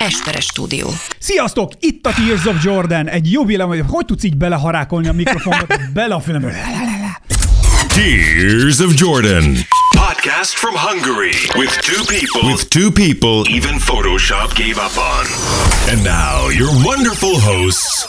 [0.00, 0.88] Esperes stúdió.
[1.18, 1.72] Sziasztok!
[1.80, 6.20] Itt a Tears of Jordan, egy jubileum, hogy tudsz így beleharákolni a mikrofonba, bele a
[6.20, 6.52] fülembe.
[7.88, 9.54] Tears of Jordan.
[9.96, 15.26] Podcast from Hungary with two people with two people even Photoshop gave up on.
[15.90, 18.06] And now your wonderful hosts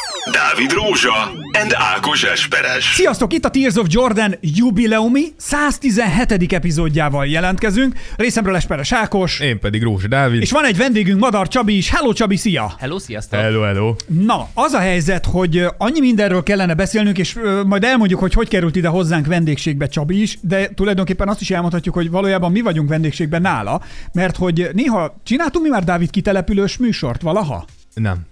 [0.50, 1.14] Dávid Rózsa
[1.62, 2.94] and Ákos Esperes.
[2.94, 3.34] Sziasztok!
[3.34, 6.54] Itt a Tears of Jordan jubileumi 117.
[6.54, 7.96] epizódjával jelentkezünk.
[8.16, 9.40] Részemről Esperes Ákos.
[9.40, 10.42] Én pedig Rózsa Dávid.
[10.42, 11.90] És van egy vendégünk, Madar Csabi is.
[11.90, 12.74] Hello Csabi, szia!
[12.80, 13.40] Hello, sziasztok!
[13.40, 13.96] Hello, hello.
[14.08, 18.48] Na, az a helyzet, hogy annyi mindenről kellene beszélnünk, és ö, majd elmondjuk, hogy hogy
[18.48, 22.90] került ide hozzánk vendégségbe Csabi is, de tulajdonképpen azt is elmondhatjuk, hogy valójában mi vagyunk
[22.90, 23.82] vendégségben nála,
[24.14, 27.66] mert hogy néha csináltunk mi már Dávid kitelepülős műsort valaha?
[27.94, 28.30] Nem.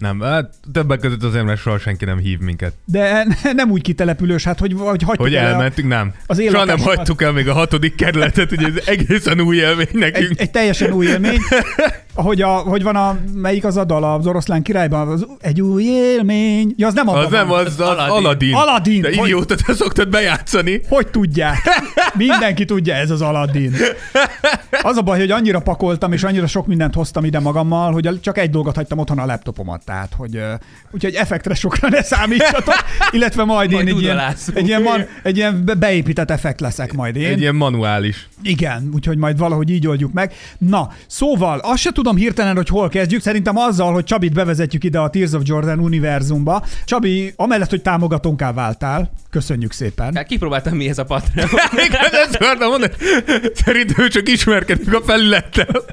[0.00, 2.72] Nem, hát többek között azért, mert soha senki nem hív minket.
[2.84, 6.14] De nem úgy kitelepülős, hát hogy, hogy hagytuk Hogy el a- elmentünk, nem.
[6.26, 10.30] az Soha nem hagytuk el még a hatodik kerületet, ugye ez egészen új élmény nekünk.
[10.30, 11.38] egy, egy teljesen új élmény.
[12.14, 15.82] Ahogy a, hogy van a, melyik az a dal az oroszlán királyban, az, egy új
[15.84, 16.74] élmény.
[16.76, 17.58] Ja, az nem abban Az nem, van.
[17.66, 18.14] az, az Aladdin.
[18.16, 18.54] Aladdin.
[18.54, 20.80] Aladdin, De hogy- idióta, te szoktad bejátszani.
[20.88, 21.58] Hogy tudják?
[22.14, 23.74] Mindenki tudja, ez az Aladdin.
[24.82, 28.38] Az a baj, hogy annyira pakoltam, és annyira sok mindent hoztam ide magammal, hogy csak
[28.38, 29.84] egy dolgot hagytam otthon a laptopomat.
[29.84, 30.40] Tehát, hogy
[30.90, 32.74] úgyhogy effektre sokra ne számítsatok,
[33.10, 34.18] illetve majd, Majd én egy ilyen,
[34.54, 37.26] egy, ilyen man, egy ilyen be- beépített effekt leszek majd én.
[37.30, 38.28] Egy ilyen manuális.
[38.42, 40.32] Igen, úgyhogy majd valahogy így oldjuk meg.
[40.58, 43.22] Na, szóval azt se tudom hirtelen, hogy hol kezdjük.
[43.22, 46.64] Szerintem azzal, hogy Csabit bevezetjük ide a Tears of Jordan univerzumba.
[46.84, 50.14] Csabi, amellett, hogy támogatónká váltál, köszönjük szépen.
[50.14, 51.48] Hát kipróbáltam, mi ez a Patreon.
[52.24, 52.92] Ezt akartam mondani.
[53.54, 55.84] Szerintem csak ismerkedik a felülettel.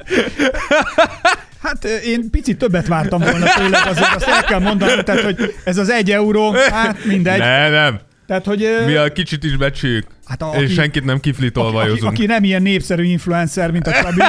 [1.63, 5.77] Hát én picit többet vártam volna tőled, azért azt el kell mondanom, tehát hogy ez
[5.77, 7.39] az egy euró, hát mindegy.
[7.39, 7.99] Ne, nem.
[8.27, 10.05] Tehát, hogy Mi a kicsit is becsüljük.
[10.27, 12.11] Hát a- és aki- senkit nem kiflitolva aki, józunk.
[12.11, 14.21] aki nem ilyen népszerű influencer, mint a Csabi,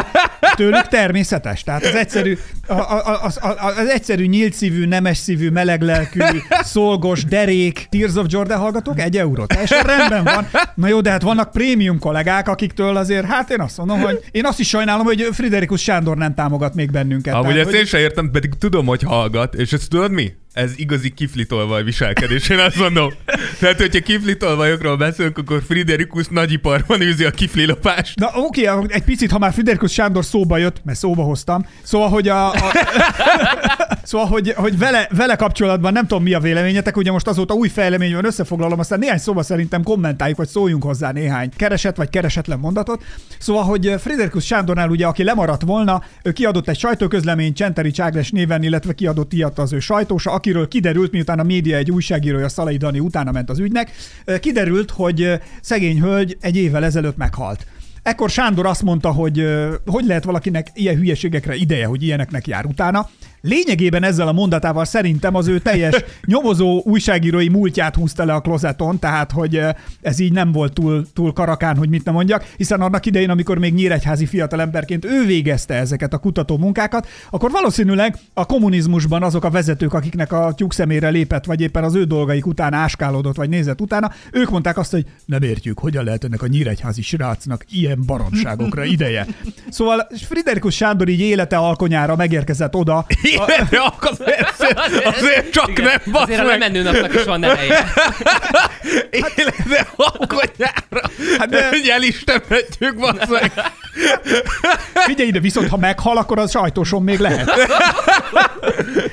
[0.57, 1.63] tőlük természetes.
[1.63, 6.21] Tehát az egyszerű, a, a, az, a, az egyszerű nyílt szívű, nemes szívű, meleglelkű,
[6.63, 9.45] szolgos, derék Tears of Jordan hallgatók egy euró.
[9.47, 10.47] Teljesen rendben van.
[10.75, 14.47] Na jó, de hát vannak prémium kollégák, akiktől azért, hát én azt mondom, hogy én
[14.47, 17.35] azt is sajnálom, hogy Friderikus Sándor nem támogat még bennünket.
[17.35, 20.33] Amúgy Tehát, ezt én sem értem, pedig tudom, hogy hallgat, és ezt tudod mi?
[20.53, 23.13] Ez igazi kiflitolva a viselkedés, én azt mondom.
[23.61, 28.19] Tehát, hogyha kiflitolvajokról beszélünk, akkor Friderikus nagyiparban űzi a kiflilopást.
[28.19, 32.29] Na oké, egy picit, ha már Friderikus Sándor szóba jött, mert szóba hoztam, szóval, hogy
[32.29, 32.73] a, a
[34.09, 37.69] Szóval, hogy, hogy vele, vele kapcsolatban nem tudom, mi a véleményetek, ugye most azóta új
[37.69, 42.59] fejlemény van, összefoglalom, aztán néhány szóba szerintem kommentáljuk, vagy szóljunk hozzá néhány keresett vagy keresetlen
[42.59, 43.05] mondatot.
[43.39, 48.63] Szóval, hogy Friderikus Sándornál ugye, aki lemaradt volna, ő kiadott egy sajtóközleményt Csenteri Cságles néven,
[48.63, 53.01] illetve kiadott ilyet az ő sajtósa, akiről kiderült, miután a média egy újságírója Szalai Dani
[53.01, 53.91] utána ment az ügynek,
[54.41, 55.41] kiderült, hogy
[55.79, 57.67] szegény hölgy egy évvel ezelőtt meghalt.
[58.03, 59.47] Ekkor Sándor azt mondta, hogy
[59.87, 63.09] hogy lehet valakinek ilyen hülyeségekre ideje, hogy ilyeneknek jár utána.
[63.41, 68.99] Lényegében ezzel a mondatával szerintem az ő teljes nyomozó újságírói múltját húzta le a klozeton,
[68.99, 69.61] tehát hogy
[70.01, 73.59] ez így nem volt túl, túl karakán, hogy mit nem mondjak, hiszen annak idején, amikor
[73.59, 79.51] még nyíregyházi fiatalemberként ő végezte ezeket a kutató munkákat, akkor valószínűleg a kommunizmusban azok a
[79.51, 83.81] vezetők, akiknek a tyúk szemére lépett, vagy éppen az ő dolgaik után áskálódott, vagy nézett
[83.81, 88.85] utána, ők mondták azt, hogy nem értjük, hogyan lehet ennek a nyíregyházi srácnak ilyen baromságokra
[88.85, 89.27] ideje.
[89.71, 96.23] Szóval Friderikus Sándor így élete alkonyára megérkezett oda, Életre azért, azért csak Igen, nem basz
[96.23, 96.59] Azért a meg.
[96.59, 97.85] lemenőnapnak is van neveje.
[99.11, 101.11] Életre alkonyára.
[101.39, 103.53] Hát de- el is temetjük, basz meg.
[104.95, 107.51] figyelj ide, viszont ha meghal, akkor az sajtóson még lehet.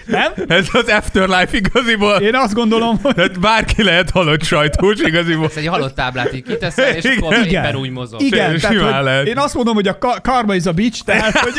[0.06, 0.32] Nem?
[0.48, 2.16] Ez az afterlife igaziból.
[2.16, 5.46] Én azt gondolom, hogy Tehát bárki lehet halott sajtós igaziból.
[5.46, 7.48] Ez egy halott táblát így kiteszel, és akkor Igen.
[7.64, 8.22] éppen úgy mozog.
[8.22, 9.28] Igen, tehát, lehet.
[9.28, 11.54] én azt mondom, hogy a ka- karma is a bitch, tehát hogy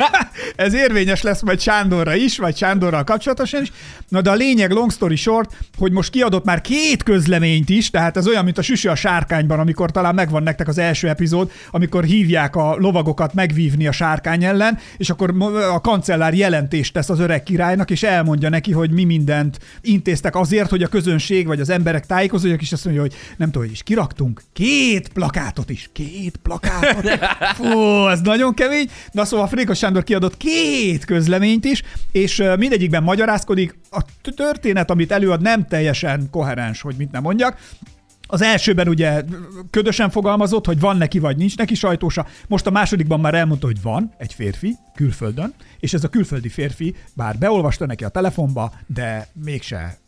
[0.56, 3.72] ez érvényes lesz majd Sándorra is, vagy Sándorral kapcsolatosan is.
[4.08, 8.16] Na de a lényeg, long story short, hogy most kiadott már két közleményt is, tehát
[8.16, 12.04] ez olyan, mint a süsű a sárkányban, amikor talán megvan nektek az első epizód, amikor
[12.04, 15.34] hívják a lovagokat megvívni a sárkány ellen, és akkor
[15.72, 20.70] a kancellár jelentést tesz az öreg királynak, és elmondja neki, hogy mi mindent intéztek azért,
[20.70, 23.82] hogy a közönség vagy az emberek tájékozódjanak, és azt mondja, hogy nem tudom, hogy is
[23.82, 25.90] kiraktunk két plakátot is.
[25.92, 27.18] Két plakátot.
[27.58, 28.88] Fú, ez nagyon kemény.
[29.10, 33.78] Na szóval Frékos Sándor kiadott két közleményt is, és mindegyikben magyarázkodik.
[33.90, 34.02] A
[34.34, 37.56] történet, amit előad, nem teljesen koherens, hogy mit nem mondjak.
[38.32, 39.22] Az elsőben ugye
[39.70, 42.26] ködösen fogalmazott, hogy van neki vagy nincs neki sajtósa.
[42.48, 46.94] Most a másodikban már elmondta, hogy van egy férfi külföldön, és ez a külföldi férfi
[47.14, 49.98] bár beolvasta neki a telefonba, de mégse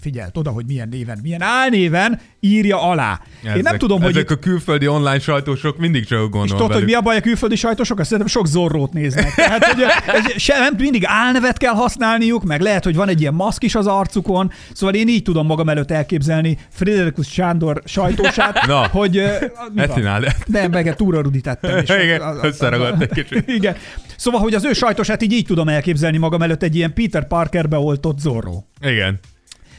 [0.00, 3.20] figyelt oda, hogy milyen néven, milyen álnéven írja alá.
[3.44, 6.72] Én nem Ezek- tudom, hogy Ezek a külföldi online sajtósok mindig csak gondolom és tudod,
[6.72, 7.98] hogy mi a baj a külföldi sajtósok?
[7.98, 9.34] Azt szerintem sok zorrót néznek.
[9.34, 13.34] Tehát, hogy ez se, nem mindig álnevet kell használniuk, meg lehet, hogy van egy ilyen
[13.34, 14.50] maszk is az arcukon.
[14.72, 19.16] Szóval én így tudom magam előtt elképzelni Friderikus Sándor sajtósát, Na, hogy...
[19.16, 19.26] ö,
[19.74, 19.96] mi Ezt van?
[19.96, 20.24] csinálj.
[20.46, 21.78] Nem, meg túra rudítettem.
[22.02, 23.48] Igen, összeragadt egy kicsit.
[23.48, 23.76] Igen.
[24.16, 27.76] Szóval, hogy az ő sajtósát így, így tudom elképzelni magam előtt egy ilyen Peter Parkerbe
[27.78, 28.62] oltott Zorro.
[28.80, 29.18] Igen.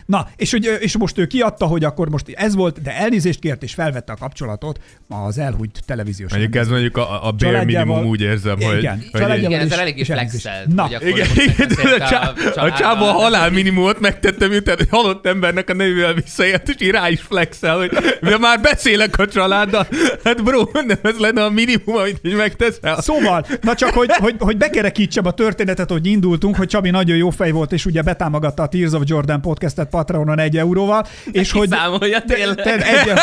[0.09, 3.63] Na, és, hogy, és most ő kiadta, hogy akkor most ez volt, de elnézést kért,
[3.63, 6.31] és felvette a kapcsolatot az elhúnyt televíziós.
[6.31, 8.77] Mondjuk ez mondjuk a, a Családjával- minimum úgy érzem, hogy...
[8.77, 10.41] Igen, hogy Igen, is- ezzel eléggé és elnézést.
[10.41, 10.67] flexelt.
[10.75, 12.71] Na, hogy akkor igen, igen, a, a családdal.
[12.71, 17.09] csávó a halál minimumot megtette, miután egy halott embernek a nevével visszaért, és így rá
[17.09, 17.91] is flexel, hogy
[18.21, 19.87] de már beszélek a családdal.
[20.23, 23.01] Hát bro, nem ez lenne a minimum, amit így megteszel.
[23.01, 27.29] Szóval, na csak, hogy, hogy, hogy bekerekítsem a történetet, hogy indultunk, hogy Csabi nagyon jó
[27.29, 31.69] fej volt, és ugye betámogatta a Tears of Jordan podcastet Patreonon egy euróval, és hogy...
[31.69, 32.55] Számolja Te, tényleg.
[32.55, 33.19] te egy,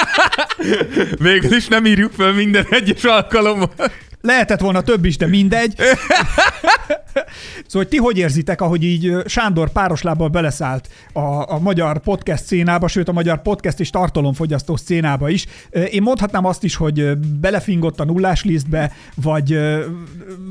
[1.29, 3.71] Végül is nem írjuk fel minden egyes alkalommal.
[4.27, 5.75] Lehetett volna több is, de mindegy.
[7.67, 12.89] Szóval, hogy ti hogy érzitek, ahogy így Sándor pároslábbal beleszállt a, a magyar podcast szénába,
[12.89, 15.47] sőt a magyar podcast és tartalomfogyasztó szénába is.
[15.91, 19.59] Én mondhatnám azt is, hogy belefingott a nullás lisztbe, vagy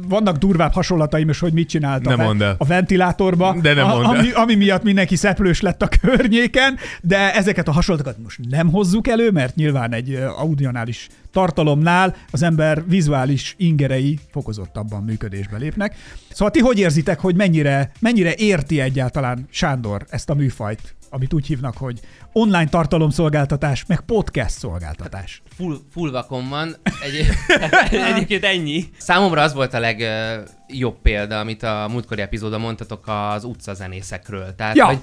[0.07, 2.55] vannak durvább hasonlataim is, hogy mit csinált a, Ne ve- mondd el.
[2.57, 7.67] a ventilátorba, De ne a- ami, ami miatt mindenki szeplős lett a környéken, de ezeket
[7.67, 14.19] a hasonlatokat most nem hozzuk elő, mert nyilván egy audionális tartalomnál az ember vizuális ingerei
[14.31, 15.95] fokozottabban működésbe lépnek.
[16.29, 21.45] Szóval ti hogy érzitek, hogy mennyire, mennyire érti egyáltalán Sándor ezt a műfajt, amit úgy
[21.47, 21.99] hívnak, hogy
[22.33, 25.41] online tartalomszolgáltatás, meg podcast szolgáltatás.
[25.55, 26.75] full, full vakon van.
[27.01, 27.27] Egy,
[28.13, 28.83] egyébként ennyi.
[28.97, 34.55] Számomra az volt a legjobb példa, amit a múltkori epizódon mondtatok az utcazenészekről.
[34.55, 34.85] Tehát, Ja.
[34.85, 34.99] hogy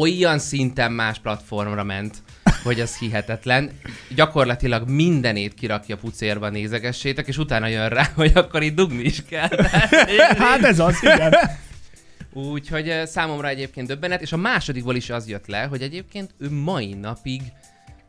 [0.00, 2.22] olyan szinten más platformra ment,
[2.62, 3.70] hogy az hihetetlen.
[4.14, 9.48] Gyakorlatilag mindenét kirakja pucérba, nézegessétek, és utána jön rá, hogy akkor itt dugni is kell.
[10.38, 11.34] Hát ez az, igen.
[12.32, 16.50] Úgyhogy eh, számomra egyébként döbbenet, és a másodikból is az jött le, hogy egyébként ő
[16.50, 17.42] mai napig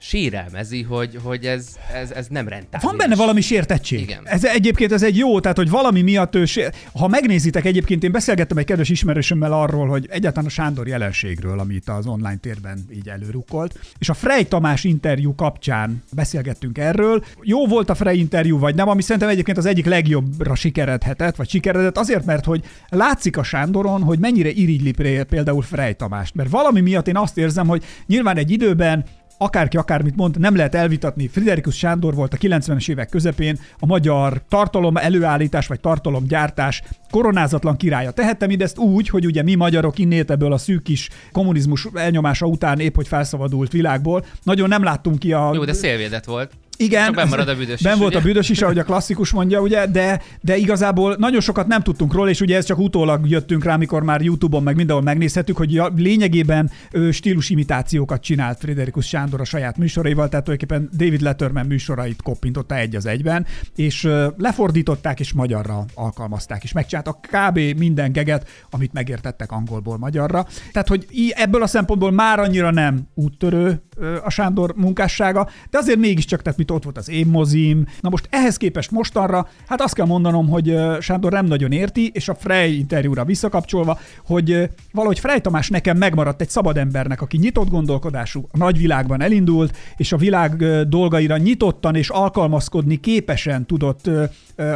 [0.08, 2.84] sérelmezi, hogy, hogy ez, ez, ez nem rentábilis.
[2.84, 4.00] Van benne valami sértettség.
[4.00, 4.22] Igen.
[4.24, 6.74] Ez egyébként ez egy jó, tehát hogy valami miatt ő sér...
[6.94, 11.90] Ha megnézitek egyébként, én beszélgettem egy kedves ismerősömmel arról, hogy egyáltalán a Sándor jelenségről, amit
[11.90, 17.24] az online térben így előrukkolt, és a Frey Tamás interjú kapcsán beszélgettünk erről.
[17.42, 21.50] Jó volt a Frey interjú, vagy nem, ami szerintem egyébként az egyik legjobbra sikeredhetett, vagy
[21.50, 24.94] sikeredett, azért, mert hogy látszik a Sándoron, hogy mennyire irigyli
[25.30, 26.36] például Frey Tamást.
[26.36, 29.06] Mert valami miatt én azt érzem, hogy nyilván egy időben
[29.38, 31.28] akárki akármit mond, nem lehet elvitatni.
[31.28, 38.12] Friderikus Sándor volt a 90-es évek közepén a magyar tartalom előállítás vagy tartalomgyártás koronázatlan királya.
[38.12, 42.80] Tehette mindezt úgy, hogy ugye mi magyarok innét ebből a szűk kis kommunizmus elnyomása után
[42.80, 44.26] épp hogy felszabadult világból.
[44.44, 45.52] Nagyon nem láttunk ki a...
[45.54, 46.52] Jó, de szélvédet volt.
[46.78, 48.20] Igen, Csak benn marad a büdös ben is, volt ugye?
[48.20, 52.14] a büdös is, ahogy a klasszikus mondja, ugye, de, de igazából nagyon sokat nem tudtunk
[52.14, 55.82] róla, és ugye ez csak utólag jöttünk rá, amikor már YouTube-on meg mindenhol megnézhetük, hogy
[55.96, 62.76] lényegében ő stílusimitációkat csinált Friderikus Sándor a saját műsoraival, tehát tulajdonképpen David Letterman műsorait koppintotta
[62.76, 63.46] egy az egyben,
[63.76, 67.60] és lefordították és magyarra alkalmazták, és megcsináltak kb.
[67.78, 70.46] minden geget, amit megértettek angolból magyarra.
[70.72, 71.06] Tehát, hogy
[71.36, 73.82] ebből a szempontból már annyira nem úttörő
[74.24, 77.86] a Sándor munkássága, de azért mégiscsak, tehát mit ott volt az én mozim.
[78.00, 82.30] Na most ehhez képest mostanra, hát azt kell mondanom, hogy Sándor nem nagyon érti, és
[82.30, 87.70] a Frey interjúra visszakapcsolva, hogy valahogy Frey Tamás nekem megmaradt egy szabad embernek, aki nyitott
[87.70, 94.10] gondolkodású, a nagyvilágban elindult, és a világ dolgaira nyitottan és alkalmazkodni képesen tudott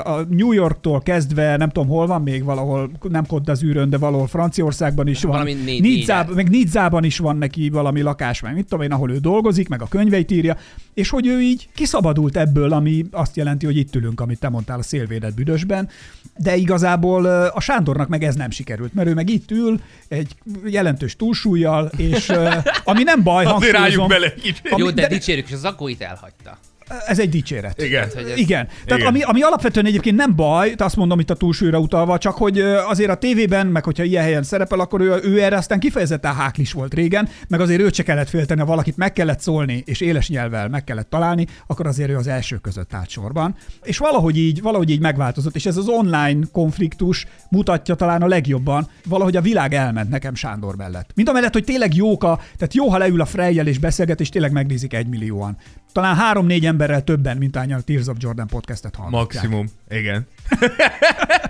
[0.04, 4.28] a New Yorktól kezdve, nem tudom hol van még valahol, nem Côte d'Azurön, de valahol
[4.28, 5.32] Franciaországban is van.
[5.32, 6.26] Valami négyre.
[6.36, 9.82] meg Nizzában is van neki valami lakás, meg mit tudom én, ahol ő dolgozik, meg
[9.82, 10.58] a könyveit írja,
[10.94, 14.80] és hogy ő így kiszabadult ebből, ami azt jelenti, hogy itt ülünk, amit te mondtál
[14.80, 15.90] a szélvédett büdösben,
[16.38, 21.16] de igazából a Sándornak meg ez nem sikerült, mert ő meg itt ül egy jelentős
[21.16, 22.32] túlsúlyjal, és
[22.84, 24.68] ami nem baj, hangsúlyozom, bele egy kicsit.
[24.72, 26.58] Ami- Jó, de, de- dicsérjük, és az zakóit elhagyta.
[27.06, 27.82] Ez egy dicséret.
[27.82, 28.08] Igen.
[28.16, 28.66] hogy ez- Igen.
[28.68, 29.06] Tehát Igen.
[29.08, 33.10] Ami, ami alapvetően egyébként nem baj, azt mondom itt a túlsúlyra utalva, csak hogy azért
[33.10, 36.94] a tévében, meg hogyha ilyen helyen szerepel, akkor ő, ő erre aztán kifejezetten háklis volt
[36.94, 40.70] régen, meg azért őt se kellett félteni, ha valakit meg kellett szólni, és éles nyelvvel
[40.70, 43.56] meg kellett találni, akkor azért ő az első között állt sorban.
[43.84, 48.88] És valahogy így, valahogy így megváltozott, és ez az online konfliktus mutatja talán a legjobban,
[49.08, 51.10] valahogy a világ elment nekem Sándor mellett.
[51.16, 54.30] Mint amellett, hogy tényleg jók a, tehát jó, ha leül a Freyjel és beszélget, és
[54.30, 55.58] tényleg megnézik egy millióan.
[55.92, 59.44] Talán három-négy emberrel többen, mint ányan a Tears of Jordan podcastet hallgatják.
[59.44, 59.68] Maximum.
[59.90, 60.28] Igen.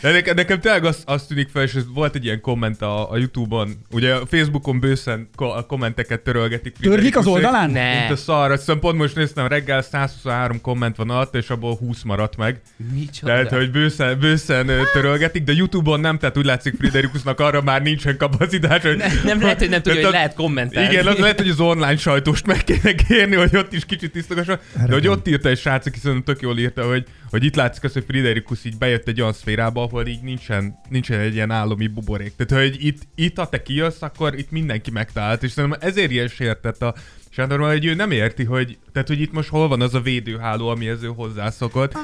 [0.00, 3.10] De nekem, nekem tényleg az, az tűnik fel, és ez volt egy ilyen komment a,
[3.10, 6.76] a Youtube-on, ugye a Facebookon bőszen ko- a kommenteket törölgetik.
[6.80, 7.70] Törlik az oldalán?
[7.70, 7.98] Ne.
[7.98, 11.76] Mint a szar, azt hiszem pont most néztem reggel 123 komment van alatt, és abból
[11.76, 12.60] 20 maradt meg.
[12.92, 13.32] Micsoda?
[13.32, 18.16] Tehát, hogy bőszen, bőszen törölgetik, de Youtube-on nem, tehát úgy látszik Friderikusnak arra már nincsen
[18.16, 18.96] kapacitás, hogy...
[18.96, 20.92] Ne, nem lehet, hogy nem tudja, hogy lehet kommentelni.
[20.92, 24.58] Igen, az lehet, hogy az online sajtóst meg kéne kérni, hogy ott is kicsit tisztogasson.
[24.86, 27.84] De hogy ott írta egy srác, aki szerintem tök jól írta, hogy, hogy itt látszik
[27.84, 31.86] az, hogy Friderikus így bejött egy olyan szférába, ahol így nincsen, nincsen egy ilyen állami
[31.86, 32.36] buborék.
[32.36, 36.28] Tehát, hogy itt, itt ha te kijössz, akkor itt mindenki megtalált, és szerintem ezért ilyen
[36.28, 36.94] sértett a
[37.36, 40.00] Sándor, mert hogy ő nem érti, hogy, tehát, hogy itt most hol van az a
[40.00, 41.96] védőháló, amihez ő hozzászokott.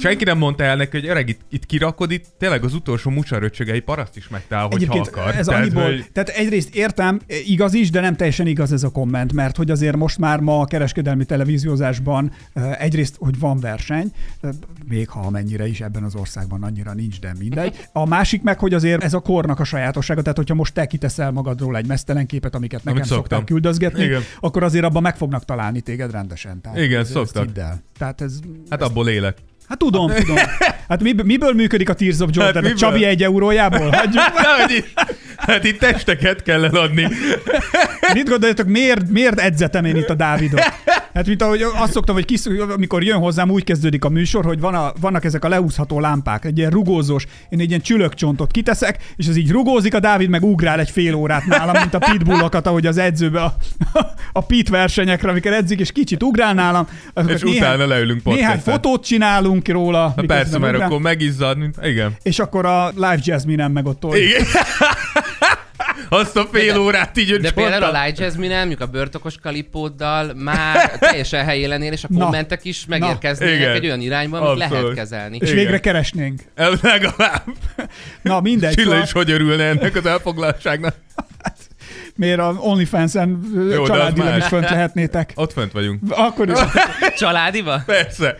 [0.00, 3.80] Senki nem mondta el neki, hogy öreg, itt, itt kirakod, itt tényleg az utolsó mucsaröcsögei
[3.80, 5.34] paraszt is megtalál, hogyha Egyébként akar.
[5.36, 8.90] ez Tehát, annyiból, hogy- tehát egyrészt értem, igaz is, de nem teljesen igaz ez a
[8.90, 14.12] komment, mert hogy azért most már ma a kereskedelmi televíziózásban eh, egyrészt, hogy van verseny,
[14.40, 14.50] eh,
[14.88, 17.76] még ha amennyire is ebben az országban annyira nincs, de mindegy.
[17.92, 21.30] A másik meg, hogy azért ez a kornak a sajátossága, tehát hogyha most te kiteszel
[21.30, 23.44] magadról egy mesztelen képet, amiket nekem Amit szoktam.
[23.44, 24.22] küldözgetni, Igen.
[24.40, 26.60] akkor azért abban meg fognak találni téged rendesen.
[26.60, 27.46] Tehát Igen, ez- szoktak.
[27.58, 27.82] el.
[27.98, 28.32] Tehát ez,
[28.70, 29.36] Hát abból élek.
[29.68, 30.36] hát tudom, tudom.
[30.88, 32.44] Hát miből, miből működik a Tears of Jordan?
[32.44, 32.78] Hát Hát miből?
[32.78, 33.90] Csabi egy eurójából?
[33.90, 34.22] Hagyjuk.
[34.34, 34.86] Hát itt,
[35.36, 37.08] hát itt testeket kell eladni.
[38.14, 40.60] Mit gondoljatok, miért, miért edzetem én itt a Dávidot?
[41.14, 44.60] Hát mint ahogy azt szoktam, hogy kisz, amikor jön hozzám, úgy kezdődik a műsor, hogy
[44.60, 48.98] van a, vannak ezek a leúszható lámpák, egy ilyen rugózós, én egy ilyen csülökcsontot kiteszek,
[49.16, 52.66] és ez így rugózik, a Dávid meg ugrál egy fél órát nálam, mint a pitbullokat,
[52.66, 53.54] ahogy az edzőbe a,
[54.32, 56.88] a pit versenyekre, amikor edzik, és kicsit ugrál nálam.
[57.26, 58.74] És utána leülünk Néhány podcastet.
[58.74, 60.12] fotót csinálunk róla.
[60.16, 61.58] Na persze, mert ugrál, akkor megizzad.
[61.82, 62.16] Igen.
[62.22, 64.04] És akkor a live jasmine meg ott.
[64.14, 64.44] Igen.
[66.08, 68.02] Azt a fél órát így De például a.
[68.02, 72.24] Light Jasmine, mondjuk a börtökos kalipóddal már teljesen helyén lennél, és a Na.
[72.24, 74.82] kommentek is megérkeznének egy olyan irányba, amit Abszolút.
[74.82, 75.36] lehet kezelni.
[75.40, 75.54] És Igen.
[75.62, 76.40] végre keresnénk.
[76.54, 77.42] El- Legalább.
[78.22, 78.74] Na mindegy.
[78.74, 80.94] Csilla szóval- is hogy örülne ennek az elfoglaltságnak.
[82.16, 85.32] Miért a OnlyFans-en de az családilag is fönt lehetnétek?
[85.34, 86.00] Ott fönt vagyunk.
[86.08, 86.58] Akkor is.
[87.18, 87.82] Családiba?
[87.86, 88.36] Persze.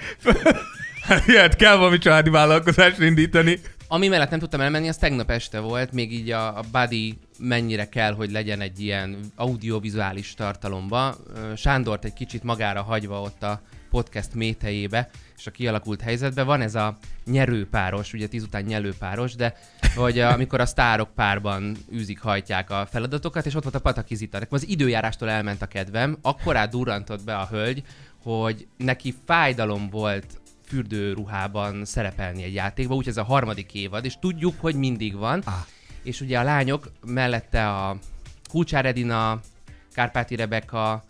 [1.03, 3.61] Hát ilyet kell valami családi vállalkozást indítani.
[3.93, 7.89] Ami mellett nem tudtam elmenni, az tegnap este volt, még így a, a Buddy mennyire
[7.89, 11.17] kell, hogy legyen egy ilyen audiovizuális tartalomba.
[11.57, 15.09] Sándort egy kicsit magára hagyva ott a podcast métejébe,
[15.39, 19.55] és a kialakult helyzetben van ez a nyerőpáros, ugye tíz után nyerőpáros, de
[19.95, 24.39] hogy amikor a sztárok párban űzik, hajtják a feladatokat, és ott volt a Pataki Zita.
[24.39, 27.83] Nekem az időjárástól elment a kedvem, akkorát durrantott be a hölgy,
[28.23, 30.42] hogy neki fájdalom volt
[30.73, 35.43] fürdőruhában szerepelni egy játékban, úgyhogy ez a harmadik évad, és tudjuk, hogy mindig van.
[35.45, 35.55] Ah.
[36.03, 37.97] És ugye a lányok mellette a
[38.51, 39.41] Kulcsár Edina,
[39.95, 41.05] Kárpáti Rebeka,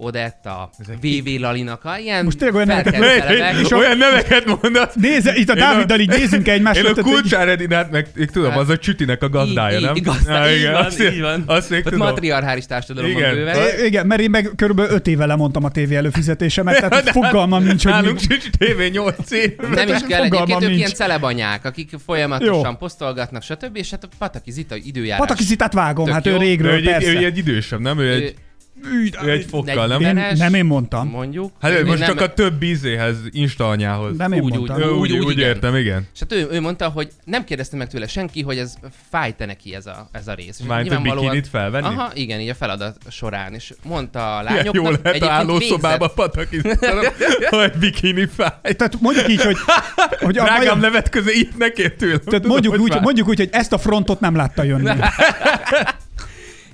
[0.00, 0.70] Odett, a
[1.02, 3.76] VV Lalinaka, ilyen Most tényleg olyan neveket- celebek.
[3.78, 4.94] Olyan neveket mondasz.
[4.94, 6.88] Nézze, itt a a- Dáviddal így nézünk egymásra.
[6.88, 9.94] Én a Kulcsár Edinát meg, én tudom, az a csütinek a gazdája, így, nem?
[9.96, 11.42] Így, így igen, van, azt, így van.
[11.46, 12.06] Azt még Tehát tudom.
[12.06, 13.34] matriarchális társadalom Igen.
[13.34, 13.56] bőven.
[13.56, 17.82] É, Igen, mert én meg körülbelül öt éve lemondtam a tévé előfizetésemet, tehát fogalmam nincs,
[17.82, 19.56] hogy Nálunk sincs TV 8 év.
[19.74, 23.76] Nem is kell egyébként, ők ilyen celebanyák, akik folyamatosan posztolgatnak, stb.
[23.76, 25.26] És hát a Pataki Zita időjárás.
[25.26, 27.10] Pataki Zitát vágom, hát ő régről, egy, ő persze.
[27.18, 27.98] egy idősebb, nem?
[27.98, 28.34] Ő egy,
[28.84, 30.00] Ügy, ő egy fokkal, nem?
[30.00, 31.08] Én, nem én mondtam.
[31.08, 31.52] Mondjuk.
[31.60, 34.16] Hát Ő most nem- csak a több ízéhez, Insta anyához.
[34.16, 34.76] Nem én Úgy, mondtam.
[34.76, 35.48] Úgy, úgy, úgy, úgy, igen.
[35.48, 36.06] értem, igen.
[36.14, 38.74] És hát ő, ő mondta, hogy nem kérdezte meg tőle senki, hogy ez
[39.10, 40.58] fájt-e neki ez a, ez a rész.
[40.60, 41.86] És Mármint a bikinit felvenni?
[41.86, 43.54] Aha, igen, így a feladat során.
[43.54, 46.98] És mondta a Ilyen lányoknak, jó lehet a hálószobába patakiztatom,
[47.60, 48.74] hogy bikini fáj.
[48.76, 49.56] Tehát mondjuk így, hogy,
[50.18, 52.20] hogy a Drágám, majom, nevetkező, itt ne kérj tőlem.
[52.24, 54.90] tehát mondjuk, úgy, mondjuk úgy, hogy ezt a frontot nem látta jönni.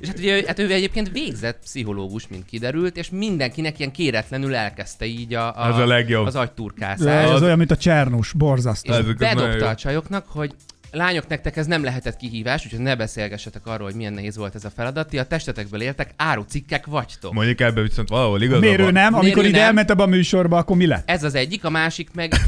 [0.05, 5.05] És hát ugye hát ő egyébként végzett pszichológus, mint kiderült, és mindenkinek ilyen kéretlenül elkezdte
[5.05, 6.27] így a, a, Ez a legjobb.
[6.27, 7.35] az agyturkászást.
[7.35, 8.93] Ez olyan, mint a Csernus, borzasztó.
[8.93, 10.55] És bedobta a csajoknak, hogy
[10.95, 14.65] lányok, nektek ez nem lehetett kihívás, úgyhogy ne beszélgessetek arról, hogy milyen nehéz volt ez
[14.65, 15.09] a feladat.
[15.09, 17.33] Ti a testetekből értek, árucikkek vagytok.
[17.33, 19.15] Mondjuk ebben viszont valahol igazad Miért ő nem?
[19.15, 19.67] Amikor Miért ő ide nem?
[19.67, 21.11] elment ebbe a műsorba, akkor mi lett?
[21.11, 22.33] Ez az egyik, a másik meg?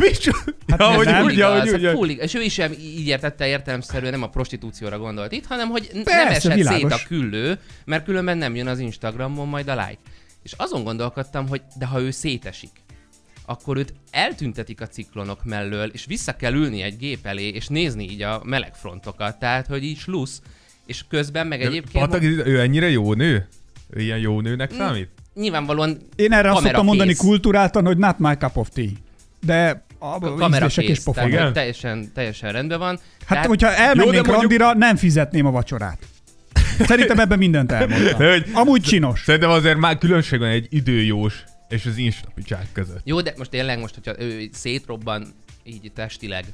[0.69, 1.25] Hát Ja, nem, hogy nem.
[1.25, 4.99] úgy, ja, hogy úgy, full, és ő is sem így értette értelemszerűen, nem a prostitúcióra
[4.99, 6.81] gondolt itt, hanem hogy Persze, nem esett világos.
[6.81, 9.99] szét a küllő, mert különben nem jön az Instagramon majd a like.
[10.43, 12.71] És azon gondolkodtam, hogy de ha ő szétesik,
[13.47, 18.11] akkor őt eltüntetik a ciklonok mellől, és vissza kell ülni egy gép elé, és nézni
[18.11, 20.43] így a meleg frontokat, tehát hogy így slusz,
[20.87, 23.49] és közben meg De egyébként Pataki, ő ennyire jó nő?
[23.91, 24.77] Ő ilyen jó nőnek Mm.
[24.77, 25.09] számít?
[25.35, 28.87] nyilvánvalóan Én erre azt szoktam mondani kultúráltan, hogy not my cup of tea.
[29.41, 31.15] De a kamera ízlések és pofon.
[31.25, 31.53] tehát Igen?
[31.53, 32.89] teljesen, teljesen rendben van.
[33.19, 35.99] Hát, Tehát- hogyha elmennénk Jó, mondjuk- randira, nem fizetném a vacsorát.
[36.79, 38.19] Szerintem ebben mindent elmondtam.
[38.27, 39.23] De hogy- Amúgy csinos.
[39.25, 43.01] Szerintem azért már különbség van egy időjós és az instapicsák között.
[43.05, 45.27] Jó, de most tényleg most, hogyha ő szétrobban
[45.65, 46.45] így testileg,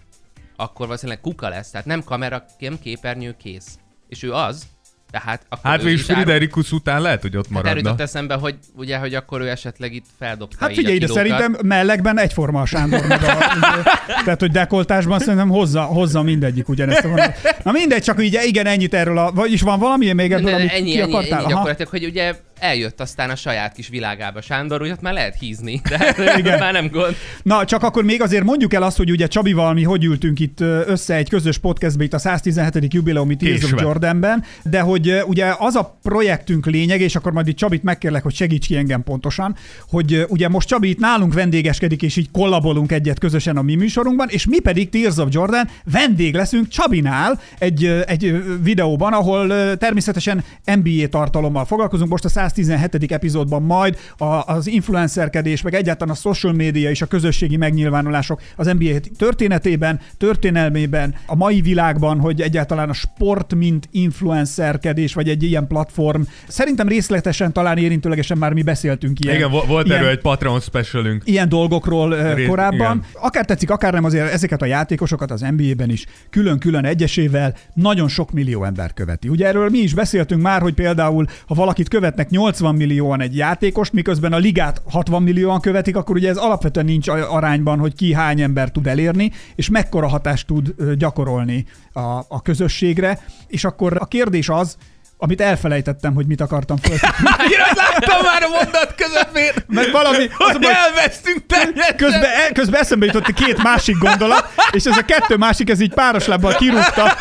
[0.56, 1.70] akkor valószínűleg kuka lesz.
[1.70, 3.78] Tehát nem kamera, nem képernyő, kész.
[4.08, 4.66] És ő az,
[5.10, 7.88] tehát akkor Hát végül Friderikus után lehet, hogy ott Hát erről maradna.
[7.88, 12.18] jutott eszembe, hogy ugye, hogy akkor ő esetleg itt feldobta Hát figyelj ide, szerintem mellekben
[12.18, 13.36] egyforma a Sándor meg a,
[14.24, 17.38] tehát, hogy dekoltásban szerintem hozza, hozza mindegyik ugyanezt a vonalat.
[17.64, 20.70] Na mindegy, csak így igen, ennyit erről a, vagyis van valami még ebből, Ne, amit
[20.70, 21.32] ennyi, ki ennyi, akartál?
[21.38, 21.48] ennyi Aha.
[21.52, 25.80] gyakorlatilag, hogy ugye eljött aztán a saját kis világába Sándor, úgy ott már lehet hízni,
[25.88, 26.58] de Igen.
[26.58, 27.16] már nem gond.
[27.42, 30.60] Na, csak akkor még azért mondjuk el azt, hogy ugye Csabival mi hogy ültünk itt
[30.60, 32.94] össze egy közös podcastbe itt a 117.
[32.94, 33.80] jubileumi Tears of.
[33.80, 38.34] Jordanben, de hogy ugye az a projektünk lényeg, és akkor majd itt Csabit megkérlek, hogy
[38.34, 39.56] segíts ki engem pontosan,
[39.88, 44.28] hogy ugye most Csabi itt nálunk vendégeskedik, és így kollabolunk egyet közösen a mi műsorunkban,
[44.30, 51.08] és mi pedig Tears of Jordan vendég leszünk Csabinál egy, egy videóban, ahol természetesen NBA
[51.10, 52.10] tartalommal foglalkozunk.
[52.10, 53.12] Most a 117.
[53.12, 58.66] epizódban majd a, az influencerkedés, meg egyáltalán a social media és a közösségi megnyilvánulások az
[58.66, 65.66] NBA történetében, történelmében, a mai világban, hogy egyáltalán a sport, mint influencerkedés, vagy egy ilyen
[65.66, 66.22] platform.
[66.48, 69.36] Szerintem részletesen, talán érintőlegesen már mi beszéltünk ilyen.
[69.36, 71.22] Igen, vo- volt ilyen, erről egy Patreon specialünk.
[71.24, 72.76] ilyen dolgokról Rész- korábban.
[72.96, 73.04] igen.
[73.12, 78.30] Akár tetszik, akár nem, azért ezeket a játékosokat az NBA-ben is külön-külön egyesével nagyon sok
[78.32, 79.28] millió ember követi.
[79.28, 83.92] Ugye erről mi is beszéltünk már, hogy például, ha valakit követnek 80 millióan egy játékost,
[83.92, 88.40] miközben a ligát 60 millióan követik, akkor ugye ez alapvetően nincs arányban, hogy ki hány
[88.40, 93.18] ember tud elérni, és mekkora hatást tud gyakorolni a, a közösségre.
[93.46, 94.76] És akkor a kérdés az,
[95.16, 96.96] amit elfelejtettem, hogy mit akartam föl.
[97.38, 101.96] Annyira láttam már a mondat közepén, Meg valami, az hogy baj, elvesztünk teljesen.
[101.96, 105.94] közben, el- közben eszembe jutott két másik gondolat, és ez a kettő másik, ez így
[105.94, 107.16] páros lábbal kirúgta,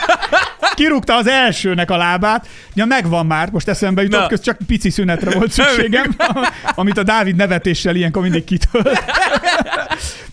[0.81, 2.47] kirúgta az elsőnek a lábát.
[2.73, 6.15] Ja, megvan már, most eszembe jutott, köz csak pici szünetre volt szükségem,
[6.75, 9.00] amit a Dávid nevetéssel ilyenkor mindig kitölt.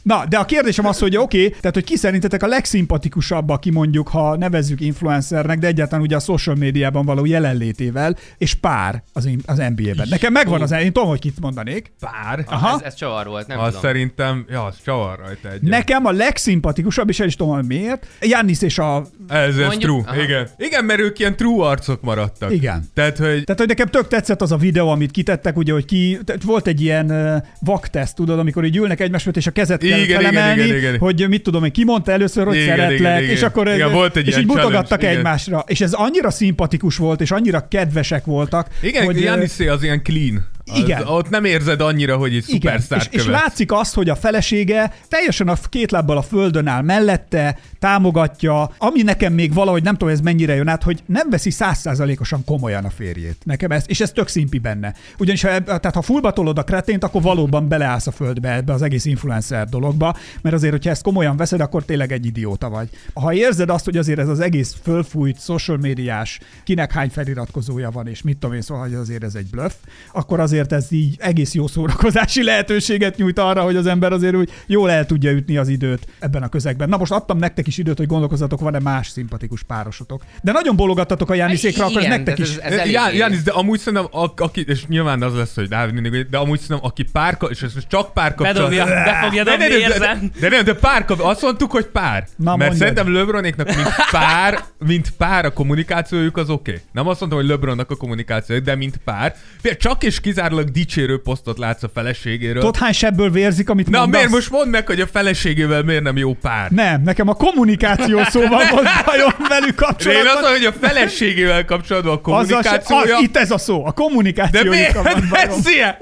[0.09, 3.71] Na, de a kérdésem az, hogy oké, okay, tehát hogy ki szerintetek a legszimpatikusabb, aki
[3.71, 9.29] mondjuk, ha nevezzük influencernek, de egyáltalán ugye a social médiában való jelenlétével, és pár az,
[9.47, 10.07] az NBA-ben.
[10.11, 11.93] Nekem megvan az, én tudom, hogy kit mondanék.
[12.01, 12.45] Pár.
[12.47, 12.75] Aha.
[12.75, 13.81] Ez, ez csavar volt, nem Az tudom.
[13.81, 15.63] szerintem, ja, az csavar rajta egy.
[15.63, 19.07] Nekem a legszimpatikusabb, és el is tudom, hogy miért, Jannis és a...
[19.29, 20.23] Ez, ez Mondjuk- true, aha.
[20.23, 20.38] igen.
[20.57, 22.53] Igen, mert ők ilyen true arcok maradtak.
[22.53, 22.85] Igen.
[22.95, 26.19] Tehát, hogy Tehát, hogy nekem tök tetszett az a videó, amit kitettek, ugye, hogy ki,
[26.25, 29.89] tehát volt egy ilyen vakteszt, tudod, amikor így ülnek egymás mellett, és a kezet kell
[29.89, 30.99] Igen, igen, felemelni, igen, igen.
[30.99, 33.35] hogy mit tudom, hogy ki mondta először, hogy Igen, szeretlek, igen, igen.
[33.35, 35.17] és akkor Igen, volt egy és így mutogattak igen.
[35.17, 35.65] egymásra.
[35.67, 40.47] És ez annyira szimpatikus volt, és annyira kedvesek voltak, igen, hogy Janisé az ilyen clean.
[40.71, 41.07] Az, Igen.
[41.07, 43.41] Ott nem érzed annyira, hogy Igen, szupersztárt és, és követ.
[43.41, 49.03] látszik azt, hogy a felesége teljesen a két lábbal a földön áll mellette, támogatja, ami
[49.03, 52.91] nekem még valahogy nem tudom, ez mennyire jön át, hogy nem veszi százszázalékosan komolyan a
[52.91, 53.37] férjét.
[53.45, 54.95] Nekem ez, és ez tök szimpi benne.
[55.19, 58.83] Ugyanis ha, tehát ha fullba tolod a kretént, akkor valóban beleállsz a földbe ebbe az
[58.83, 62.89] egész influencer dologba, mert azért, hogyha ezt komolyan veszed, akkor tényleg egy idióta vagy.
[63.15, 68.07] Ha érzed azt, hogy azért ez az egész fölfújt, social médiás, kinek hány feliratkozója van,
[68.07, 69.73] és mit tudom én, szóval, hogy azért ez egy bluff,
[70.13, 74.51] akkor azért ez így egész jó szórakozási lehetőséget nyújt arra, hogy az ember azért úgy
[74.67, 76.89] jól el tudja ütni az időt ebben a közegben.
[76.89, 80.23] Na most adtam nektek is időt, hogy gondolkozzatok, van-e más szimpatikus párosotok.
[80.43, 82.57] De nagyon bologattatok a Jániszékra, akkor ez Igen, nektek is.
[82.57, 86.27] ez- ez Já, Jánis, de amúgy szerintem, aki, és nyilván az lesz, hogy Dávid mindig,
[86.31, 90.49] de amúgy szerintem, aki pár, és ez most csak pár Bedobja, de, de, de, de,
[90.49, 92.27] nem, de pár kap, azt mondtuk, hogy pár.
[92.37, 92.77] Na, Mert mondjad.
[92.77, 96.71] szerintem LeBronéknak mint pár, mint pár a kommunikációjuk az oké.
[96.71, 96.83] Okay.
[96.93, 99.35] Nem azt mondtam, hogy LeBronnak a kommunikációjuk, de mint pár.
[99.79, 102.61] Csak és kizárólag dicsérő posztot látsz a feleségéről.
[102.61, 104.21] Tudod, hány sebből vérzik, amit Na, mondasz?
[104.21, 106.71] miért most mondd meg, hogy a feleségével miért nem jó pár?
[106.71, 110.27] Nem, nekem a kommunikáció szóval volt bajom velük De én kapcsolatban.
[110.27, 113.17] azt mondom, hogy a feleségével kapcsolatban a kommunikációja...
[113.17, 115.31] az, itt ez a szó, a de kommunikációjuk miért van bajom.
[115.31, 115.97] beszél?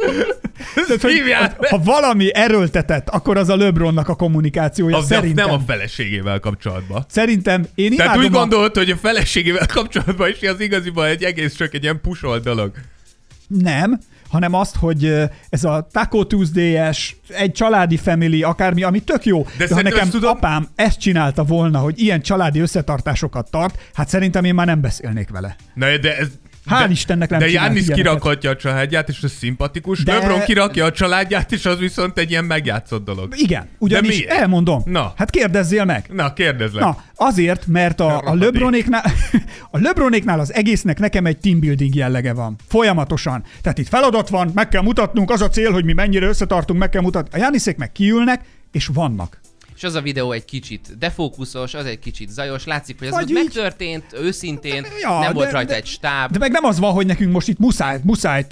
[0.87, 1.23] Tehát, hogy,
[1.69, 4.97] ha valami erőltetett, akkor az a LeBronnak a kommunikációja.
[4.97, 5.47] Az de szerintem.
[5.47, 7.05] nem a feleségével kapcsolatban.
[7.09, 8.39] Szerintem én Tehát imádom úgy a...
[8.39, 12.71] gondolt, hogy a feleségével kapcsolatban is az igaziban egy egész csak egy ilyen pusolt dolog.
[13.47, 15.15] Nem, hanem azt, hogy
[15.49, 19.47] ez a Taco Tuesday-es, egy családi family, akármi, ami tök jó.
[19.59, 24.09] De, de ha nekem tudom- apám ezt csinálta volna, hogy ilyen családi összetartásokat tart, hát
[24.09, 25.57] szerintem én már nem beszélnék vele.
[25.75, 26.29] Na, de ez...
[26.71, 30.03] Hál' de, Istennek nem De Jánisz kirakhatja a családját, és ez szimpatikus.
[30.03, 30.19] De- De...
[30.19, 33.35] LeBron kirakja a családját, és az viszont egy ilyen megjátszott dolog.
[33.37, 34.31] Igen, ugyanis miért?
[34.31, 34.83] elmondom.
[34.85, 35.13] Na.
[35.17, 36.07] Hát kérdezzél meg.
[36.13, 36.83] Na, kérdezlek.
[36.85, 38.35] Na, azért, mert a, a.
[38.35, 39.03] LeBronéknál,
[39.71, 42.57] a LeBronéknál az egésznek nekem egy team building jellege van.
[42.69, 43.45] Folyamatosan.
[43.63, 46.89] Tehát itt feladat van, meg kell mutatnunk, az a cél, hogy mi mennyire összetartunk, meg
[46.89, 47.39] kell mutatni.
[47.39, 49.41] A Jániszék meg kiülnek, és vannak.
[49.77, 53.23] És az a videó egy kicsit defókuszos, az egy kicsit zajos, látszik, hogy ez Vagy
[53.23, 56.31] ott így- megtörtént, őszintén, Ja, nem volt de- rajta de- egy stáb.
[56.33, 58.45] De meg nem az van, hogy nekünk most itt muszáj, muszáj,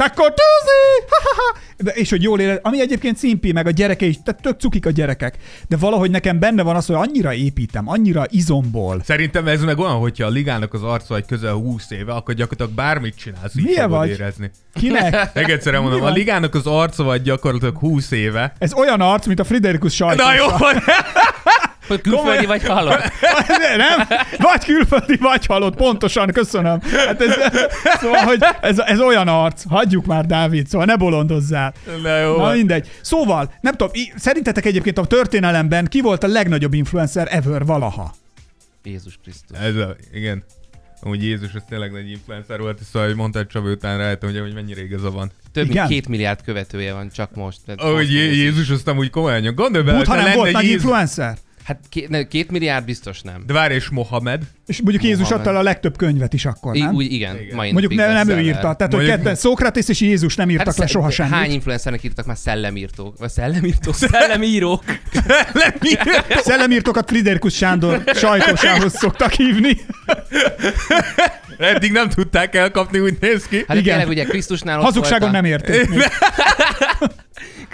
[1.36, 1.56] ha.
[1.76, 4.86] De, és hogy jól éred, ami egyébként szimpi, meg a gyereke is, tehát tök cukik
[4.86, 5.38] a gyerekek.
[5.68, 9.02] De valahogy nekem benne van az, hogy annyira építem, annyira izomból.
[9.04, 12.72] Szerintem ez meg olyan, hogyha a ligának az arca egy közel 20 éve, akkor gyakorlatilag
[12.72, 14.08] bármit csinálsz, így Milyen fogod vagy?
[14.08, 14.50] érezni.
[14.74, 15.34] Kinek?
[15.34, 18.52] Még egyszer mondom, a ligának az arca vagy gyakorlatilag 20 éve.
[18.58, 20.24] Ez olyan arc, mint a Friderikus sajtó.
[20.24, 20.46] Na jó,
[21.86, 23.02] Hogy külföldi vagy halott.
[23.76, 24.06] nem?
[24.38, 26.80] Vagy külföldi, vagy halott, pontosan, köszönöm.
[27.06, 27.34] Hát ez,
[28.00, 31.74] szóval, hogy ez, ez olyan arc, hagyjuk már, Dávid, szóval ne bolondozzál.
[32.02, 32.36] Na jó.
[32.36, 32.90] Na mindegy.
[33.00, 38.14] Szóval, nem tudom, szerintetek egyébként a történelemben ki volt a legnagyobb influencer ever valaha?
[38.84, 39.58] Jézus Krisztus.
[39.58, 40.44] Ez a, igen.
[41.04, 44.54] Amúgy Jézus, ez tényleg nagy influencer volt, szóval hogy mondtad Csaba után rájöttem, hogy, hogy
[44.54, 45.30] mennyire igaza van.
[45.52, 45.76] Több Igen?
[45.76, 47.58] mint két milliárd követője van csak most.
[47.76, 48.12] Ahogy.
[48.12, 49.54] Jézus azt amúgy komolyan nyom.
[49.54, 51.38] Gondolj bele, Budha ha nem lenne volt nagy Jézus- influencer?
[51.64, 53.42] Hát két, ne, két milliárd biztos nem.
[53.46, 54.42] De várj, és Mohamed.
[54.66, 55.40] És mondjuk Jézus Mohamed.
[55.40, 56.94] adta el a legtöbb könyvet is akkor, I, nem?
[56.94, 57.56] úgy igen, Igen.
[57.56, 58.60] mai Mondjuk ne, nem ő írta.
[58.60, 61.32] Tehát, hogy Mondjuk- ketten, Szókratész és Jézus nem írtak Hát le soha semmit.
[61.32, 63.18] Hány influencernek írtak már szellemírtók?
[63.18, 63.94] Vagy szellemírtók?
[64.10, 64.82] Szellemírók.
[66.28, 69.76] Szellemírtokat Friderikus Sándor sajtósához szoktak hívni.
[71.58, 73.64] Eddig nem tudták elkapni, úgy néz ki.
[73.68, 73.82] Hát Igen.
[73.82, 75.88] Tényleg ugye Krisztusnál ott Hazugságon volt a, nem érték.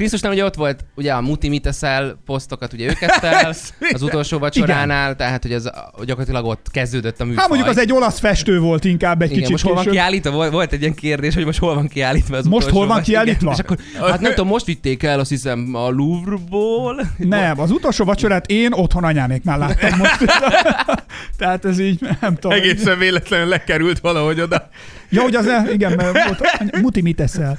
[0.00, 3.54] Krisztusnál ugye ott volt ugye a Muti Miteszel posztokat, ugye ő kezdte el
[3.92, 5.64] az utolsó vacsoránál, tehát hogy ez
[6.04, 7.40] gyakorlatilag ott kezdődött a műfaj.
[7.40, 9.98] Hát mondjuk az egy olasz festő volt inkább egy igen, kicsit most hol van később.
[9.98, 10.30] kiállítva?
[10.30, 13.52] Volt, volt egy ilyen kérdés, hogy most hol van kiállítva az Most hol van kiállítva?
[13.52, 17.06] Igen, és akkor, hát nem tudom, most vitték el, azt hiszem, a Louvre-ból.
[17.16, 20.18] Nem, az utolsó vacsorát én otthon anyáméknál láttam most.
[21.38, 22.58] Tehát ez így, nem tudom.
[22.58, 24.68] Egészen véletlenül lekerült valahogy oda.
[25.08, 27.58] Ja, hogy az, igen, mert volt, muti mit eszel.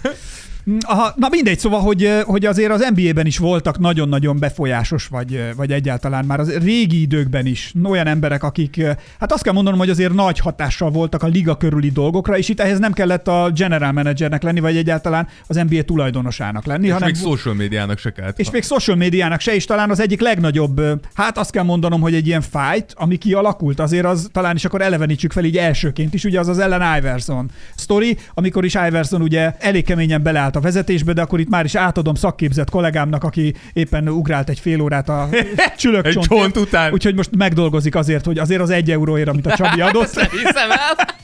[0.80, 5.72] Aha, na mindegy, szóval, hogy, hogy azért az NBA-ben is voltak nagyon-nagyon befolyásos, vagy, vagy
[5.72, 8.84] egyáltalán már az régi időkben is olyan emberek, akik,
[9.20, 12.60] hát azt kell mondanom, hogy azért nagy hatással voltak a liga körüli dolgokra, és itt
[12.60, 17.10] ehhez nem kellett a general managernek lenni, vagy egyáltalán az NBA tulajdonosának lenni, És hanem
[17.10, 18.40] még social médiának se kellett.
[18.40, 20.82] és még social médiának se, és talán az egyik legnagyobb,
[21.14, 24.82] hát azt kell mondanom, hogy egy ilyen fight, ami kialakult, azért az talán is akkor
[24.82, 29.56] elevenítsük fel így elsőként is, ugye az az Ellen Iverson sztori, amikor is Iverson ugye
[29.60, 34.10] elég keményen beleállt a vezetésbe, de akkor itt már is átadom szakképzett kollégámnak, aki éppen
[34.10, 35.30] ugrált egy fél órát a
[35.78, 36.92] csülök Egy csont után.
[36.94, 40.20] Úgyhogy most megdolgozik azért, hogy azért az egy euróért, amit a Csabi adott.
[40.44, 41.20] Hiszem el.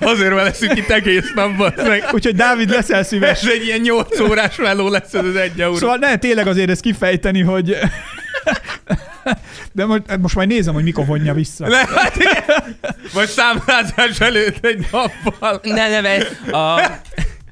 [0.00, 2.08] Azért mert leszünk itt egész nap, meg.
[2.12, 3.42] Úgyhogy Dávid, leszel szíves.
[3.42, 5.76] Ez egy ilyen 8 órás meló lesz ez az egy euró.
[5.76, 7.76] Szóval ne, tényleg azért ezt kifejteni, hogy...
[9.72, 11.68] De most, most majd nézem, hogy mikor vonja vissza.
[11.68, 12.76] Le, hát igen.
[13.12, 15.60] Vagy számlázás előtt egy nappal.
[15.62, 16.16] Ne, ne, ne,
[16.58, 16.80] a,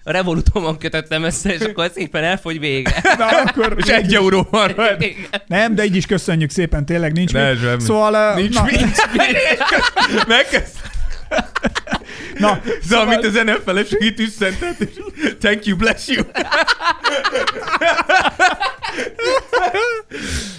[0.09, 2.95] a Revolutomon kötöttem össze, és akkor szépen elfogy vége.
[3.19, 5.07] Na, akkor És egy euró van rajta.
[5.47, 7.61] Nem, de így is köszönjük szépen, tényleg nincs Ne, mit.
[7.61, 7.81] semmi.
[7.83, 9.07] Szóval, uh, Nincs na, mit.
[10.27, 10.75] Megkezd.
[12.39, 14.89] na, Szóval, mint az NFL-es hitűszentet, és
[15.41, 16.25] thank you, bless you.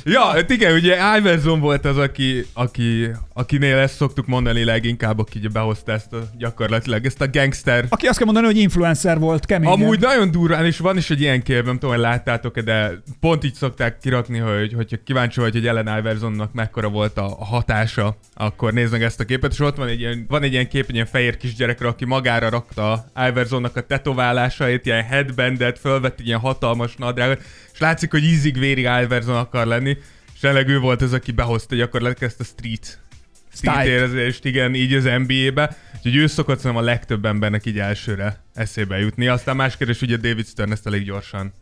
[0.04, 5.47] ja, hát igen, ugye Iverson volt az, aki, aki, akinél ezt szoktuk mondani leginkább, aki
[5.54, 9.69] behozta ezt a, gyakorlatilag ezt a gangster aki azt kell mondani, hogy influencer volt, kemény.
[9.69, 13.43] Amúgy nagyon durván, és van is egy ilyen kép, nem tudom, hogy láttátok de pont
[13.43, 18.73] így szokták kirakni, hogy hogyha kíváncsi vagy, hogy Ellen Iversonnak mekkora volt a hatása, akkor
[18.73, 20.93] nézd meg ezt a képet, és ott van egy ilyen, van egy ilyen kép, egy
[20.93, 27.41] ilyen fehér kisgyerekre, aki magára rakta Iversonnak a tetoválásait, ilyen headbandet, fölvett ilyen hatalmas nadrágot,
[27.80, 29.98] és látszik, hogy ízig-vérig Iverson akar lenni,
[30.34, 33.00] és tényleg ő volt az, aki behozta gyakorlatilag ezt a street
[33.54, 35.78] street érzést, igen, így az NBA-be.
[35.96, 39.28] Úgyhogy ő szokott szerintem a legtöbb embernek így elsőre eszébe jutni.
[39.28, 41.54] Aztán más kérdés, ugye David Stern ezt elég gyorsan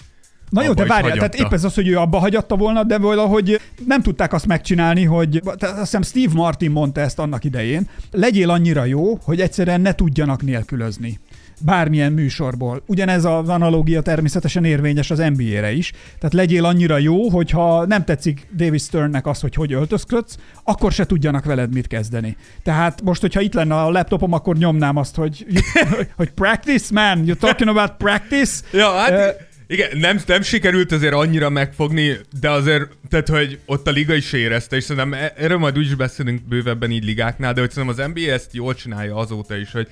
[0.50, 3.62] Na jó, de várjál, tehát épp ez az, hogy ő abba hagyatta volna, de valahogy
[3.86, 8.86] nem tudták azt megcsinálni, hogy azt hiszem Steve Martin mondta ezt annak idején, legyél annyira
[8.86, 11.20] jó, hogy egyszerűen ne tudjanak nélkülözni
[11.62, 12.84] bármilyen műsorból.
[12.86, 15.92] Ugyanez az analógia természetesen érvényes az NBA-re is.
[15.92, 21.06] Tehát legyél annyira jó, hogyha nem tetszik David Sternnek az, hogy hogy öltözködsz, akkor se
[21.06, 22.36] tudjanak veled mit kezdeni.
[22.64, 25.46] Tehát most, hogyha itt lenne a laptopom, akkor nyomnám azt, hogy,
[26.16, 28.64] hogy practice, man, you're talking about practice?
[28.72, 29.28] Ja, hát Ö,
[29.68, 34.34] igen, nem, nem sikerült azért annyira megfogni, de azért, tehát hogy ott a liga is
[34.34, 38.12] érezte, és szerintem e- erről majd úgyis beszélünk bővebben így ligáknál, de hogy szerintem az
[38.14, 39.88] NBA ezt jól csinálja azóta is, hogy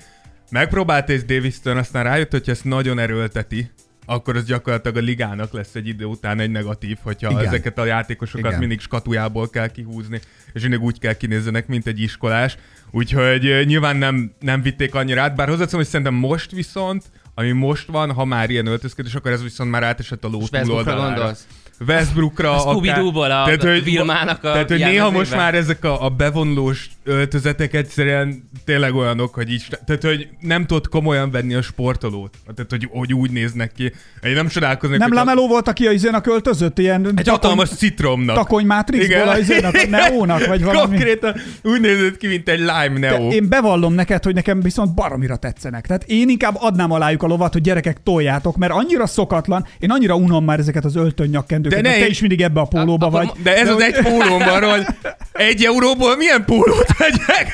[0.50, 3.70] megpróbált és Davis Stern, aztán rájött, hogy ezt nagyon erőlteti,
[4.06, 7.46] akkor az gyakorlatilag a ligának lesz egy idő után egy negatív, hogyha Igen.
[7.46, 8.58] Ezeket a játékosokat Igen.
[8.58, 10.20] Mindig skatujából kell kihúzni,
[10.52, 12.56] és mindig úgy kell kinézzenek, mint egy iskolás.
[12.90, 17.04] Úgyhogy nyilván nem, nem vitték annyira át, bár hozzáteszem, hogy szerintem most viszont,
[17.34, 21.14] ami most van, ha már ilyen öltözködés, akkor ez viszont már átesett a ló túloldalára.
[21.14, 21.46] gondolsz?
[21.86, 22.54] Westbrookra.
[22.54, 27.74] A Scooby-Dooból a Vilmának a Tehát, hogy néha most már ezek a, a bevonulós öltözetek
[27.74, 32.36] egyszerűen tényleg olyanok, hogy így, tehát, hogy nem tudod komolyan venni a sportolót.
[32.54, 33.92] Tehát, hogy, hogy úgy néznek ki.
[34.22, 34.98] Én nem csodálkoznék.
[34.98, 35.48] Nem Lameló a...
[35.48, 36.78] volt, aki a izének költözött?
[36.78, 38.36] Ilyen egy takony, hatalmas citromnak.
[38.36, 40.86] Takony Matrixból a izének, a Neónak, vagy valami.
[40.86, 43.28] Konkrétan úgy nézett ki, mint egy lime Neo.
[43.28, 45.86] De én bevallom neked, hogy nekem viszont baromira tetszenek.
[45.86, 50.16] Tehát én inkább adnám alájuk a lovat, hogy gyerekek toljátok, mert annyira szokatlan, én annyira
[50.16, 51.82] unom már ezeket az öltönnyakkendőket.
[51.82, 53.30] De ne, te is mindig ebbe a pólóba vagy.
[53.42, 54.86] De ez de az egy pólóm hogy
[55.32, 57.52] egy euróból milyen pólót vegyek?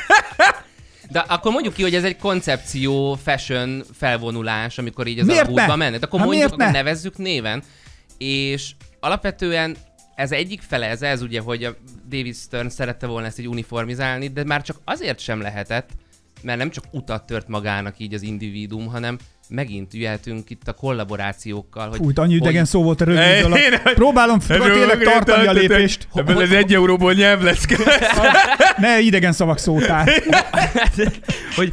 [1.11, 5.51] De akkor mondjuk ki, hogy ez egy koncepció, fashion felvonulás, amikor így az miért a
[5.51, 6.03] bútba mennek.
[6.03, 7.63] Akkor hát mondjuk, akkor nevezzük néven.
[8.19, 9.77] És alapvetően
[10.15, 11.77] ez egyik fele, ez, ez ugye, hogy a
[12.09, 15.91] David Stern szerette volna ezt így uniformizálni, de már csak azért sem lehetett,
[16.43, 21.89] mert nem csak utat tört magának így az individuum, hanem megint jöhetünk itt a kollaborációkkal.
[21.89, 22.67] Hogy, Fújt, annyi idegen hogy...
[22.67, 23.93] szó volt a rövid alatt.
[23.95, 26.09] Próbálom tényleg tartani a lépést.
[26.15, 27.67] Ebből az egy euróból nyelv lesz.
[28.77, 30.09] ne idegen szavak szótál.
[31.57, 31.73] hogy,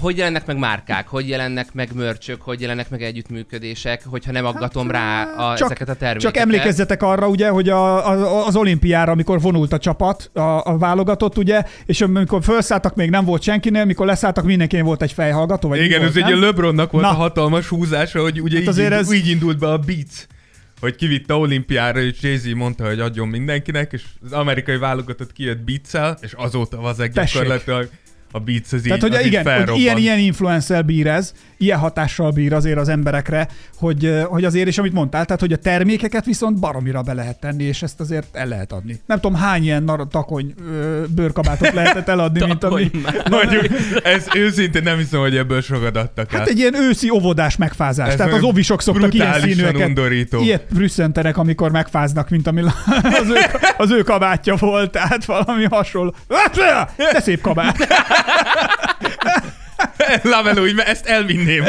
[0.00, 4.88] hogy jelennek meg márkák, hogy jelennek meg mörcsök, hogy jelennek meg együttműködések, hogyha nem aggatom
[4.90, 6.34] hát, rá a, csak, ezeket a termékeket.
[6.34, 10.78] Csak emlékezzetek arra, ugye, hogy a, a, az olimpiára, amikor vonult a csapat, a, a
[10.78, 15.68] válogatott, ugye, és amikor felszálltak, még nem volt senkinél, mikor leszálltak, mindenkinél volt egy fejhallgató.
[15.68, 17.10] Vagy Igen, volt, ez ugye LeBronnak volt Na.
[17.10, 19.12] a hatalmas húzása, hogy ugye hát így, azért ez...
[19.12, 20.26] így indult be a Beats
[20.80, 26.18] hogy kivitte olimpiára, és jay mondta, hogy adjon mindenkinek, és az amerikai válogatott kijött beats
[26.20, 27.88] és azóta az gyakorlatilag
[28.32, 31.78] a Beats az Tehát, így, hogy az igen, hogy ilyen, ilyen influencer bír ez, ilyen
[31.78, 36.24] hatással bír azért az emberekre, hogy, hogy azért, és amit mondtál, tehát, hogy a termékeket
[36.24, 39.00] viszont baromira be lehet tenni, és ezt azért el lehet adni.
[39.06, 40.54] Nem tudom, hány ilyen nar- takony
[41.14, 42.90] bőrkabátot lehetett eladni, mint ami...
[43.30, 43.66] Mondjuk,
[44.02, 48.08] ez őszintén nem hiszem, hogy ebből sokat adtak Hát egy ilyen őszi óvodás megfázás.
[48.08, 49.88] Ez tehát az ovisok szoktak ilyen színűeket.
[49.88, 50.40] Undorító.
[50.40, 52.62] Ilyet brüsszentenek, amikor megfáznak, mint ami
[53.22, 53.38] az ő,
[53.76, 56.14] az ő kabátja volt, tehát valami hasonló.
[56.96, 57.76] De szép kabát.
[60.22, 61.64] Laveló, hogy ezt elvinném.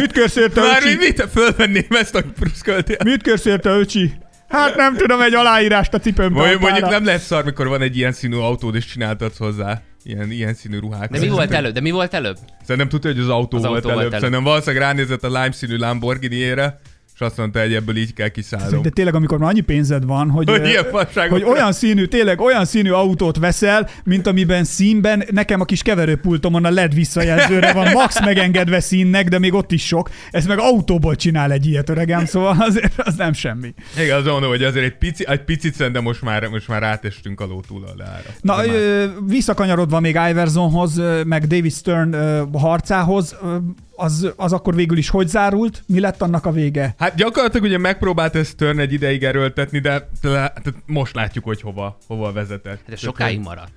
[0.00, 0.96] Mit körszérte, Már öcsi?
[0.96, 2.96] mit fölvenném ezt, hogy pruszköltél?
[3.04, 4.12] Mit körszérte, öcsi?
[4.48, 6.38] Hát nem tudom, egy aláírást a cipőmbe.
[6.38, 10.30] Mondjuk, mondjuk nem lesz szar, mikor van egy ilyen színű autód, és csináltatsz hozzá ilyen,
[10.30, 11.10] ilyen színű ruhák.
[11.10, 11.74] De mi volt előbb?
[11.74, 12.36] De mi volt előbb?
[12.62, 14.00] Szerintem tudja, hogy az autó, az volt, autó előbb.
[14.00, 14.20] volt előbb.
[14.20, 16.80] Szerintem valószínűleg ránézett a lime színű Lamborghini-ére,
[17.14, 18.82] és azt mondta, hogy ebből így kell kiszállnom.
[18.82, 22.90] De tényleg, amikor már annyi pénzed van, hogy, hogy, hogy olyan színű, tényleg olyan színű
[22.90, 28.80] autót veszel, mint amiben színben, nekem a kis keverőpultomon a LED visszajelzőre van max megengedve
[28.80, 30.10] színnek, de még ott is sok.
[30.30, 33.74] Ez meg autóból csinál egy ilyet, öregem, szóval azért az nem semmi.
[33.98, 37.40] Igen, az mondom, hogy azért egy, pici, egy picit szerintem most már, most már rátestünk
[37.40, 38.30] a lótúlaljára.
[38.40, 42.14] Na, ö, visszakanyarodva még Iversonhoz, meg David Stern
[42.52, 43.36] harcához,
[43.96, 45.82] az, az akkor végül is hogy zárult?
[45.86, 46.94] Mi lett annak a vége?
[46.98, 50.08] Hát gyakorlatilag ugye megpróbált ezt Stern egy ideig erőltetni, de,
[50.86, 52.80] most látjuk, hogy hova, hova vezetett.
[52.88, 53.72] De sokáig maradt.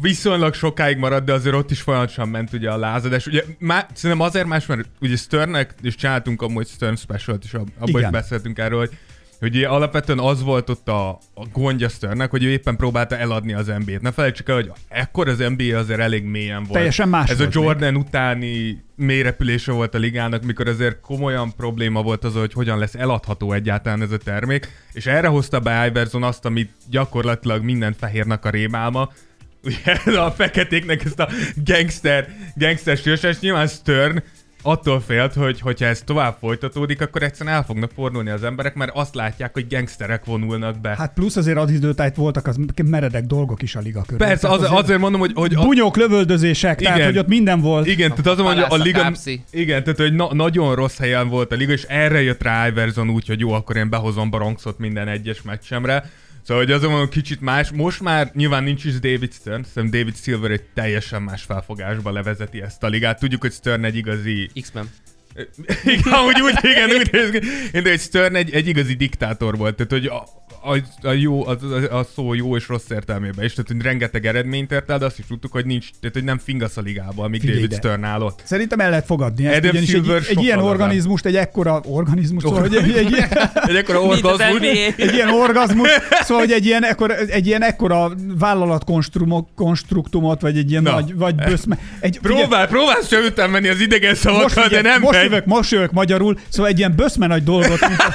[0.00, 3.26] Viszonylag sokáig maradt, de azért ott is folyamatosan ment ugye a lázadás.
[3.26, 8.02] Ugye má, szerintem azért más, mert ugye Sternnek is csináltunk amúgy Stern Special-t, és abban
[8.02, 8.90] is beszéltünk erről, hogy
[9.44, 13.66] hogy alapvetően az volt ott a, a gondja Sternnek, hogy ő éppen próbálta eladni az
[13.66, 14.00] NBA-t.
[14.00, 16.72] Ne felejtsük el, hogy ekkor az NBA azért elég mélyen volt.
[16.72, 18.02] Teljesen más Ez a Jordan még.
[18.02, 23.52] utáni mélyrepülése volt a ligának, mikor azért komolyan probléma volt az, hogy hogyan lesz eladható
[23.52, 28.50] egyáltalán ez a termék, és erre hozta be Iverson azt, amit gyakorlatilag minden fehérnek a
[28.50, 29.12] rémálma,
[29.64, 29.92] ugye
[30.26, 31.28] a feketéknek ezt a
[31.64, 34.22] gangster, gangster stílusát, nyilván Stern
[34.64, 38.90] attól félt, hogy hogyha ez tovább folytatódik, akkor egyszerűen el fognak fordulni az emberek, mert
[38.94, 40.94] azt látják, hogy gangsterek vonulnak be.
[40.98, 44.26] Hát plusz azért az időtájt voltak az meredek dolgok is a liga körül.
[44.26, 45.32] Persze, az, azért, azért mondom, hogy...
[45.34, 45.62] hogy a...
[45.62, 47.86] Bunyók, lövöldözések, igen, tehát hogy ott minden volt.
[47.86, 49.12] Igen, tehát az, hogy a, a liga...
[49.50, 53.10] Igen, tehát hogy na, nagyon rossz helyen volt a liga, és erre jött rá Iverson
[53.10, 56.10] úgy, hogy jó, akkor én behozom Baronxot minden egyes meccsemre
[56.46, 57.70] Szóval, hogy azon kicsit más.
[57.70, 62.62] Most már nyilván nincs is David Stern, szerintem David Silver egy teljesen más felfogásba levezeti
[62.62, 63.18] ezt a ligát.
[63.18, 64.50] Tudjuk, hogy Stern egy igazi...
[64.60, 64.90] X-Men.
[65.84, 67.10] igen, úgy, úgy, igen, úgy,
[67.82, 70.24] de egy Stern egy, egy igazi diktátor volt, tehát hogy a,
[70.64, 71.56] a, a, jó, a,
[71.90, 75.18] a, szó jó és rossz értelmében is, tehát hogy rengeteg eredményt ért el, de azt
[75.18, 78.42] is tudtuk, hogy nincs, tehát hogy nem fingasz a ligába, amíg Figyelj David Stern állott.
[78.44, 82.76] Szerintem el lehet fogadni ezt, Adam egy, egy ilyen organizmust, egy ekkora organizmus, szóval, hogy
[82.76, 83.28] egy, egy, ilyen,
[83.68, 84.60] egy ekkora orgazmus,
[84.96, 90.82] egy ilyen orgazmus, szóval, hogy egy ilyen ekkora, egy ilyen ekkora vállalatkonstruktumot, vagy egy ilyen
[90.82, 90.90] Na.
[90.90, 91.78] nagy, vagy böszme.
[92.00, 95.70] Egy, Próbál, figyelj, próbálsz sem után menni az idegen szavakkal, de nem most jövök, most
[95.70, 98.12] jövök magyarul, szóval egy ilyen böszme nagy dolgot, mint, a,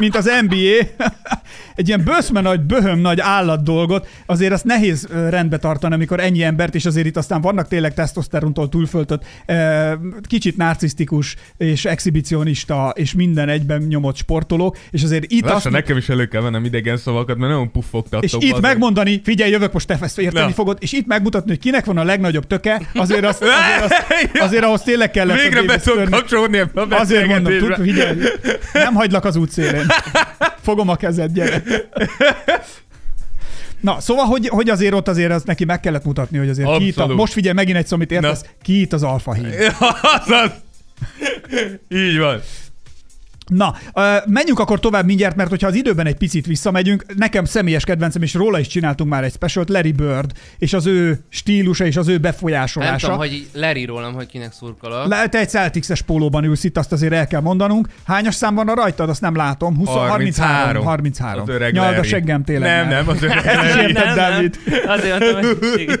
[0.00, 0.86] mint az NBA,
[1.74, 6.42] egy ilyen böszme nagy, böhöm nagy állat dolgot, azért azt nehéz rendbe tartani, amikor ennyi
[6.42, 9.24] embert, és azért itt aztán vannak tényleg tesztoszterontól túlföltött,
[10.22, 15.96] kicsit narcisztikus és exhibicionista és minden egyben nyomott sportolók, és azért itt Lassan azt, nekem
[15.96, 18.24] is elő kell vennem idegen szavakat, mert nagyon puffogtatok.
[18.24, 20.52] és itt megmondani, figyelj, jövök most te ezt érteni Na.
[20.52, 24.64] fogod, és itt megmutatni, hogy kinek van a legnagyobb töke, azért, azt, azért, azt, azért
[24.64, 28.18] ahhoz tényleg kellett a Végre be tudok kapcsolódni ebbe a Azért mondom, tud, figyelj,
[28.72, 29.86] nem hagylak az útszélén.
[30.62, 31.62] Fogom a kezed, gyere.
[33.80, 36.86] Na, szóval, hogy, hogy azért ott azért az neki meg kellett mutatni, hogy azért ki
[36.86, 37.16] itt a, Abszolút.
[37.16, 39.54] most figyelj megint egy szó, amit értesz, ki itt az alfa híd.
[40.20, 40.50] Azaz.
[41.88, 42.40] Így van.
[43.50, 43.74] Na,
[44.26, 48.34] menjünk akkor tovább mindjárt, mert hogyha az időben egy picit visszamegyünk, nekem személyes kedvencem, és
[48.34, 52.12] róla is csináltunk már egy specialt, Larry Bird, és az ő stílusa és az ő
[52.12, 52.98] Nem befolyásolása.
[53.06, 55.06] tudom, hogy Larry rólam, hogy kinek szurkolok.
[55.08, 57.88] Le, te egy Celtics-es pólóban ülsz itt, azt azért el kell mondanunk.
[58.06, 59.76] Hányas szám van a rajtad, azt nem látom.
[59.76, 60.84] 20, 33.
[60.84, 61.42] 33.
[61.42, 62.70] Az öreg Nyald a seggem tényleg.
[62.70, 63.88] Nem, nem, az öreg Ezt Larry.
[63.88, 64.58] érted, Dávid.
[64.86, 66.00] Azért mondtam, hogy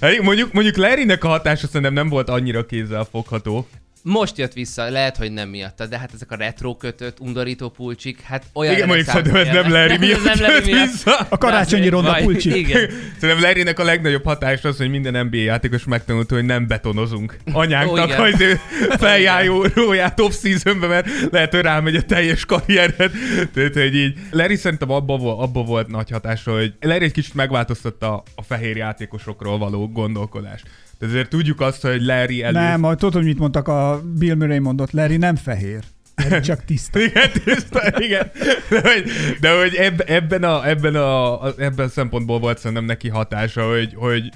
[0.00, 3.66] Mondjuk, mondjuk Larrynek a hatása szerintem nem volt annyira kézzel fogható.
[4.08, 8.20] Most jött vissza, lehet, hogy nem miatta, de hát ezek a retro kötött, undorító pulcsik,
[8.20, 9.72] hát olyan Igen, mondjuk szerintem ez nem.
[9.72, 10.90] Larry miatt nem Larry miatt.
[10.90, 11.16] vissza.
[11.28, 12.58] A karácsonyi ronda vagy- pulcsi.
[12.58, 12.90] Igen.
[13.20, 18.10] Szerintem Larrynek a legnagyobb hatása az, hogy minden NBA játékos megtanulta, hogy nem betonozunk anyánknak,
[18.12, 18.60] hogy ő
[18.98, 23.10] feljáróját off-seasonbe, mert lehet, hogy rámegy a teljes karriered.
[23.54, 24.18] Tehát, hogy így.
[24.30, 28.76] Larry szerintem abba, volt- abba volt nagy hatása, hogy Larry egy kicsit megváltoztatta a fehér
[28.76, 30.66] játékosokról való gondolkodást.
[30.98, 32.58] Tehát azért tudjuk azt, hogy Larry elő...
[32.58, 35.84] Nem, majd tudod, hogy mit mondtak a Bill Murray mondott, Larry nem fehér.
[36.16, 37.00] Larry csak tiszta.
[37.00, 38.30] Igen, tiszta, igen.
[38.68, 43.08] De hogy, de hogy eb, ebben, a, ebben, a, ebben a szempontból volt szerintem neki
[43.08, 44.30] hatása, hogy, hogy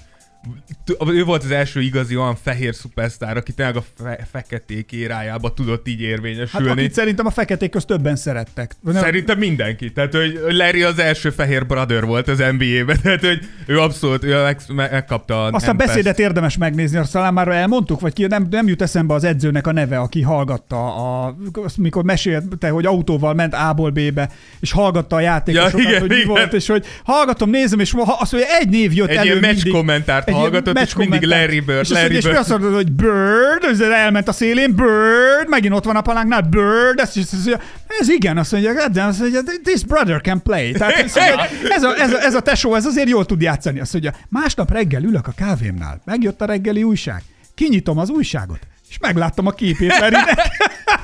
[1.07, 5.88] ő volt az első igazi olyan fehér szupersztár, aki tényleg a fe, feketék érájába tudott
[5.88, 6.70] így Hát érvényesülni.
[6.70, 8.76] akit szerintem a feketék közt többen szerettek.
[8.81, 9.92] Nem, Szerintem mindenki.
[9.92, 12.98] Tehát, hogy Larry az első fehér brother volt az NBA-ben.
[13.03, 15.87] Tehát, hogy ő abszolút ő meg, meg, megkapta a Azt a M-Pass-t.
[15.88, 19.66] beszédet érdemes megnézni, azt talán már elmondtuk, vagy ki, nem, nem jut eszembe az edzőnek
[19.66, 21.37] a neve, aki hallgatta, a,
[21.76, 26.14] mikor mesélte, hogy autóval ment A-ból B-be, és hallgatta a játékosokat, Ja, igen, hogy mi
[26.16, 26.29] igen.
[26.29, 29.72] volt, és hogy hallgatom, nézem, és azt mondja, egy név jött Egy elő mindig.
[29.72, 31.23] kommentárt Egy hallgatott, és mindig.
[31.23, 32.37] Larry Bird, És, Larry és Bird.
[32.37, 36.99] azt mondod, hogy Bird, ez elment a szélén, Bird, megint ott van a palánknál, Bird,
[36.99, 37.61] ezt azt mondja,
[38.01, 40.73] ez igen, azt mondja, de azt mondja, this brother can play.
[40.73, 43.81] Tehát azt mondja, ez, a, ez, a, ez a tesó, ez azért jól tud játszani.
[43.81, 47.23] Azt mondja, másnap reggel ülök a kávémnál, megjött a reggeli újság,
[47.55, 48.59] kinyitom az újságot,
[48.90, 50.40] és megláttam a képét Larrynek.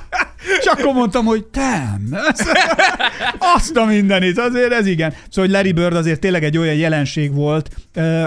[0.78, 2.08] Akkor mondtam, hogy tem,
[3.56, 5.10] azt a mindenit, azért ez igen.
[5.10, 7.70] Szóval, hogy Larry Bird azért tényleg egy olyan jelenség volt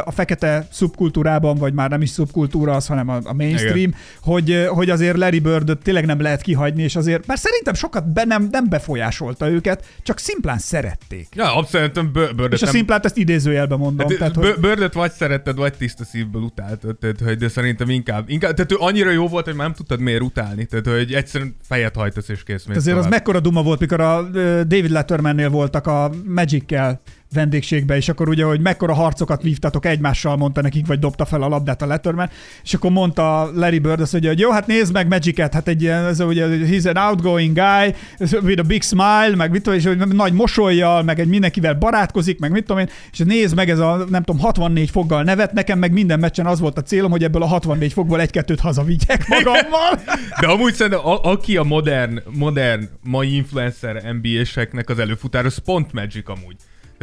[0.04, 3.96] a fekete szubkultúrában, vagy már nem is szubkultúra az, hanem a, mainstream, Igen.
[4.22, 8.24] hogy, hogy azért Larry Birdot tényleg nem lehet kihagyni, és azért, bár szerintem sokat be
[8.24, 11.28] nem, nem befolyásolta őket, csak szimplán szerették.
[11.36, 14.08] Ja, abszolút, Birdet És a nem- szimplát ezt idézőjelben mondom.
[14.08, 14.62] Hát, tehát, tehát, hogy...
[14.62, 18.76] Birdet vagy szeretted, vagy tiszta szívből utáltad, tehát, hogy, de szerintem inkább, inkább, tehát ő
[18.80, 22.39] annyira jó volt, hogy már nem tudtad miért utálni, tehát hogy egyszerűen fejet hajtasz és
[22.44, 22.66] kész.
[22.66, 24.22] mész Azért az mekkora duma volt, mikor a
[24.64, 27.02] David Lettermannél voltak a Magic-kel
[27.34, 31.48] vendégségbe, és akkor ugye, hogy mekkora harcokat vívtatok egymással, mondta nekik, vagy dobta fel a
[31.48, 32.30] labdát a Letterman,
[32.64, 36.06] és akkor mondta Larry Bird azt, hogy jó, hát nézd meg Magic-et, hát egy ilyen,
[36.06, 37.96] ez ugye, he's an outgoing guy,
[38.42, 42.40] with a big smile, meg mit tudom, és hogy nagy mosolyjal, meg egy mindenkivel barátkozik,
[42.40, 45.80] meg mit tudom én, és nézd meg ez a, nem tudom, 64 foggal nevet, nekem
[45.80, 50.00] meg minden meccsen az volt a célom, hogy ebből a 64 fogból egy-kettőt hazavigyek magammal.
[50.40, 55.94] De amúgy szerintem, a, aki a modern, modern mai influencer NBA-seknek az előfutár, az pont
[55.94, 56.56] Magic amúgy.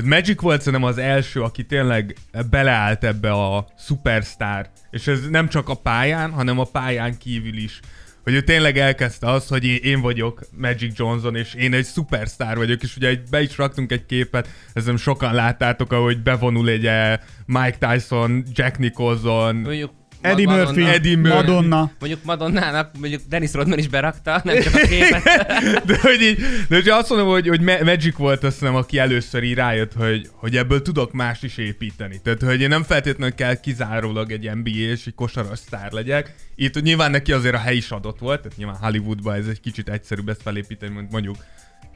[0.05, 2.17] Magic volt szerintem az első, aki tényleg
[2.51, 4.69] beleállt ebbe a superstar.
[4.91, 7.81] És ez nem csak a pályán, hanem a pályán kívül is.
[8.23, 12.83] Hogy ő tényleg elkezdte azt, hogy én, vagyok Magic Johnson, és én egy superstar vagyok,
[12.83, 17.19] és ugye be is raktunk egy képet, ezt nem sokan láttátok, ahogy bevonul egy eh,
[17.47, 21.35] Mike Tyson, Jack Nicholson, Mondjuk Eddie Madonna- Murphy, Eddie Murphy.
[21.35, 21.91] Madonna.
[21.99, 25.23] Mondjuk Madonnának, mondjuk Dennis Rodman is berakta, nem csak a képet.
[25.87, 28.99] De hogy így, de hogy azt mondom, hogy, hogy Ma- Magic volt azt hiszem, aki
[28.99, 32.21] először így rájött, hogy, hogy ebből tudok más is építeni.
[32.23, 36.35] Tehát, hogy én nem feltétlenül kell kizárólag egy NBA és egy kosaras sztár legyek.
[36.55, 39.89] Itt nyilván neki azért a hely is adott volt, tehát nyilván Hollywoodban ez egy kicsit
[39.89, 41.37] egyszerűbb ezt felépíteni, mint mondjuk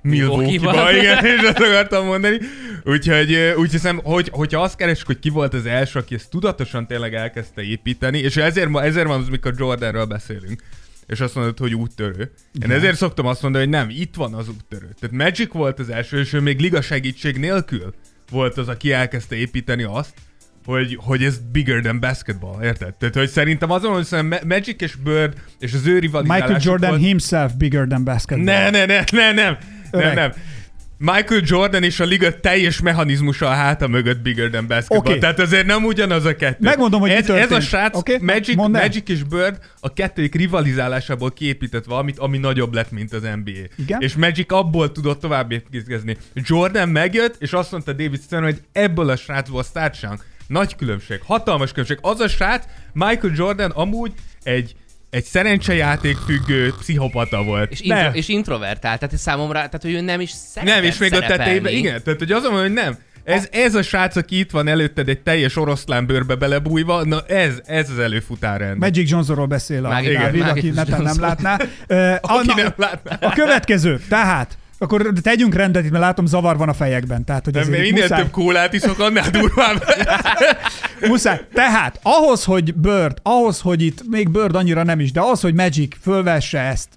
[0.02, 2.38] Milwaukee-ba, igen, és azt akartam mondani.
[2.84, 6.86] Úgyhogy úgy hiszem, hogy, hogyha azt keresik, hogy ki volt az első, aki ezt tudatosan
[6.86, 10.62] tényleg elkezdte építeni, és ezért, ezért van az, mikor Jordanről beszélünk,
[11.06, 12.32] és azt mondod, hogy úttörő.
[12.64, 14.88] Én ezért szoktam azt mondani, hogy nem, itt van az úttörő.
[15.00, 17.94] Tehát Magic volt az első, és ő még liga segítség nélkül
[18.30, 20.14] volt az, aki elkezdte építeni azt,
[20.64, 22.94] hogy, hogy ez bigger than basketball, érted?
[22.94, 26.90] Tehát, hogy szerintem azon, hogy szerintem Magic és Bird és az ő rivalizálásuk Michael Jordan
[26.90, 27.02] volt...
[27.02, 28.44] himself bigger than basketball.
[28.44, 29.58] Ne, ne, ne, ne, nem,
[29.90, 30.14] Öreg.
[30.14, 30.32] nem.
[31.02, 34.98] Michael Jordan és a liga teljes mechanizmusa a háta mögött bigger than basketball.
[34.98, 35.18] Oké.
[35.18, 36.56] Tehát azért nem ugyanaz a kettő.
[36.60, 38.72] Megmondom, hogy mi ez, ez a srác Oké, Magic, mondd.
[38.72, 43.50] Magic és Bird a kettőjük rivalizálásából kiépített valamit, ami nagyobb lett, mint az NBA.
[43.76, 44.00] Igen.
[44.00, 46.16] És Magic abból tudott tovább építkezni.
[46.34, 50.24] Jordan megjött, és azt mondta David Stern, hogy ebből a srácból start chunk.
[50.46, 51.98] Nagy különbség, hatalmas különbség.
[52.00, 54.12] Az a srác, Michael Jordan amúgy
[54.42, 54.74] egy
[55.10, 57.70] egy szerencsejáték függő pszichopata volt.
[57.70, 61.12] És, intro, és introvertált, tehát számomra, tehát hogy ő nem is szeretett Nem, és még
[61.12, 61.42] a szerepelni.
[61.42, 62.96] tetejében, igen, tehát hogy azon, hogy nem.
[63.24, 67.60] Ez, ez a srác, aki itt van előtted egy teljes oroszlán bőrbe belebújva, na ez,
[67.66, 68.76] ez az előfutár ennek.
[68.76, 70.48] Magic Johnsonról beszél a Magic- Dávid, igen.
[70.48, 71.20] aki neten nem Johnson.
[71.28, 71.58] látná.
[71.86, 73.18] Ö, Aki na- nem látná.
[73.28, 77.24] A következő, tehát, akkor tegyünk rendet itt, mert látom zavar van a fejekben.
[77.24, 79.84] Tehát, hogy Nem, azért minél muszáj, több kólát iszok, annál durvább.
[81.08, 81.40] muszáj.
[81.52, 85.54] Tehát, ahhoz, hogy Bird, ahhoz, hogy itt még Bird annyira nem is, de ahhoz, hogy
[85.54, 86.88] Magic fölvesse ezt,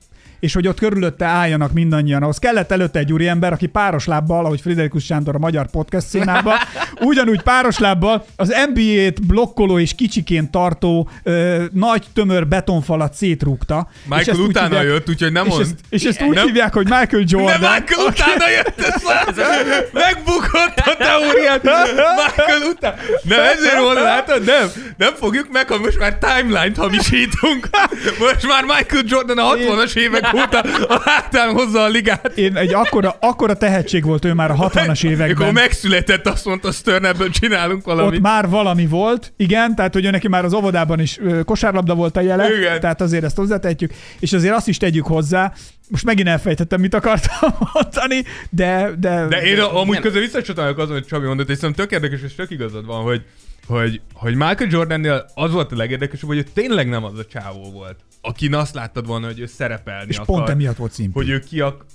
[0.44, 2.22] és hogy ott körülötte álljanak mindannyian.
[2.24, 6.56] Ahhoz kellett előtte egy úriember, aki páros lábbal, ahogy Friderikus Sándor a magyar podcast színában,
[7.12, 13.88] ugyanúgy páros lábbal az NBA-t blokkoló és kicsiként tartó ö, nagy tömör betonfalat szétrúgta.
[14.06, 17.24] Michael utána hívják- jött, úgyhogy nem és ezt, és ezt úgy Nem- hívják, hogy Michael
[17.28, 17.60] Jordan.
[17.60, 19.84] Nem, Michael utána jött a...
[19.94, 21.64] Megbukott a teóriát.
[21.64, 22.96] Michael utána.
[23.24, 24.44] Nem, ezért mondom, látod?
[24.46, 24.68] Nem.
[24.98, 27.70] Nem fogjuk meg, ha most már timeline-t hamisítunk.
[28.20, 32.32] Most már Michael Jordan a 60-as évek óta a hátán hozza a ligát.
[32.38, 35.54] Én egy akkora, akkora tehetség volt ő már a 60-as Mikor években.
[35.54, 38.14] megszületett, azt mondta Stern, ebből csinálunk valamit.
[38.14, 42.18] Ott már valami volt, igen, tehát hogy ő neki már az óvodában is kosárlabda volt
[42.18, 42.80] a jele, Igen.
[42.80, 45.54] tehát azért ezt hozzátehetjük, és azért azt is tegyük hozzá,
[45.90, 48.90] most megint elfejtettem, mit akartam mondani, de...
[49.00, 50.02] De, De én a- amúgy Nem.
[50.02, 53.22] közben visszacsatolok azon, hogy Csabi mondott, és szerintem tök érdekes, és tök igazad van, hogy,
[53.68, 57.72] hogy, hogy Michael Jordannél az volt a legérdekesebb, hogy ő tényleg nem az a csávó
[57.72, 60.36] volt, akin azt láttad volna, hogy ő szerepelni és akar.
[60.36, 61.14] pont emiatt volt szimpi.
[61.14, 61.86] hogy ő ki ak...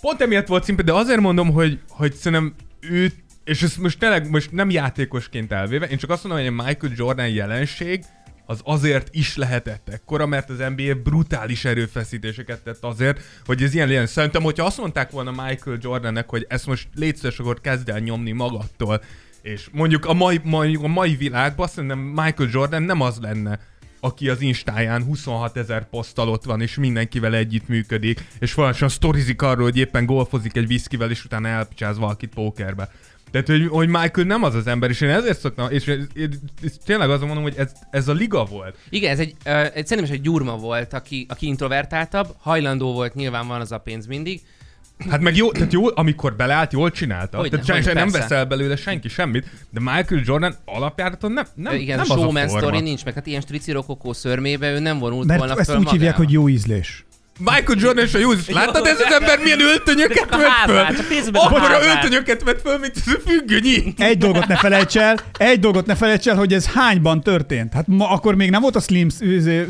[0.00, 3.12] Pont emiatt volt szimpi, de azért mondom, hogy, hogy szerintem ő,
[3.44, 6.92] és ez most tényleg most nem játékosként elvéve, én csak azt mondom, hogy a Michael
[6.96, 8.04] Jordan jelenség
[8.46, 13.86] az azért is lehetett ekkora, mert az NBA brutális erőfeszítéseket tett azért, hogy ez ilyen
[13.86, 14.06] legyen.
[14.06, 18.32] Szerintem, hogyha azt mondták volna Michael Jordannek, hogy ezt most létszeres, akkor kezd el nyomni
[18.32, 19.02] magadtól,
[19.42, 23.58] és mondjuk a mai, mondjuk a mai világban szerintem Michael Jordan nem az lenne,
[24.00, 29.42] aki az Instáján 26 ezer poszttal ott van, és mindenkivel együtt működik, és folyamatosan sztorizik
[29.42, 32.90] arról, hogy éppen golfozik egy viszkivel, és utána elpicsáz valakit pókerbe.
[33.30, 36.40] Tehát, hogy, hogy Michael nem az az ember, és én ezért szoktam, és én, én
[36.84, 38.76] tényleg azon mondom, hogy ez, ez a liga volt.
[38.90, 43.14] Igen, ez egy, uh, egy szerintem is egy gyurma volt, aki, aki introvertáltabb, hajlandó volt,
[43.14, 44.40] nyilván van az a pénz mindig.
[45.10, 47.38] Hát meg jó, tehát jó, amikor beleállt, jól csinálta.
[47.38, 51.96] Hogyne, tehát hogyne, nem veszel belőle senki semmit, de Michael Jordan alapjáraton nem, nem, Igen,
[51.98, 52.60] nem a az a showman forma.
[52.66, 55.78] sztori nincs meg, hát ilyen strici rokokó szörmébe ő nem vonult Mert volna ezt föl
[55.78, 56.24] úgy hívják, magába.
[56.24, 57.06] hogy jó ízlés.
[57.38, 58.48] Michael Jordan és a Hughes.
[58.48, 61.06] Láttad ez az ember milyen öltönyöket A vett föl?
[61.08, 63.94] nézzük meg a Akkora öltönyöket vett föl, mint ez a függönyi.
[63.98, 67.72] Egy dolgot ne felejts el, egy dolgot ne felejts el, hogy ez hányban történt.
[67.72, 69.08] Hát ma akkor még nem volt a slim,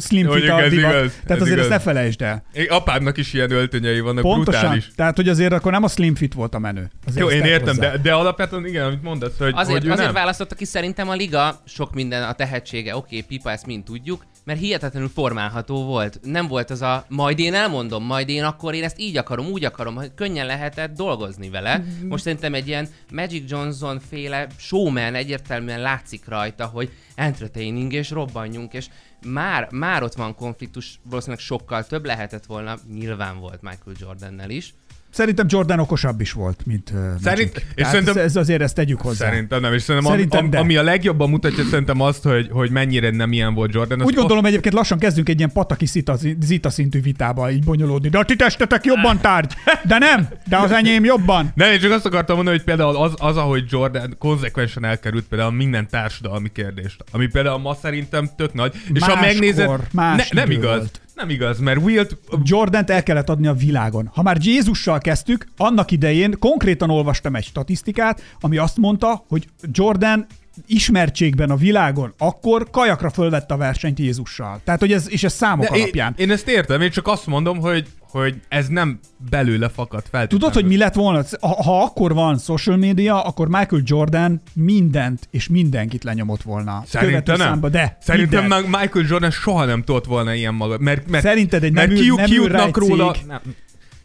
[0.00, 0.90] slim fit a ez divat.
[0.92, 1.58] igaz, Tehát ez azért igaz.
[1.58, 2.44] ezt ne felejtsd el.
[2.52, 4.60] Én apámnak is ilyen öltönyei vannak, Pontosan.
[4.60, 4.90] brutális.
[4.96, 6.90] Tehát, hogy azért akkor nem a slim fit volt a menő.
[7.06, 7.90] Azért Jó, én értem, hozzá.
[7.90, 10.14] de, de alapvetően igen, amit mondasz, hogy, Azért, hogy azért nem.
[10.14, 14.60] választotta ki szerintem a liga, sok minden a tehetsége, oké, pipa, ezt mind tudjuk, mert
[14.60, 16.20] hihetetlenül formálható volt.
[16.22, 19.64] Nem volt az a, majd én elmondom, majd én akkor én ezt így akarom, úgy
[19.64, 21.84] akarom, hogy könnyen lehetett dolgozni vele.
[22.08, 28.72] Most szerintem egy ilyen Magic Johnson féle showman egyértelműen látszik rajta, hogy entertaining és robbanjunk,
[28.72, 28.86] és
[29.26, 34.74] már, már ott van konfliktus, valószínűleg sokkal több lehetett volna, nyilván volt Michael Jordannel is.
[35.18, 36.92] Szerintem Jordan okosabb is volt, mint
[37.22, 37.68] Szerint- Magic.
[37.74, 39.24] és szerintem- ez, azért ezt tegyük hozzá.
[39.28, 43.10] Szerintem nem, és szerintem, Szerintem am, ami a legjobban mutatja szerintem azt, hogy, hogy mennyire
[43.10, 44.02] nem ilyen volt Jordan.
[44.02, 48.08] Úgy gondolom egyébként lassan kezdünk egy ilyen pataki zita, zita szintű vitába így bonyolódni.
[48.08, 49.52] De a ti testetek jobban tárgy.
[49.84, 51.52] De nem, de az enyém jobban.
[51.54, 55.52] Nem, én csak azt akartam mondani, hogy például az, az ahogy Jordan konzekvensen elkerült például
[55.52, 58.72] minden társadalmi kérdést, ami például ma szerintem tök nagy.
[58.94, 61.00] És ha Máskor megnézed, más ne, nem igaz, volt.
[61.18, 64.10] Nem igaz, mert Wilt, Jordant el kellett adni a világon.
[64.14, 70.26] Ha már Jézussal kezdtük, annak idején konkrétan olvastam egy statisztikát, ami azt mondta, hogy Jordan
[70.66, 74.60] ismertségben a világon akkor kajakra fölvette a versenyt Jézussal.
[74.64, 76.14] Tehát, hogy ez, és ez számok de én, alapján.
[76.16, 78.98] én ezt értem, én csak azt mondom, hogy, hogy ez nem
[79.30, 80.26] belőle fakad fel.
[80.26, 81.22] Tudod, hogy mi lett volna?
[81.40, 86.82] Ha, ha akkor van social media, akkor Michael Jordan mindent és mindenkit lenyomott volna.
[86.86, 87.46] Szerintem nem.
[87.46, 87.96] Számba, de.
[88.00, 90.78] Szerintem meg Michael Jordan soha nem tudott volna ilyen maga.
[90.78, 93.26] Mert, mert, Szerinted egy mert nem kiú- nem kiútnak egy róla, cég?
[93.26, 93.40] nem,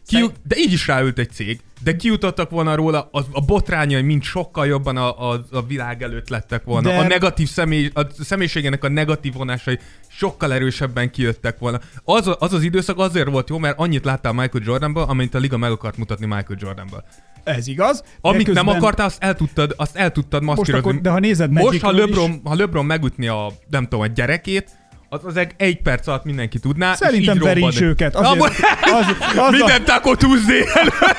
[0.06, 4.22] kiú, de így is ráült egy cég, de kijutottak volna róla, az, a botrányai mind
[4.22, 6.88] sokkal jobban a, a, a világ előtt lettek volna.
[6.88, 9.78] De- A negatív személy, a személyiségének a negatív vonásai
[10.08, 11.80] sokkal erősebben kijöttek volna.
[12.04, 15.56] Az, az az időszak azért volt jó, mert annyit láttál Michael Jordanból, amint a liga
[15.56, 17.04] meg akart mutatni Michael Jordanból.
[17.44, 18.02] Ez igaz.
[18.20, 20.88] Amit nem közben- akartál, azt el tudtad, azt el tudtad Most maszkírozni.
[20.88, 24.00] akkor, de ha nézed Most, ha Magicről is- LeBron, ha LeBron megütni a, nem tudom,
[24.00, 24.70] a gyerekét,
[25.14, 26.94] az, az egy, egy perc alatt mindenki tudná.
[26.94, 27.72] Szerintem robban.
[27.80, 28.16] őket.
[28.16, 28.52] Azért, az,
[29.30, 30.64] azzal, Minden Taco Tuesday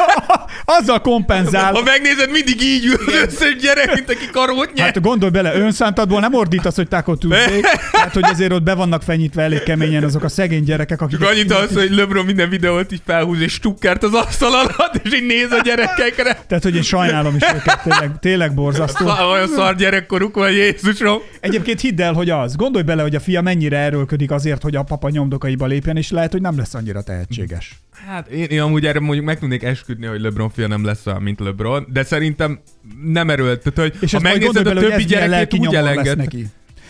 [0.79, 1.73] azzal kompenzál.
[1.73, 4.85] Ha megnézed, mindig így ül az összes gyerek, mint aki karót nyer.
[4.85, 9.01] Hát gondolj bele, önszántadból nem ordítasz, hogy Taco Tuesday, tehát hogy azért ott be vannak
[9.01, 11.19] fenyítve elég keményen azok a szegény gyerekek, akik...
[11.19, 15.13] Csak annyit az, hogy LeBron minden videót így felhúz és stukkert az asztal alatt, és
[15.13, 16.43] így néz a gyerekekre.
[16.47, 19.05] Tehát, hogy én sajnálom is őket, tényleg, tényleg borzasztó.
[19.31, 21.21] Olyan szar gyerekkoruk van, Jézusom.
[21.39, 22.55] Egyébként hidd el, hogy az.
[22.55, 26.31] Gondolj bele, hogy a fia mennyire erőlködik azért, hogy a papa nyomdokaiba lépjen, és lehet,
[26.31, 27.79] hogy nem lesz annyira tehetséges.
[28.07, 31.21] Hát én, én amúgy erre mondjuk meg tudnék esküdni, hogy LeBron fia nem lesz olyan,
[31.21, 32.59] mint LeBron, de szerintem
[33.03, 33.61] nem erőlt.
[33.63, 36.17] Tehát, hogy És ha majd megnézed a bele, többi ez gyerekét úgy elenged.
[36.17, 36.45] neki.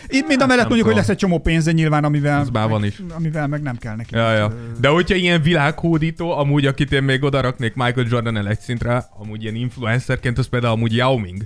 [0.08, 2.84] Itt mind a mellett nem mondjuk, hogy lesz egy csomó pénze nyilván, amivel, már van
[2.84, 3.02] is.
[3.16, 4.14] amivel meg nem kell neki.
[4.16, 4.52] Ja, ja.
[4.80, 9.54] De hogyha ilyen világhódító, amúgy akit én még odaraknék Michael jordan egy szintre, amúgy ilyen
[9.54, 11.42] influencerként, az például amúgy Yao Ming.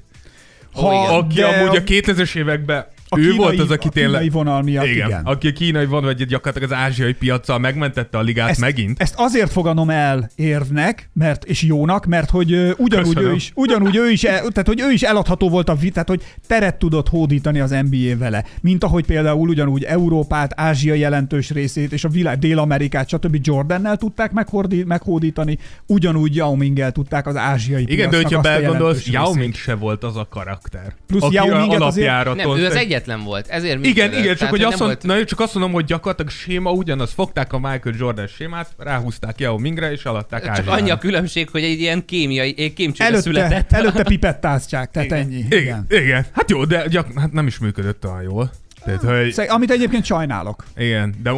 [0.73, 3.91] Ha, Aki de amúgy a a- 2000-es években a ő kínai, volt az, aki a
[3.91, 4.33] kínai tényleg...
[4.33, 5.07] vonal miatt, igen.
[5.09, 9.01] igen, aki a kínai van, vagy gyakorlatilag az ázsiai piaccal megmentette a ligát ezt, megint.
[9.03, 13.31] Ezt azért foganom el érvnek, mert, és jónak, mert hogy ö, ugyanúgy Köszönöm.
[13.31, 16.09] ő is, ugyanúgy ő is, el, tehát hogy ő is eladható volt a vit, tehát
[16.09, 21.93] hogy teret tudott hódítani az NBA vele, mint ahogy például ugyanúgy Európát, Ázsia jelentős részét
[21.93, 23.39] és a világ, Dél-Amerikát, stb.
[23.43, 29.35] Jordannel tudták meghordi, meghódítani, ugyanúgy Yao Ming-el tudták az ázsiai Igen, de hogyha belegondolsz, Yao.
[29.35, 30.95] Ming se volt az a karakter.
[31.07, 34.13] Plusz Yao a Minget azért- alapjáraton Nem, ő az szeg- egyetlen volt, ezért Igen, működött.
[34.25, 35.19] igen, csak, Tehát, hogy azt mond, volt...
[35.19, 37.13] na, csak azt mondom, hogy gyakorlatilag séma ugyanaz.
[37.13, 40.73] Fogták a Michael Jordan sémát, ráhúzták Yao Mingre, és eladták Csak Ázsiára.
[40.73, 43.73] annyi a különbség, hogy egy ilyen kémiai, egy kémcsőre Előtte, született.
[43.73, 45.37] előtte pipettázták, tehát ennyi.
[45.37, 45.87] Igen, Igen.
[45.89, 46.27] igen.
[46.33, 48.51] Hát jó, de gyak, hát nem is működött olyan jól.
[48.85, 49.33] Tehát, hogy...
[49.33, 50.65] Szeg- Amit egyébként sajnálok.
[50.77, 51.33] Igen, de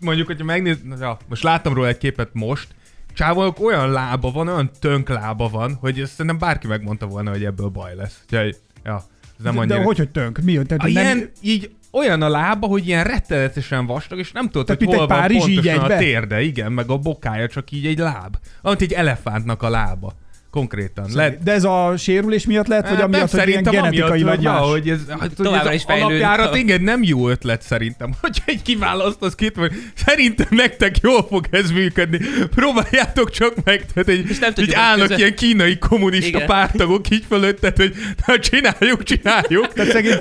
[0.00, 2.68] mondjuk, hogyha megnéz, ja, most láttam róla egy képet most,
[3.14, 7.44] Csávónak olyan lába van, olyan tönk lába van, hogy ezt szerintem bárki megmondta volna, hogy
[7.44, 8.20] ebből baj lesz.
[8.24, 9.04] Úgyhogy, ja,
[9.42, 9.76] nem de, annyira...
[9.76, 10.38] de hogy, hogy tönk?
[10.38, 10.52] Mi?
[10.52, 14.66] Tehát, a nem, ilyen, így olyan a lába, hogy ilyen rettenetesen vastag, és nem tudod,
[14.66, 18.36] Tehát hogy hol van pontosan a térde, igen, meg a bokája, csak így egy láb.
[18.62, 20.12] Amit egy elefántnak a lába.
[20.50, 21.06] Konkrétan.
[21.14, 24.36] Lehet, De ez a sérülés miatt lehet, vagy Hát amiatt, hogy ilyen szerintem genetikailag amiatt,
[24.36, 24.70] hogy, más?
[24.70, 26.22] hogy ez, hát, hogy Továbbra is fejlődik.
[26.24, 28.10] alapjárat, igen, nem jó ötlet szerintem.
[28.20, 32.18] Hogyha egy kiválasztasz két, vagy szerintem nektek jól fog ez működni.
[32.54, 36.28] Próbáljátok csak meg, tehát egy, És nem így tudjuk, hogy állnak között- ilyen kínai kommunista
[36.36, 36.46] Igen.
[36.46, 37.94] pártagok így fölötted, hogy
[38.26, 39.72] na, csináljuk, csináljuk.
[39.72, 40.20] Tehát szegény,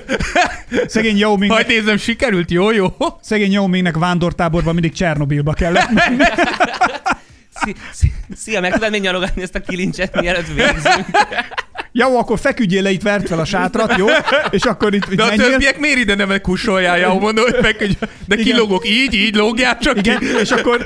[0.88, 2.88] szegény Yao Ming, Majd nézem, sikerült, jó, jó.
[3.22, 6.24] szegény Yao Mingnek vándortáborban mindig Csernobilba kellett menni.
[7.68, 11.06] Szi- szi- Szia, meg tudod még nyalogatni ezt a kilincset, mielőtt végzünk?
[11.92, 14.06] Jó, akkor feküdjél le, itt vert fel a sátrat, jó?
[14.50, 15.50] És akkor itt, itt De a menjél.
[15.50, 17.98] többiek miért ide nem kusolják, jó, mondom, hogy hogy
[18.28, 20.26] de kilógok így, így lógjál csak Igen, ki.
[20.42, 20.84] és akkor,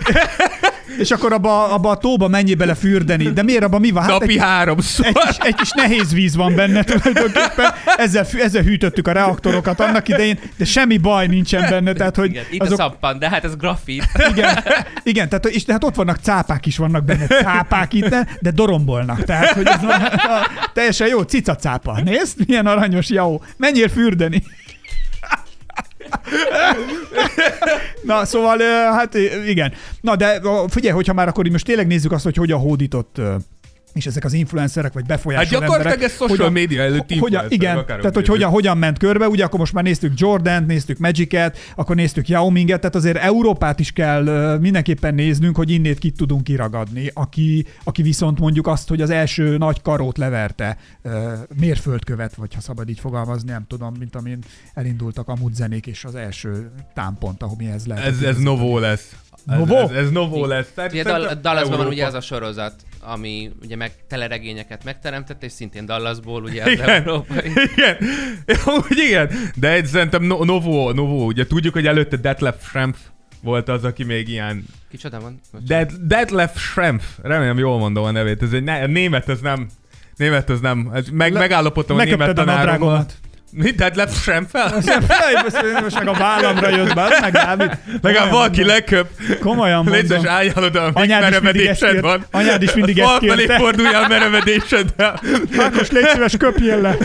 [1.00, 3.30] és akkor abba, abba a tóba menjél bele fürdeni.
[3.30, 4.04] De miért abba mi van?
[4.04, 5.06] Hát Napi egy, háromszor.
[5.06, 7.72] egy, kis, egy kis nehéz víz van benne tulajdonképpen.
[7.98, 11.94] Ezzel, ezzel hűtöttük a reaktorokat annak idején, de semmi baj nincsen benne.
[11.94, 14.04] Tehát, hogy Igen, itt azok, a szappan, de hát ez grafit.
[14.32, 14.64] igen,
[15.04, 19.24] igen, tehát, és de hát ott vannak cápák is vannak benne, cápák itt, de dorombolnak.
[19.24, 20.02] Tehát, hogy ez van,
[20.74, 22.00] teljesen jó, cica cápa.
[22.04, 23.42] Nézd, milyen aranyos, jó.
[23.58, 24.44] Menjél fürdeni.
[28.04, 28.60] Na, szóval,
[28.92, 29.16] hát
[29.48, 29.74] igen.
[30.02, 33.22] Na, de figyelj, hogyha már akkor így most tényleg nézzük azt, hogy hogyan hódított
[33.94, 36.10] és ezek az influencerek, vagy Hát befolyásoló gyakorlatilag emberek.
[36.12, 39.60] ez social hogyan- média előtt hogyan, igen, tehát hogy hogyan, hogyan ment körbe, ugye akkor
[39.60, 44.58] most már néztük Jordan-t, néztük Magic-et, akkor néztük Yao Minget, tehát azért Európát is kell
[44.62, 49.58] mindenképpen néznünk, hogy innét kit tudunk kiragadni, aki, aki viszont mondjuk azt, hogy az első
[49.58, 50.78] nagy karót leverte,
[51.60, 54.40] mérföldkövet, vagy ha szabad így fogalmazni, nem tudom, mint amin
[54.74, 58.06] elindultak a zenék, és az első támpont, ahol ez lehet.
[58.06, 59.16] Ez, ez novó lesz.
[59.48, 59.78] Ez, Novó?
[59.78, 60.72] Ez, ez novó lesz.
[60.78, 65.52] Ugye Szerintem Dal- Dallasban van ugye az a sorozat, ami ugye meg teleregényeket megteremtett, és
[65.52, 66.90] szintén Dallasból ugye az Igen.
[66.90, 67.52] európai.
[67.76, 67.98] Igen,
[68.66, 72.98] Amúgy igen, de egy szerintem no, Novo, Novo, ugye tudjuk, hogy előtte Detlef Schrempf
[73.44, 74.66] volt az, aki még ilyen...
[74.90, 75.40] Kicsoda van?
[75.66, 79.70] Dead, Detlef Schrempf, remélem jól mondom a nevét, ez egy ne, német, ez nem...
[80.16, 80.90] Német, az nem.
[80.94, 83.14] Ez meg, Le- megállapodtam a német Megköpted
[83.54, 83.64] a tanárommal.
[83.64, 83.64] nadrágomat.
[83.64, 83.72] Mi?
[83.72, 84.74] Detlef Schrempfel?
[85.82, 87.78] Most meg a vállamra jött be, meg Dávid.
[88.02, 89.08] Legalább valaki leköp.
[89.40, 90.32] Komolyan Légy mondom.
[90.32, 92.26] álljál oda, ezt merevedésed van.
[92.32, 93.58] Anyád is mindig A ezt kérte.
[93.58, 95.20] forduljál merevedéseddel.
[95.58, 96.98] Ákos, légy szíves, köpjél le.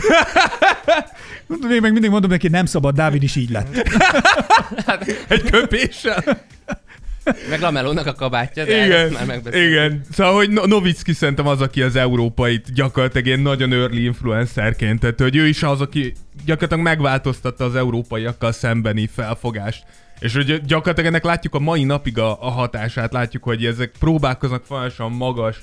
[1.68, 3.88] Még meg mindig mondom neki, nem szabad, Dávid is így lett.
[5.28, 6.24] Egy köpéssel.
[7.50, 9.70] Meg Lamelónak a kabátja, de Igen, már megbeszéltük.
[9.70, 10.00] igen.
[10.12, 15.20] Szóval, hogy No- Novicki szerintem az, aki az európait gyakorlatilag ilyen nagyon early influencerként, tehát
[15.20, 16.12] hogy ő is az, aki
[16.44, 19.84] gyakorlatilag megváltoztatta az európaiakkal szembeni felfogást.
[20.20, 24.64] És hogy gyakorlatilag ennek látjuk a mai napig a, a hatását, látjuk, hogy ezek próbálkoznak
[24.64, 25.56] folyamatosan magas,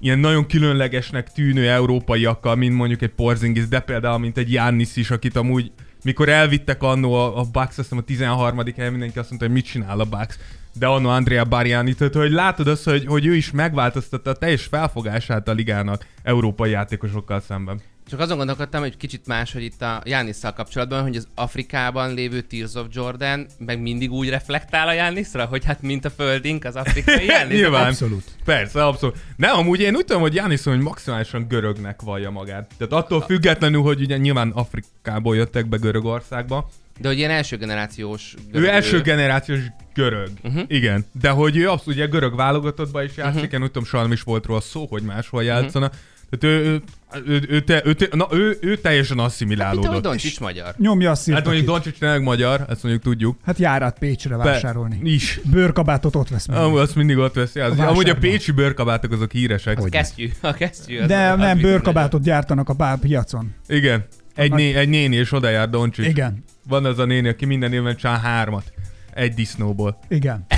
[0.00, 5.10] ilyen nagyon különlegesnek tűnő európaiakkal, mint mondjuk egy Porzingis, de például mint egy Giannis is,
[5.10, 5.70] akit amúgy
[6.04, 8.62] mikor elvittek annó a, a Bucks, azt hiszem a 13.
[8.76, 10.38] helyen mindenki azt mondta, hogy mit csinál a Bucks,
[10.78, 14.64] de annó Andrea Barjani, tehát hogy látod azt, hogy, hogy ő is megváltoztatta a teljes
[14.64, 17.80] felfogását a ligának európai játékosokkal szemben.
[18.10, 22.40] Csak azon gondolkodtam, hogy kicsit más, hogy itt a Jánisszal kapcsolatban, hogy az Afrikában lévő
[22.40, 26.76] Tears of Jordan meg mindig úgy reflektál a Jániszra, hogy hát mint a földink az
[26.76, 27.58] afrikai Jánisz.
[27.58, 27.86] Nyilván.
[27.86, 28.24] Abszolút.
[28.44, 29.16] Persze, abszolút.
[29.36, 32.70] Nem, amúgy én úgy tudom, hogy Janis hogy maximálisan görögnek vallja magát.
[32.78, 36.68] Tehát attól függetlenül, hogy ugye nyilván Afrikából jöttek be Görögországba.
[36.98, 39.58] De hogy ilyen első generációs Ő első generációs
[39.94, 40.28] görög.
[40.42, 40.52] Mhm.
[40.54, 40.64] Uh-huh.
[40.76, 41.04] Igen.
[41.20, 43.54] De hogy ő abszolút ugye görög válogatottban is játszik, uh-huh.
[43.54, 45.90] én úgy tudom, soha nem is volt róla szó, hogy máshol játszana.
[46.30, 46.82] Tehát ő, ő,
[47.26, 50.02] ő, ő, te, ő, te, na, ő, ő teljesen asszimilálódott.
[50.02, 50.74] Doncsics magyar.
[50.78, 51.36] Nyomja a szírt.
[51.36, 53.38] Hát mondjuk Doncsics tényleg magyar, ezt mondjuk tudjuk.
[53.44, 55.00] Hát jár át Pécsre vásárolni.
[55.02, 55.40] Is.
[55.50, 56.56] Bőrkabátot ott vesz meg.
[56.58, 57.60] Amúgy azt mindig ott veszi.
[57.60, 59.78] Az, A amúgy a pécsi bőrkabátok azok híresek.
[59.78, 60.30] A kesztyű.
[60.40, 61.00] A kesztyű.
[61.00, 63.54] az- De az nem, viszont bőrkabátot gyártanak a pár piacon.
[63.68, 64.04] Igen.
[64.36, 66.06] Egy, né, egy néni és oda jár Doncsics.
[66.06, 68.72] Igen, Van az a néni, aki minden évben csinál hármat.
[69.14, 69.98] Egy disznóból.
[70.08, 70.46] igen.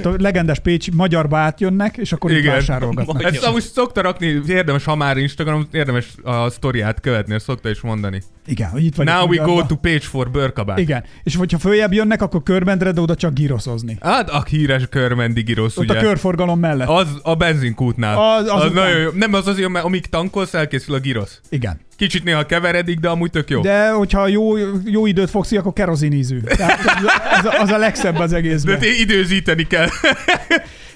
[0.00, 2.52] Tehát a legendás Pécsi magyarba átjönnek, és akkor itt Igen.
[2.52, 3.14] vásárolgatnak.
[3.16, 3.32] Magyar.
[3.32, 7.80] Ezt amúgy szokta rakni, érdemes, ha már Instagram, érdemes a sztoriát követni, ezt szokta is
[7.80, 8.22] mondani.
[8.46, 10.78] Igen, hogy itt vagyok Now we go to page for bőrkabát.
[10.78, 13.96] Igen, és hogyha följebb jönnek, akkor körmendre, de oda csak gíroszozni.
[14.00, 15.98] Hát a híres körmendi girosz, Ott ugye.
[15.98, 16.88] a körforgalom mellett.
[16.88, 18.18] Az a benzinkútnál.
[18.36, 19.10] Az- Az, az az nagyon jó.
[19.14, 21.40] Nem az azért, mert amíg tankolsz, elkészül a girosz.
[21.48, 21.80] Igen.
[21.96, 23.60] Kicsit néha keveredik, de amúgy tök jó.
[23.60, 26.40] De hogyha jó, jó időt fogsz ki, akkor kerozinízű.
[26.40, 27.04] Tehát az,
[27.38, 28.78] az, a, az a legszebb az De egészben.
[28.78, 29.88] té- időzíteni kell.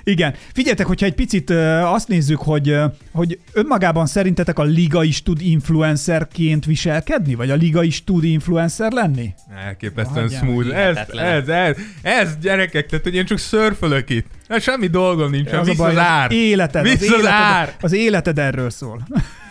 [0.04, 0.34] Igen.
[0.52, 1.50] Figyeljetek, hogyha egy picit
[1.84, 2.76] azt nézzük, hogy,
[3.12, 7.34] hogy önmagában szerintetek a liga is tud influencerként viselkedni?
[7.34, 9.34] Vagy a liga is tud influencer lenni?
[9.66, 10.76] Elképesztően Hagyjál smooth.
[10.78, 14.26] Ez, ez, ez, ez, gyerekek, tehát hogy én csak szörfölök itt.
[14.48, 16.32] Hát semmi dolgom nincs, Az a baj, az ár.
[16.32, 17.74] Életed, az, Vissza az életed, ár.
[17.80, 19.06] az életed erről szól.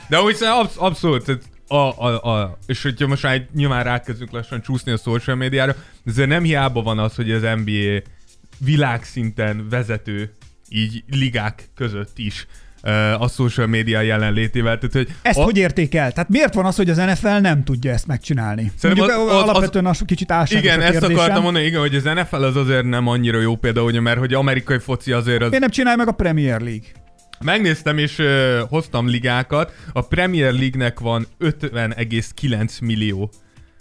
[0.10, 4.92] De úgy absz- abszolút, a, a, a, és hogyha most már nyilván rákezdünk lassan csúszni
[4.92, 5.72] a social médiára,
[6.04, 8.02] de azért nem hiába van az, hogy az NBA
[8.58, 10.32] világszinten vezető,
[10.70, 12.48] így ligák között is
[13.20, 14.78] a social média jelenlétével.
[14.78, 16.12] Tehát, hogy Ezt a, hogy értékel?
[16.12, 18.72] Tehát miért van az, hogy az NFL nem tudja ezt megcsinálni?
[18.78, 21.96] Szerintem Mondjuk az- az- alapvetően az, kicsit álságos Igen, a ezt akartam mondani, igen, hogy
[21.96, 25.48] az NFL az azért nem annyira jó példa, ugye, mert hogy amerikai foci azért az
[25.48, 26.88] Miért nem csinálja meg a Premier League?
[27.44, 29.74] Megnéztem és ö, hoztam ligákat.
[29.94, 33.32] A Premier League-nek van 50,9 millió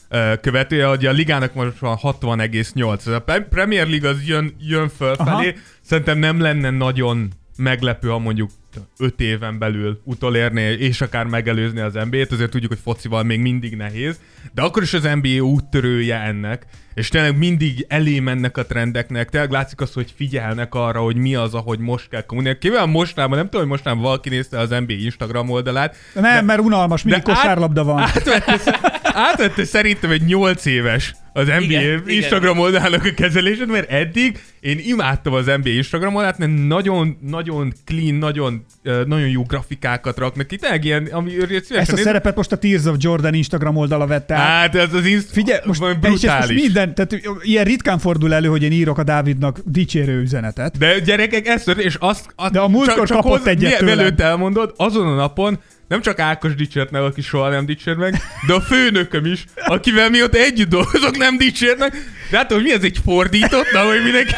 [0.08, 3.14] ö, követője, hogy a ligának most van 60,8.
[3.14, 5.48] A Pre- Premier League az jön, jön fölfelé.
[5.48, 5.58] Aha.
[5.80, 8.50] Szerintem nem lenne nagyon meglepő, ha mondjuk
[8.98, 13.76] 5 éven belül utolérni, és akár megelőzni az NBA-t, azért tudjuk, hogy focival még mindig
[13.76, 14.20] nehéz,
[14.54, 19.50] de akkor is az NBA úttörője ennek, és tényleg mindig elé mennek a trendeknek, tényleg
[19.50, 22.58] látszik az, hogy figyelnek arra, hogy mi az, ahogy most kell kommunikálni.
[22.58, 27.02] Kivel mostában, nem tudom, hogy mostában valaki nézte az NBA Instagram oldalát, Nem, mert unalmas,
[27.02, 27.98] mindig de át- kosárlabda van.
[27.98, 32.16] átvette, átvette szerintem egy 8 éves az NBA Igen, igen, igen.
[32.16, 37.72] Instagram oldalának a kezelését, mert eddig én imádtam az NBA Instagram oldalát, mert nagyon, nagyon
[37.84, 41.32] clean, nagyon, nagyon jó grafikákat raknak ki, tényleg ilyen, ami
[41.68, 44.46] Ezt a szerepet most a Tears of Jordan Instagram oldala vette át.
[44.48, 46.62] Hát ez az inst- Figyelj, most, valami és most brutális.
[46.62, 50.78] minden, tehát ilyen ritkán fordul elő, hogy én írok a Dávidnak dicsérő üzenetet.
[50.78, 52.32] De gyerekek, ez történt, és azt...
[52.36, 53.96] azt De a múltkor kapott egyet mi- tőlem.
[53.96, 55.58] Mielőtt elmondod, azon a napon
[55.88, 60.10] nem csak Ákos dicsért meg, aki soha nem dicsért meg, de a főnököm is, akivel
[60.10, 61.92] mióta együtt dolgozok, nem dicsért meg.
[62.30, 64.34] De hát, hogy mi ez egy fordított, na, hogy mindenki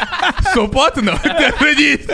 [0.53, 1.27] szopatnak?
[1.27, 2.05] De hogy így,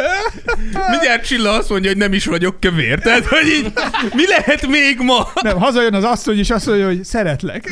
[0.89, 2.99] mindjárt Csilla azt mondja, hogy nem is vagyok kövér.
[2.99, 3.71] Tehát, hogy így,
[4.13, 5.31] mi lehet még ma?
[5.41, 7.69] Nem, hazajön az asszony, és azt mondja, hogy szeretlek.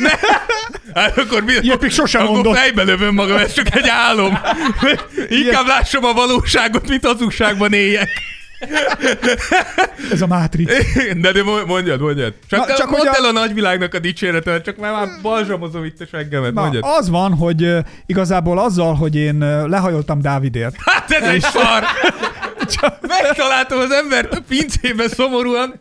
[0.94, 1.52] Hát akkor mi?
[1.60, 2.56] Ilyet még sosem akkor mondott.
[2.56, 4.38] fejbe lövöm magam, ez csak egy álom.
[5.28, 8.08] Inkább lássam a valóságot, mint hazugságban éljek.
[10.12, 10.72] Ez a Matrix.
[11.20, 12.34] De, de mo- mondjad, mondjad.
[12.48, 15.08] Csak, Na, csak csak mondd hogy a- el a nagyvilágnak a dicséretet, csak már, már
[15.22, 16.84] balzsamozom itt a seggemet, Na, mondjad.
[16.86, 17.72] az van, hogy
[18.06, 19.38] igazából azzal, hogy én
[19.68, 20.76] lehajoltam Dávidért.
[20.84, 21.82] Hát ez egy szar!
[23.00, 25.80] Megtaláltam az embert a pincében szomorúan,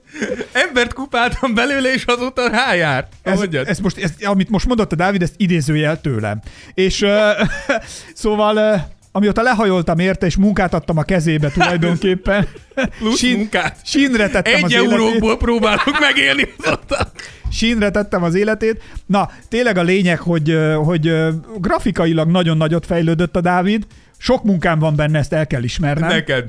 [0.52, 3.08] embert kupáltam belőle, és azóta rájár.
[3.24, 3.68] Ez, Mondjad.
[3.68, 6.42] ez most, ez, amit most mondott a Dávid, ezt idézőjel tőlem.
[6.74, 7.30] És ö,
[8.14, 8.74] szóval, ö,
[9.16, 12.48] amióta lehajoltam érte, és munkát adtam a kezébe tulajdonképpen,
[13.00, 13.78] Plusz sín- munkát.
[13.84, 14.92] sínre tettem Egy az életét.
[14.92, 17.12] euróból próbálok megélni azóta.
[17.52, 18.82] sínre tettem az életét.
[19.06, 21.14] Na, tényleg a lényeg, hogy, hogy
[21.60, 23.86] grafikailag nagyon nagyot fejlődött a Dávid,
[24.18, 26.10] sok munkám van benne, ezt el kell ismernem.
[26.10, 26.46] Neked.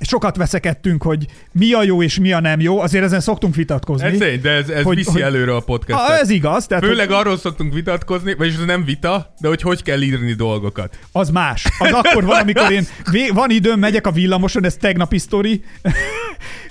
[0.00, 4.06] Sokat veszekedtünk, hogy mi a jó és mi a nem jó, azért ezen szoktunk vitatkozni.
[4.06, 6.08] Ez tény, de ez, ez Hogy- viszi hogy- előre a podcastet.
[6.08, 9.62] Ah, ez igaz, tehát Főleg hogy arról szoktunk vitatkozni, vagyis ez nem vita, de hogy
[9.62, 10.98] hogy kell írni dolgokat.
[11.12, 11.64] az más.
[11.78, 12.86] Az akkor van, amikor én
[13.32, 15.64] van időm, megyek a villamoson, ez tegnapi sztori,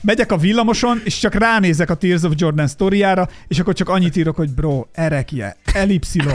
[0.02, 4.16] megyek a villamoson, és csak ránézek a Tears of Jordan sztoriára, és akkor csak annyit
[4.16, 6.34] írok, hogy bro, erekje, elipszilon,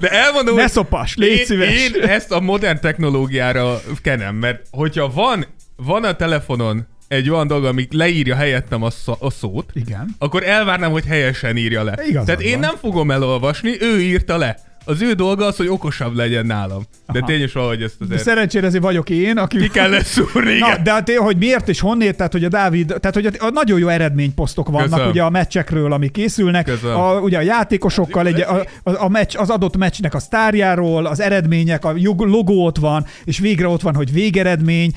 [0.00, 1.74] De elmondom, ne szopas, légy én, szíves.
[1.74, 5.46] én ezt a modern technológiára kenem, mert hogyha van,
[5.76, 10.14] van a telefonon egy olyan dolog, amik leírja helyettem a, szó, a szót, Igen.
[10.18, 11.94] akkor elvárnám, hogy helyesen írja le.
[12.06, 12.60] Igazad Tehát én van.
[12.60, 14.56] nem fogom elolvasni, ő írta le.
[14.84, 16.82] Az ő dolga az, hogy okosabb legyen nálam.
[17.12, 17.26] De Aha.
[17.26, 19.58] tényleg valahogy ezt De azért szerencsére azért vagyok én, aki...
[19.58, 20.58] ki kell lesz szúrni.
[20.58, 23.50] Na, de hát, hogy miért és honnét, tehát hogy a Dávid, tehát hogy a, a
[23.50, 25.08] nagyon jó eredményposztok vannak Köszönöm.
[25.08, 26.96] ugye a meccsekről, amik készülnek, Köszönöm.
[26.96, 31.20] a, ugye a játékosokkal, egy, a, a, a meccs, az adott meccsnek a sztárjáról, az
[31.20, 34.92] eredmények, a logó ott van, és végre ott van, hogy végeredmény.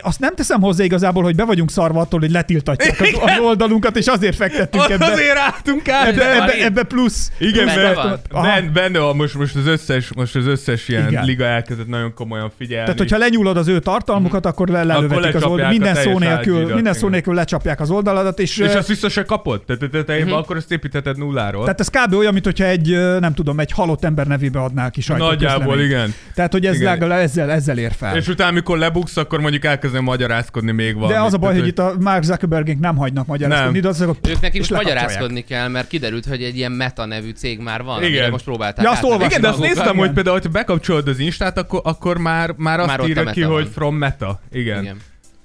[0.00, 3.96] Azt nem teszem hozzá igazából, hogy be vagyunk szarva attól, hogy letiltatják az, az oldalunkat,
[3.96, 5.04] és azért fektettünk ebbe.
[5.06, 6.06] Azért álltunk át.
[6.06, 7.30] Ebbe, Ebbe ebbe, plusz.
[7.38, 8.20] Igen, Benne mert van.
[8.30, 8.42] Aha.
[8.42, 11.24] ben, benne van most, most, az összes, most az összes ilyen Igen.
[11.24, 12.84] Liga elkezdett nagyon komolyan figyelni.
[12.84, 15.66] Tehát, hogyha lenyúlod az ő tartalmukat, akkor le, lelövetik az lecsapják oldal.
[15.66, 19.22] a Minden szó nélkül, minden szó nélkül lecsapják az oldaladat, és, és azt vissza se
[19.24, 19.62] kapod?
[19.64, 20.32] Tehát te, te, Mhm.
[20.32, 21.62] akkor ezt építheted nulláról.
[21.64, 22.14] Tehát ez kb.
[22.14, 22.88] olyan, mint hogyha egy,
[23.20, 26.14] nem tudom, egy halott ember nevébe adnál ki Nagyjából igen.
[26.34, 26.86] Tehát, hogy ez Igen.
[26.92, 28.16] legalább ezzel, ezzel ér fel.
[28.16, 31.16] És utána, amikor lebuksz, akkor mondjuk elkezdem magyarázkodni még valamit.
[31.16, 33.82] De az a baj, Tehát, hogy itt a Mark Zuckerbergénk nem hagynak magyarázkodni, Nem.
[33.82, 35.02] de azok Ők neki és most lekapcsolják.
[35.02, 38.08] magyarázkodni kell, mert kiderült, hogy egy ilyen Meta nevű cég már van, Igen.
[38.10, 39.28] amire most próbálták Ja, azt olvastam.
[39.28, 40.06] Igen, de azt néztem, igen.
[40.06, 43.62] hogy például, ha bekapcsolod az Instát, akkor, akkor már, már azt Már írja ki, hogy
[43.62, 43.72] van.
[43.72, 44.40] from Meta.
[44.52, 44.82] Igen.
[44.82, 44.96] Igen.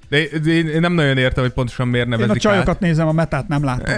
[0.10, 2.80] De, én, én nem nagyon értem, hogy pontosan miért Én a nevezik csajokat át.
[2.80, 3.96] nézem, a metát nem látom.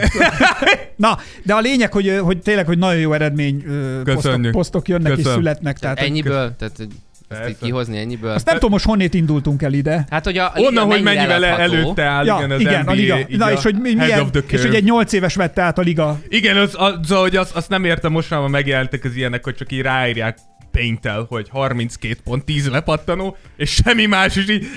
[0.96, 4.52] Na, de a lényeg, hogy, hogy tényleg, hogy nagyon jó eredmény ö, posztok, Köszönjük.
[4.52, 5.38] posztok jönnek és Köszönöm.
[5.38, 5.80] születnek.
[5.80, 6.56] Tehát, hogy- Ennyiből?
[6.56, 6.88] Tehát hogy
[7.30, 8.32] ezt így kihozni ennyiből?
[8.32, 10.06] Azt nem tudom, most honnét indultunk el ide.
[10.10, 13.20] Hát, hogy a, Onnan, hogy mennyivel előtte áll, Ja, igen, az igen, NBA, a liga.
[13.20, 16.20] így Na, a és hogy, milyen, és hogy egy 8 éves vette át a liga.
[16.28, 19.72] Igen, az, az, hogy azt, azt nem értem, most már megjelentek az ilyenek, hogy csak
[19.72, 20.38] így ráírják
[20.78, 24.68] paintel, hogy 32 pont 10 lepattanó, és semmi más, és így,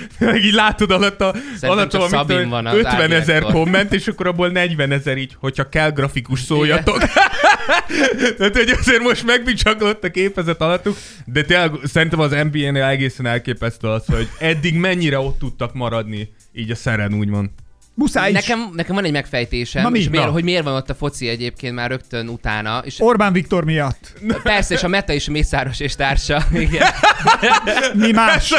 [0.43, 4.49] így látod alatt a, alatt a mit van az 50 ezer komment, és akkor abból
[4.49, 6.97] 40 ezer így, hogyha kell grafikus szóljatok.
[8.37, 13.87] Tehát, hogy azért most megbicsaklott a képezet alattuk, de tényleg szerintem az NBA-nél egészen elképesztő
[13.87, 17.49] az, hogy eddig mennyire ott tudtak maradni így a szeren, úgymond.
[17.93, 18.35] Muszáj is.
[18.35, 19.99] Nekem, nekem van egy megfejtésem, Na mi?
[19.99, 20.31] és miért, Na.
[20.31, 22.81] hogy miért van ott a foci egyébként már rögtön utána.
[22.85, 24.13] És Orbán Viktor miatt.
[24.43, 26.43] persze, és a Meta is Mészáros és társa.
[26.53, 26.87] Igen.
[27.93, 28.53] Mi más?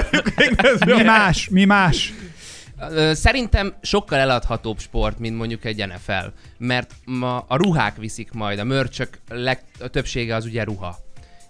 [0.84, 1.48] Mi más?
[1.48, 2.12] Mi más?
[3.12, 6.26] Szerintem sokkal eladhatóbb sport, mint mondjuk egy NFL,
[6.58, 10.98] mert ma a ruhák viszik majd, a mörcsök leg, a többsége az ugye ruha.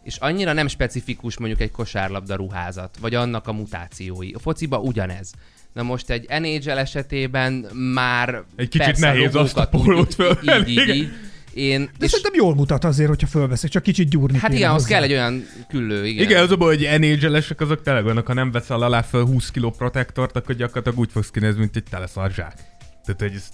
[0.03, 4.33] És annyira nem specifikus mondjuk egy kosárlabda ruházat, vagy annak a mutációi.
[4.33, 5.31] A fociba ugyanez.
[5.73, 7.53] Na most egy NHL esetében
[7.95, 11.09] már Egy kicsit nehéz azt a pólót így, fölvenni, így, így.
[11.55, 14.89] Én, De és, szerintem jól mutat azért, hogyha fölveszek, csak kicsit gyúrni hát igen, hozzá.
[14.89, 16.25] kell egy olyan küllő, igen.
[16.25, 19.51] Igen, az a baj, hogy NHL-esek azok tényleg olyanok, ha nem veszel alá fel 20
[19.51, 22.55] kg protektort, akkor gyakorlatilag úgy fogsz kinézni, mint egy teleszarzsák.
[23.05, 23.49] Tehát, hogy ez.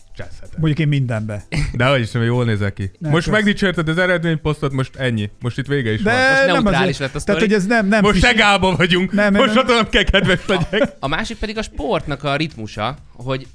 [0.57, 1.45] Mondjuk én mindenbe.
[1.73, 2.91] De hogy is, jól nézel ki.
[2.99, 3.31] Nem, most persze.
[3.31, 5.31] megdicsérted az eredményposztot, most ennyi.
[5.41, 6.15] Most itt vége is van.
[6.15, 7.41] De Most nem azért, lett a Tehát, sztori.
[7.41, 9.13] hogy ez nem, nem Most egálban vagyunk.
[9.13, 9.67] Nem, nem, most nem.
[9.67, 10.93] nem kell kedves legyek.
[10.99, 13.47] A másik pedig a sportnak a ritmusa, hogy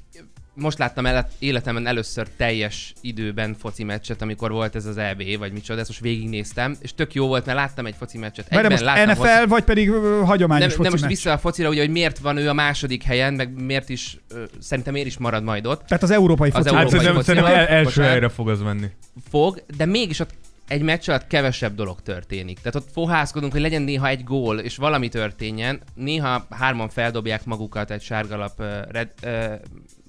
[0.54, 5.52] most láttam el, életemben először teljes időben foci meccset, amikor volt ez az EB, vagy
[5.52, 8.46] micsoda, ezt most végignéztem, és tök jó volt, mert láttam egy foci meccset.
[8.50, 11.12] Egyben most láttam NFL, foci- vagy pedig ö, hagyományos nem, foci nem most meccs?
[11.12, 14.44] vissza a focira, ugye, hogy miért van ő a második helyen, meg miért is, ö,
[14.60, 15.86] szerintem miért is marad majd ott.
[15.88, 16.70] Tehát az európai Az foci.
[16.76, 17.38] Hát európai szerintem, foci.
[17.38, 18.88] szerintem el, első helyre fog az menni.
[19.30, 20.32] Fog, de mégis ott
[20.68, 22.58] egy meccs alatt kevesebb dolog történik.
[22.58, 25.82] Tehát ott fohászkodunk, hogy legyen néha egy gól, és valami történjen.
[25.94, 29.46] Néha hárman feldobják magukat egy sárgalap ö, red, ö,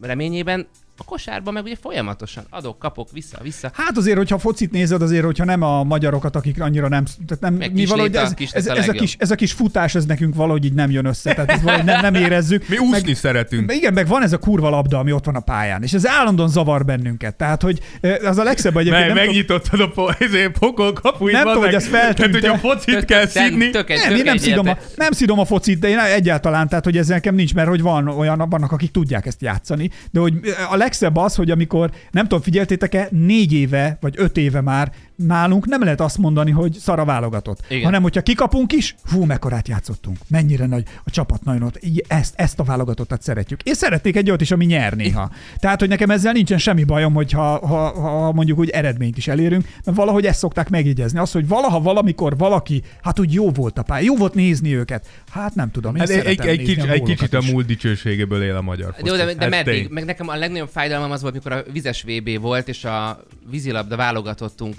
[0.06, 0.66] reményében.
[0.96, 3.70] A kosárban meg ugye folyamatosan adok, kapok, vissza, vissza.
[3.74, 7.04] Hát azért, hogyha focit nézed, azért, hogyha nem a magyarokat, akik annyira nem...
[7.26, 9.34] Tehát nem Meg mi kis valahogy léte, ez, kis ez, ez, a kis, ez a
[9.34, 11.34] kis futás, ez nekünk valahogy így nem jön össze.
[11.34, 12.68] Tehát ez valahogy nem, nem érezzük.
[12.68, 13.72] Mi úszni szeretünk.
[13.72, 16.48] Igen, meg van ez a kurva labda, ami ott van a pályán, és ez állandóan
[16.48, 17.34] zavar bennünket.
[17.36, 17.80] Tehát, hogy
[18.24, 19.06] az a legszebb egyébként.
[19.06, 21.34] Meg, nem tudom- megnyitottad a po- ezért pokol kapuit.
[21.34, 22.38] Nem tudom, hogy ez feltűnt-e.
[22.40, 23.70] Tehát, hogy a focit kell szidni.
[23.70, 26.84] Tök, Nem, tök én nem szidom, a, nem szidom a focit, de én egyáltalán, tehát
[26.84, 30.34] hogy ezzel nekem nincs, mert hogy van olyan, vannak, akik tudják ezt játszani, de hogy
[30.70, 35.66] a legszebb az, hogy amikor, nem tudom, figyeltétek-e, négy éve, vagy öt éve már nálunk
[35.66, 37.84] nem lehet azt mondani, hogy szara válogatott, Igen.
[37.84, 42.60] hanem hogyha kikapunk is, hú, mekkorát játszottunk, mennyire nagy a csapat nagyon ott, ezt, ezt
[42.60, 43.62] a válogatottat szeretjük.
[43.62, 45.30] Én szeretnék egy olyat is, ami nyer néha.
[45.56, 49.28] Tehát, hogy nekem ezzel nincsen semmi bajom, hogy ha, ha, ha mondjuk úgy eredményt is
[49.28, 51.18] elérünk, mert valahogy ezt szokták megjegyezni.
[51.18, 55.06] Az, hogy valaha valamikor valaki, hát úgy jó volt a pálya, jó volt nézni őket.
[55.30, 58.56] Hát nem tudom, én Hát egy, egy, kicsit, a egy kicsit a múlt dicsőségéből él
[58.56, 59.10] a magyar foci.
[59.10, 59.74] De, de, de Ez meddig?
[59.74, 59.86] tény.
[59.90, 63.96] Meg nekem a legnagyobb fájdalmam az volt, mikor a vizes VB volt, és a vízilabda
[63.96, 64.74] válogatottunk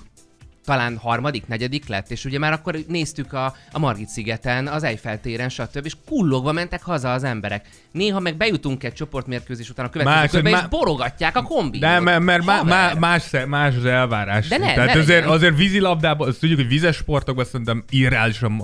[0.66, 5.22] talán harmadik, negyedik lett, és ugye már akkor néztük a, a Margit szigeten, az Eiffel
[5.22, 5.86] téren, stb.
[5.86, 7.68] és kullogva mentek haza az emberek.
[7.92, 11.90] Néha meg bejutunk egy csoportmérkőzés után a következő Más, körbe, és borogatják a kombinot.
[11.90, 14.48] De mert, mert má, más, más az elvárás.
[14.48, 15.30] De ne, Tehát ne azért, legyen.
[15.30, 18.60] azért vízilabdában, azt tudjuk, hogy vizes sportokban szerintem irreálisan,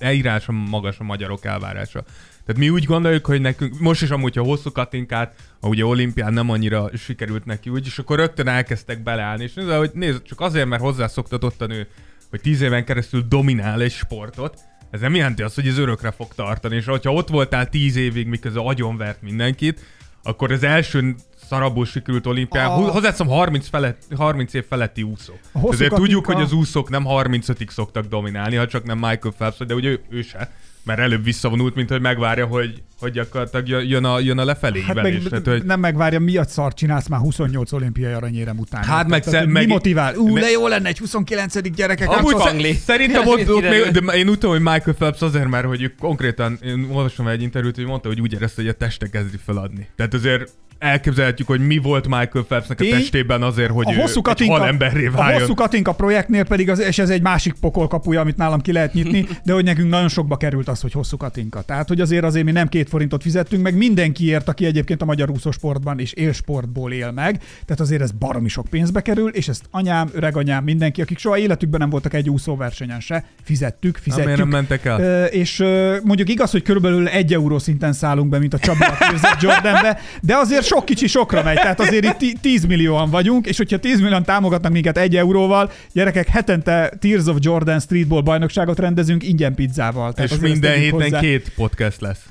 [0.00, 2.04] a, irreálisan magas a magyarok elvárása.
[2.46, 6.32] Tehát mi úgy gondoljuk, hogy nekünk, most is amúgy, ha hosszú katinkát, ha ugye olimpián
[6.32, 10.40] nem annyira sikerült neki úgy, és akkor rögtön elkezdtek beleállni, és nézd, hogy nézd, csak
[10.40, 11.86] azért, mert hozzászoktatott a nő,
[12.30, 14.58] hogy tíz éven keresztül dominál egy sportot,
[14.90, 18.26] ez nem jelenti azt, hogy ez örökre fog tartani, és ha ott voltál tíz évig,
[18.26, 19.80] miközben agyonvert mindenkit,
[20.22, 21.14] akkor az első
[21.48, 25.32] szarabból sikerült olimpián, A- hozzáteszem 30, felett, 30 év feletti úszó.
[25.70, 29.74] Ezért tudjuk, hogy az úszók nem 35-ig szoktak dominálni, ha csak nem Michael Phelps, de
[29.74, 30.52] ugye ő, ő se.
[30.84, 34.80] Mert előbb visszavonult, mint hogy megvárja, hogy, hogy gyakorlatilag jön- jön a, jön a lefelé
[34.80, 38.82] Hát meg, Tehát, hogy nem megvárja, miatt szar csinálsz már 28 olimpiai aranyérem után.
[38.82, 40.16] Hát meg Tehát, meg- mi motivál?
[40.16, 41.70] Ú, de jó lenne egy 29.
[41.74, 42.08] gyerekek.
[42.08, 42.72] Amúgy Fangli.
[42.72, 46.58] Szerintem ott, ott még, de én úgy tudom, hogy Michael Phelps azért, mert hogy konkrétan,
[46.64, 49.88] én olvastam egy interjút, hogy mondta, hogy úgy érezte, hogy a teste kezdi feladni.
[49.96, 54.22] Tehát azért elképzelhetjük, hogy mi volt Michael Phelpsnek a testében azért, hogy a hosszú egy
[54.22, 55.40] katinka, halemberré a váljon.
[55.40, 59.26] hosszú katinka projektnél pedig, az, és ez egy másik pokolkapuja, amit nálam ki lehet nyitni,
[59.44, 61.62] de hogy nekünk nagyon sokba került az, hogy hosszú katinka.
[61.62, 65.30] Tehát, hogy azért azért mi nem két forintot fizettünk, meg mindenkiért, aki egyébként a magyar
[65.30, 67.38] úszósportban és élsportból él meg.
[67.64, 71.80] Tehát azért ez baromi sok pénzbe kerül, és ezt anyám, öreganyám, mindenki, akik soha életükben
[71.80, 74.26] nem voltak egy úszóversenyen se, fizettük, fizetjük.
[74.26, 75.24] miért nem mentek el?
[75.24, 75.64] És
[76.02, 80.36] mondjuk igaz, hogy körülbelül egy euró szinten szállunk be, mint a Csabi a Jordanbe, de
[80.36, 84.00] azért sok kicsi sokra megy, tehát azért itt ti- 10 millióan vagyunk, és hogyha 10
[84.00, 90.12] millióan támogatnak minket egy euróval, gyerekek, hetente Tears of Jordan streetball bajnokságot rendezünk ingyen pizzával.
[90.12, 91.20] Tehát És minden héten hozzá.
[91.20, 92.22] két podcast lesz.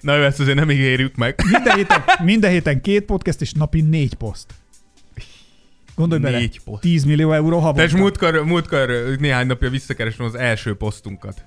[0.00, 1.40] Na jó, ezt azért nem ígérjük meg.
[1.50, 4.46] Minden héten, minden héten két podcast, és napi négy poszt.
[5.94, 6.80] Gondolj bele, Négy poszt.
[6.80, 7.96] 10 millió euró és havonta.
[7.96, 11.42] múltkor, múltkor néhány napja visszakeresem az első posztunkat.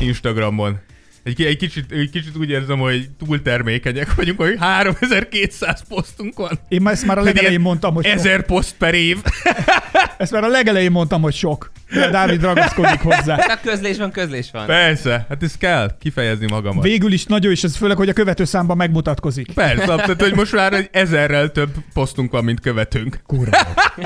[0.00, 0.78] Instagramon.
[1.28, 6.58] Egy, egy, kicsit, egy kicsit úgy érzem, hogy túl termékenyek vagyunk, hogy 3200 posztunk van.
[6.68, 8.14] Én már ezt már a legelején mondtam, hogy sok.
[8.14, 9.18] 1000 poszt per év.
[10.18, 11.70] Ezt már a legelején mondtam, hogy sok.
[11.92, 13.36] De Dávid ragaszkodik hozzá.
[13.40, 14.66] Hát közlés van, közlés van.
[14.66, 16.84] Persze, hát ez kell kifejezni magamat.
[16.84, 19.52] Végül is nagyon, és ez főleg, hogy a követőszámban megmutatkozik.
[19.52, 23.20] Persze, tehát hogy most már egy ezerrel több posztunk van, mint követünk.
[23.26, 23.56] Kurva.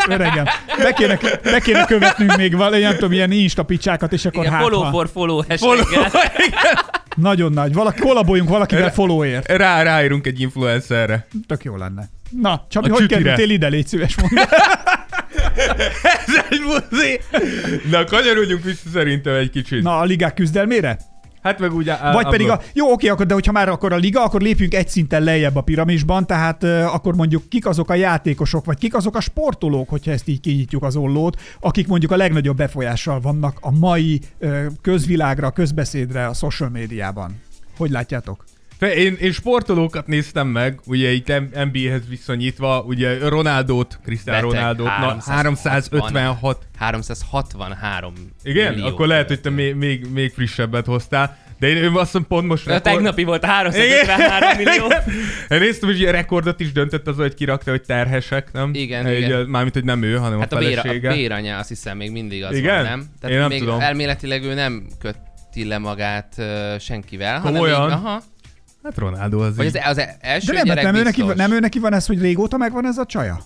[0.09, 0.45] Öregem.
[0.79, 4.53] Be kéne, be kéne követnünk még valami, nem tudom, ilyen insta picsákat, és akkor Igen,
[4.53, 5.85] hát, follow for follow Follow.
[7.17, 7.73] Nagyon nagy.
[7.73, 9.49] Valaki, kollaboljunk valakivel followért.
[9.53, 11.27] Rá, ráírunk egy influencerre.
[11.47, 12.09] Tök jó lenne.
[12.41, 13.21] Na, Csabi, A hogy csütire.
[13.21, 13.69] kerültél ide?
[13.69, 14.33] Légy szíves mondd.
[16.27, 17.21] Ez egy buzi!
[17.91, 19.83] Na, kanyarodjunk vissza szerintem egy kicsit.
[19.83, 20.99] Na, a ligák küzdelmére?
[21.43, 21.89] Hát meg úgy...
[21.89, 22.61] á- Vagy pedig a...
[22.73, 25.61] Jó, oké, akkor, de hogyha már akkor a liga, akkor lépjünk egy szinten lejjebb a
[25.61, 30.11] piramisban, tehát uh, akkor mondjuk kik azok a játékosok, vagy kik azok a sportolók, hogyha
[30.11, 35.51] ezt így kinyitjuk az ollót, akik mondjuk a legnagyobb befolyással vannak a mai uh, közvilágra,
[35.51, 37.41] közbeszédre a social médiában.
[37.77, 38.45] Hogy látjátok?
[38.83, 46.59] Én, én sportolókat néztem meg, ugye itt NBA-hez viszonyítva, ugye Ronaldót, Cristiano Ronaldót, na, 356.
[46.79, 48.13] 363
[48.43, 48.73] Igen?
[48.75, 48.87] millió.
[48.87, 51.41] Akkor lehet, hogy te még, még, még frissebbet hoztál.
[51.59, 52.67] De én, én azt hiszem pont most...
[52.67, 54.87] De a tegnapi volt 353 millió.
[54.87, 55.03] Igen.
[55.49, 58.71] Én néztem, hogy ilyen rekordot is döntött az, hogy kirakta, hogy terhesek, nem?
[58.75, 59.47] Igen, Egy, igen.
[59.47, 61.13] Mármint, hogy nem ő, hanem Hát a a, bér, a felesége.
[61.13, 62.75] béranya azt hiszem még mindig az Igen?
[62.75, 63.07] van, nem?
[63.21, 63.81] Tehát Én nem még tudom.
[63.81, 67.81] elméletileg ő nem köti le magát uh, senkivel, hanem Komolyan?
[67.83, 68.23] még, aha.
[68.83, 69.67] Hát Ronaldo az így.
[69.67, 71.37] az, az első De nem, gyerek nem, ő neki, biztos.
[71.37, 73.39] nem ő neki van ez, hogy régóta megvan ez a csaja?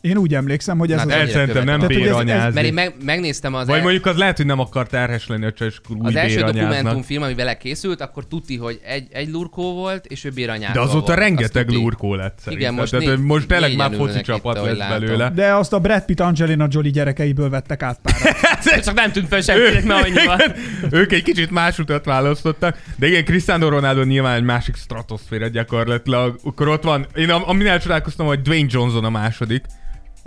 [0.00, 1.08] Én úgy emlékszem, hogy ez Na, az...
[1.20, 2.54] El szerintem nem ez- béranyázni.
[2.54, 5.42] Mert én meg, megnéztem az, Vagy el, mondjuk az lehet, hogy nem akar terhes lenni,
[5.42, 9.74] hogy csak úgy az első dokumentumfilm, ami vele készült, akkor tuti, hogy egy, egy lurkó
[9.74, 11.18] volt, és ő béranyázva De azóta volt.
[11.18, 11.76] rengeteg tuti.
[11.78, 12.58] lurkó lett szerintem.
[12.68, 15.30] Igen, most Tehát, most tényleg már foci itt, csapat ahogy lesz belőle.
[15.30, 18.36] De azt a Brad Pitt Angelina Jolie gyerekeiből vettek át pár.
[18.84, 20.58] Csak nem tűnt fel senkinek,
[20.90, 26.38] ők egy kicsit más utat választottak, de igen, Cristiano Ronaldo nyilván egy másik stratoszféra gyakorlatilag.
[26.44, 29.64] Akkor ott van, én am- amin elcsodálkoztam, hogy Dwayne Johnson a második,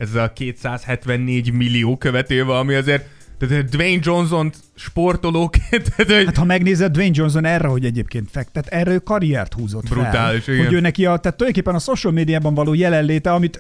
[0.02, 3.06] ezzel a 274 millió követővel, ami azért
[3.38, 4.52] Tehát Dwayne Johnson
[4.82, 9.54] sportolóként, tehát, hogy Hát ha megnézed Dwayne Johnson erre, hogy egyébként fektet, erre ő karriert
[9.54, 10.54] húzott Brutális, fel.
[10.54, 10.66] igen.
[10.66, 13.56] Hogy ő neki a, tehát tulajdonképpen a social médiában való jelenléte, amit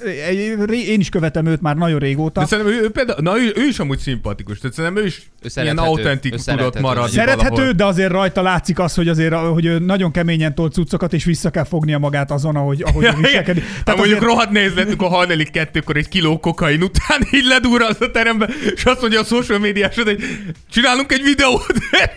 [0.85, 2.39] én is követem őt már nagyon régóta.
[2.39, 5.31] de szerintem ő, ő, például, na, ő, ő is amúgy szimpatikus, tehát szerintem ő is
[5.57, 6.79] Ő ilyen autentikus tudott szerethető.
[6.85, 7.71] maradni Szerethető, valahol.
[7.71, 11.49] de azért rajta látszik az, hogy azért hogy ő nagyon keményen tolt cuccokat, és vissza
[11.49, 13.63] kell fognia magát azon, ahogy, ahogy Ja, viselkedik.
[13.63, 13.75] igen.
[13.85, 18.11] Hát mondjuk rohadt néz lett, amikor hajnali kettőkor egy kiló kokain után így ledurralsz a
[18.11, 20.23] terembe, és azt mondja a social médiásod, hogy
[20.71, 21.65] csinálunk egy videót,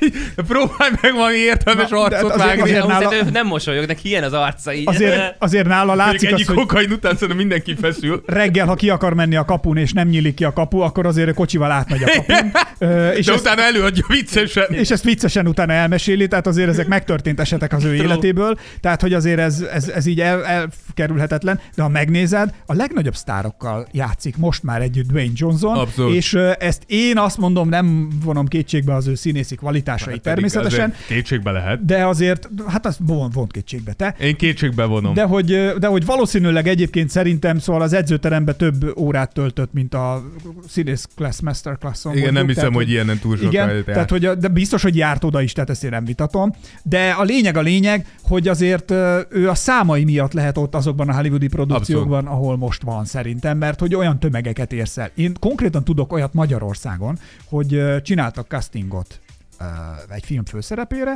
[0.49, 2.63] próbálj meg valami értelmes Na, de arcot azért- vágni.
[2.63, 4.89] azért nála- ő nem mosolyog, neki ilyen az arca így.
[4.89, 8.23] Azért, azért nála látszik az, hogy kokain után szerintem mindenki feszül.
[8.27, 11.35] reggel, ha ki akar menni a kapun, és nem nyílik ki a kapu, akkor azért
[11.35, 12.51] kocsival átmegy a kapun.
[12.89, 14.65] Ö, és De ezt, utána előadja viccesen.
[14.71, 19.13] és ezt viccesen utána elmeséli, tehát azért ezek megtörtént esetek az ő életéből, tehát hogy
[19.13, 24.63] azért ez, ez, ez így el, elkerülhetetlen, de ha megnézed, a legnagyobb sztárokkal játszik most
[24.63, 26.15] már együtt Dwayne Johnson, Abszolút.
[26.15, 28.47] és ezt én azt mondom, nem vonom
[28.85, 31.85] kétségbe az ő színészi kvalitásait természetesen, Azért Kétségbe lehet.
[31.85, 35.15] de azért, hát azt von, vont kétségbe te, Én kétségbe vonom.
[35.15, 40.23] de hogy, de hogy valószínűleg egyébként szerintem szóval az edzőteremben több órát töltött, mint a
[40.69, 42.13] színész class masterclasson.
[42.13, 44.97] Igen, mondjuk, nem hiszem, tehát, hogy ilyenen túl sokáig Igen, tehát hogy, de biztos, hogy
[44.97, 46.53] járt oda is, tehát ezt én nem vitatom.
[46.83, 48.91] De a lényeg a lényeg, hogy azért
[49.31, 53.81] ő a számai miatt lehet ott azokban a hollywoodi produkciókban, ahol most van szerintem, mert
[53.81, 55.11] hogy olyan tömegeket érsz el.
[55.15, 59.21] Én konkrétan tudok olyat Magyarországon, hogy csináltak castingot
[60.09, 61.15] egy film főszerepére,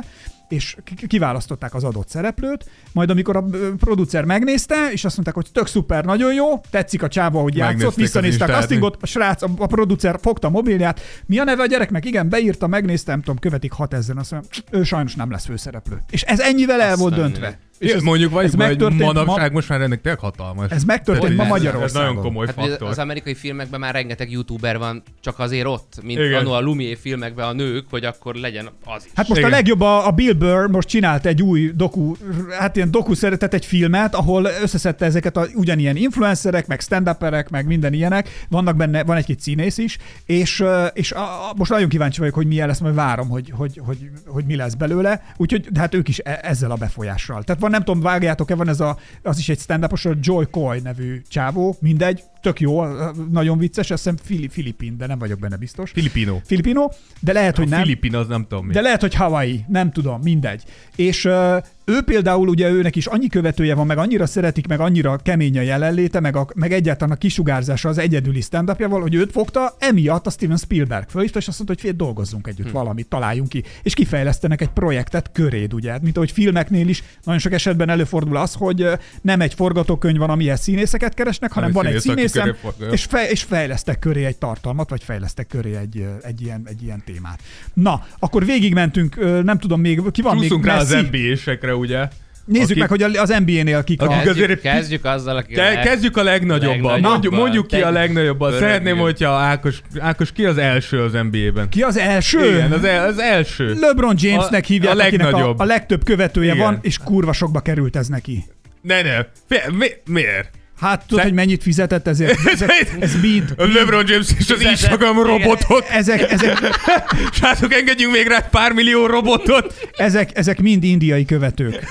[0.49, 3.45] és ki- kiválasztották az adott szereplőt, majd amikor a
[3.77, 7.95] producer megnézte, és azt mondták, hogy tök szuper, nagyon jó, tetszik a csáva, hogy játszott,
[7.95, 11.65] visszanézte a castingot, a srác, a, a producer fogta a mobilját, mi a neve a
[11.65, 12.05] gyereknek?
[12.05, 16.01] Igen, beírta, megnézte, nem tudom, követik 6000 azt mondja, ő sajnos nem lesz főszereplő.
[16.09, 17.31] És ez ennyivel el Azt volt döntve.
[17.39, 17.67] mindenit.
[17.79, 20.71] És ez, mondjuk vagy, ez vagy megtörtént manapság ma- most már ennek tényleg hatalmas.
[20.71, 22.07] ez megtörtént Hogy ma ez- Ez Magyarországon.
[22.07, 22.89] nagyon komoly Hát faktor.
[22.89, 26.33] az amerikai filmekben már rengeteg youtuber van, csak azért ott, mint Igen.
[26.39, 29.11] annó a Lumière filmekben a nők, hogy akkor legyen az is.
[29.15, 29.51] Hát most Igen.
[29.51, 32.13] a legjobb a, a Bill Burr most csinált egy új doku,
[32.59, 37.07] hát ilyen doku szeretett egy filmet, ahol összeszedte ezeket a ugyanilyen influencerek, meg stand
[37.49, 40.63] meg minden ilyenek, vannak benne, van egy-két színész is, és,
[40.93, 43.97] és a, a, most nagyon kíváncsi vagyok, hogy milyen lesz, majd várom, hogy, hogy, hogy,
[44.25, 47.43] hogy mi lesz belőle, úgyhogy de hát ők is e- ezzel a befolyással.
[47.43, 50.79] Tehát van, nem tudom, vágjátok-e, van ez a, az is egy stand a Joy Coy
[50.79, 52.85] nevű csávó, mindegy, tök jó,
[53.31, 55.91] nagyon vicces, azt hiszem Fili- Filipin, de nem vagyok benne biztos.
[55.91, 56.39] Filipino.
[56.45, 56.89] Filipino,
[57.19, 57.81] de lehet, hogy nem.
[57.81, 58.73] Filipin az nem tudom mi.
[58.73, 60.63] De lehet, hogy Hawaii, nem tudom, mindegy.
[60.95, 61.57] És ö,
[61.89, 65.61] ő például ugye őnek is annyi követője van, meg annyira szeretik, meg annyira kemény a
[65.61, 70.29] jelenléte, meg, a, meg egyáltalán a kisugárzása az egyedüli stand hogy őt fogta, emiatt a
[70.29, 72.73] Steven Spielberg fölhívta, és azt mondta, hogy fél dolgozzunk együtt hm.
[72.73, 73.63] valamit, találjunk ki.
[73.83, 75.97] És kifejlesztenek egy projektet köréd, ugye?
[76.01, 78.87] Mint ahogy filmeknél is nagyon sok esetben előfordul az, hogy
[79.21, 82.55] nem egy forgatókönyv van, amihez színészeket keresnek, hanem van egy színészem,
[82.91, 87.01] és, fej, és fejlesztek köré egy tartalmat, vagy fejlesztek köré egy, egy, ilyen, egy ilyen
[87.05, 87.39] témát.
[87.73, 91.05] Na, akkor végigmentünk, nem tudom még, ki van Csúszunk még rá az Messi?
[91.29, 92.07] NBA-sekre, ugye?
[92.45, 94.21] Nézzük Aki- meg, hogy az NBA-nél kik Akik a...
[94.21, 96.75] Kezdjük, azért kezdjük azzal, aki Ke- a kezdjük a legnagyobban.
[96.75, 97.11] Legnagyobban.
[97.11, 98.51] Mondjuk, mondjuk ki a legnagyobban.
[98.51, 101.69] Szeretném, hogyha Ákos, Ákos ki az első az NBA-ben?
[101.69, 102.45] Ki az első?
[102.55, 103.73] Igen, az, el, az első.
[103.79, 105.59] LeBron Jamesnek A- hívják, a akinek a, legnagyobb.
[105.59, 106.63] a legtöbb követője Igen.
[106.65, 108.43] van, és kurva sokba került ez neki.
[108.81, 109.17] Ne, ne.
[109.47, 110.49] Fi- mi, miért?
[110.79, 112.39] Hát tudod, Te- hogy mennyit fizetett ezért?
[112.53, 113.53] Ezek, ez mind.
[113.57, 114.61] A LeBron James és az.
[114.61, 115.85] Instagram robotot.
[115.89, 116.57] Ezek, ezek,
[117.35, 119.89] Srácok, engedjünk még rá pár millió robotot.
[119.97, 121.89] ezek, ezek mind indiai követők.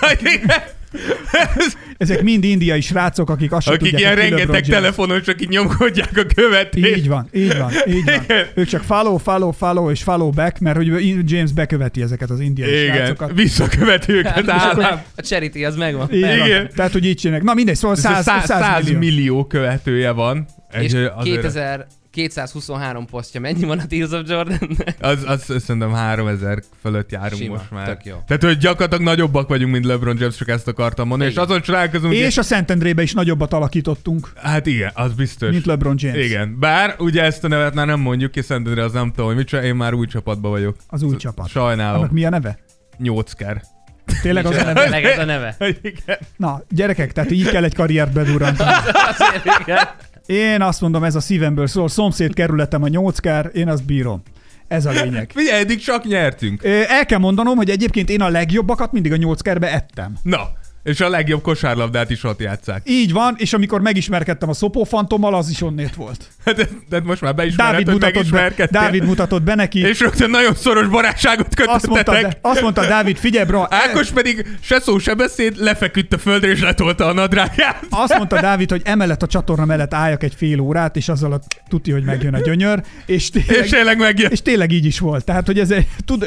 [1.98, 6.16] Ezek mind indiai srácok, akik azt sem Akik tudják, ilyen rengeteg telefonon csak így nyomkodják
[6.16, 6.96] a követést.
[6.96, 8.14] Így van, így van, így van.
[8.26, 8.46] Igen.
[8.54, 12.82] Ők csak follow, follow, follow és follow back, mert hogy James beköveti ezeket az indiai
[12.82, 13.32] Igen, srácokat.
[13.34, 15.00] visszaköveti őket állam.
[15.16, 16.12] A charity az megvan.
[16.12, 16.70] Igen.
[16.74, 17.44] Tehát, hogy így csinálják.
[17.46, 18.98] Na mindegy, szóval Ez 100, 100, 100, 100 millió.
[18.98, 20.46] millió követője van.
[20.72, 24.96] És Egy- azért- 2000, 223 posztja, mennyi van a Tears of Jordannek?
[25.00, 27.86] Az, az, az szerintem 3000 fölött járunk Sima, most már.
[27.86, 28.16] tök jó.
[28.26, 31.30] Tehát, hogy gyakorlatilag nagyobbak vagyunk, mint LeBron James, csak ezt akartam mondani.
[31.30, 31.42] Igen.
[31.42, 32.14] És azon csodálkozunk.
[32.14, 35.50] És a Szentendrébe is nagyobbat alakítottunk, Hát igen, az biztos.
[35.50, 36.24] mint LeBron James.
[36.26, 39.36] Igen, bár ugye ezt a nevet már nem mondjuk ki, Szentendre az nem tudom, hogy
[39.36, 40.76] mit én már új csapatban vagyok.
[40.86, 41.48] Az új csapat.
[41.48, 41.98] Sajnálom.
[42.00, 42.58] Annak mi a neve?
[42.98, 43.62] Nyolcker.
[44.22, 44.82] Tényleg az a neve?
[44.82, 45.56] Tényleg ez a neve.
[45.82, 46.18] Igen.
[46.36, 48.70] Na, gyerekek, tehát így kell egy karriert bedurrantani.
[49.10, 49.78] Azért, igen.
[50.28, 54.22] Én azt mondom, ez a szívemből szól, szomszéd kerületem a nyolckár, én azt bírom.
[54.66, 55.30] Ez a lényeg.
[55.34, 56.64] Figyelj, eddig csak nyertünk.
[56.88, 60.16] El kell mondanom, hogy egyébként én a legjobbakat mindig a nyolckerbe ettem.
[60.22, 60.52] Na,
[60.82, 62.82] És a legjobb kosárlabdát is ott játszák.
[62.84, 66.28] Így van, és amikor megismerkedtem a szopófantommal, az is onnét volt.
[66.44, 68.52] De, de most már beismered, Dávid mutatott, be.
[68.70, 69.80] Dávid mutatott be neki.
[69.80, 72.38] És rögtön nagyon szoros barátságot azt mondta, kötöttetek.
[72.42, 76.60] azt mondta Dávid, figyelj bro, Ákos pedig se szó, se beszéd, lefeküdt a földre és
[76.60, 77.86] letolta a nadrágját.
[77.90, 81.40] azt mondta Dávid, hogy emellett a csatorna mellett álljak egy fél órát, és azzal a
[81.68, 84.32] tuti, hogy megjön a gyönyör, és tényleg, És tényleg megjött.
[84.32, 85.24] és tényleg így is volt.
[85.24, 85.74] Tehát, hogy ez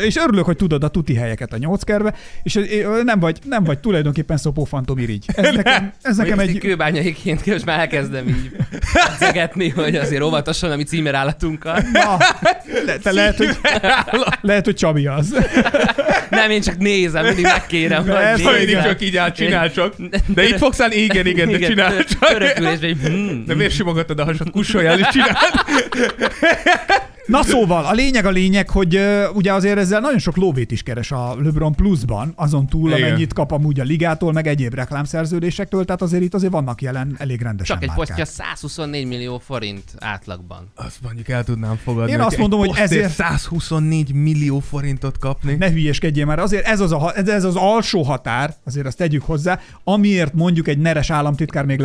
[0.03, 2.59] és örülök, hogy tudod a tuti helyeket a nyolckerbe, és
[3.03, 5.25] nem vagy, nem vagy tulajdonképpen szopófantom irigy.
[5.35, 6.57] Ez nekem, ez nekem egy...
[6.57, 8.51] kőbányaiként most már elkezdem így
[9.13, 11.83] edzegetni, hogy azért óvatosan a mi címerállatunkkal.
[11.93, 12.17] Na,
[12.85, 13.57] le, te lehet, hogy,
[14.41, 15.35] lehet, hogy Csabi az.
[16.29, 18.03] Nem, én csak nézem, mindig megkérem.
[18.03, 19.93] hogy Persze, nézd Mindig csak így át, csinál csak.
[20.25, 22.19] De itt fogsz állni, igen, igen, de csinál csak.
[22.19, 23.45] Törökülésben, így, hmm.
[23.45, 24.49] De miért simogatod a hasad?
[24.49, 25.35] Kussoljál és csináld.
[27.31, 30.83] Na szóval, a lényeg a lényeg, hogy uh, ugye azért ezzel nagyon sok lóvét is
[30.83, 33.01] keres a LeBron Plusban, azon túl, Igen.
[33.07, 37.41] amennyit kap amúgy a ligától, meg egyéb reklámszerződésektől, tehát azért itt azért vannak jelen elég
[37.41, 38.07] rendesen Csak egy márkák.
[38.07, 40.71] posztja 124 millió forint átlagban.
[40.75, 42.11] Azt mondjuk el tudnám fogadni.
[42.11, 45.55] Én azt mondom, hogy ezért- 124 millió forintot kapni.
[45.55, 49.23] Ne hülyeskedjél már, azért ez az, a, ez, ez az alsó határ, azért azt tegyük
[49.23, 51.79] hozzá, amiért mondjuk egy neres államtitkár még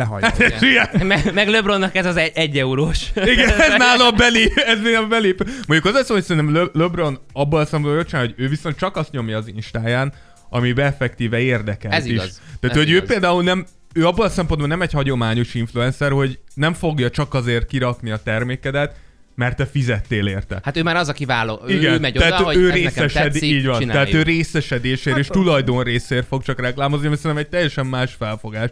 [0.61, 0.89] ilyen.
[1.07, 3.11] Meg, meg LeBronnak ez az egy, egy eurós.
[3.15, 5.07] Igen, ez nála belép, ez nála
[5.37, 5.53] belép.
[5.67, 8.95] Mondjuk az lesz, hogy szerintem Le- LeBron abban a szemben hogy hogy ő viszont csak
[8.95, 10.13] azt nyomja az instáján,
[10.49, 11.91] ami effektíve érdekel.
[11.91, 12.11] Ez is.
[12.11, 12.41] igaz.
[12.59, 13.07] Tehát, Ez hogy ő igaz.
[13.07, 17.67] például nem, ő abban a szempontból nem egy hagyományos influencer, hogy nem fogja csak azért
[17.67, 18.95] kirakni a termékedet,
[19.35, 20.59] mert te fizettél érte.
[20.63, 21.61] Hát ő már az, aki váló.
[21.67, 23.87] Ő, Igen, ő megy tehát oda, hogy ő nekem részesed, tetszik, így van.
[23.87, 28.13] Tehát ő részesedésért Hát és tulajdon részért fog csak reklámozni, mert szerintem egy teljesen más
[28.13, 28.69] felfogás.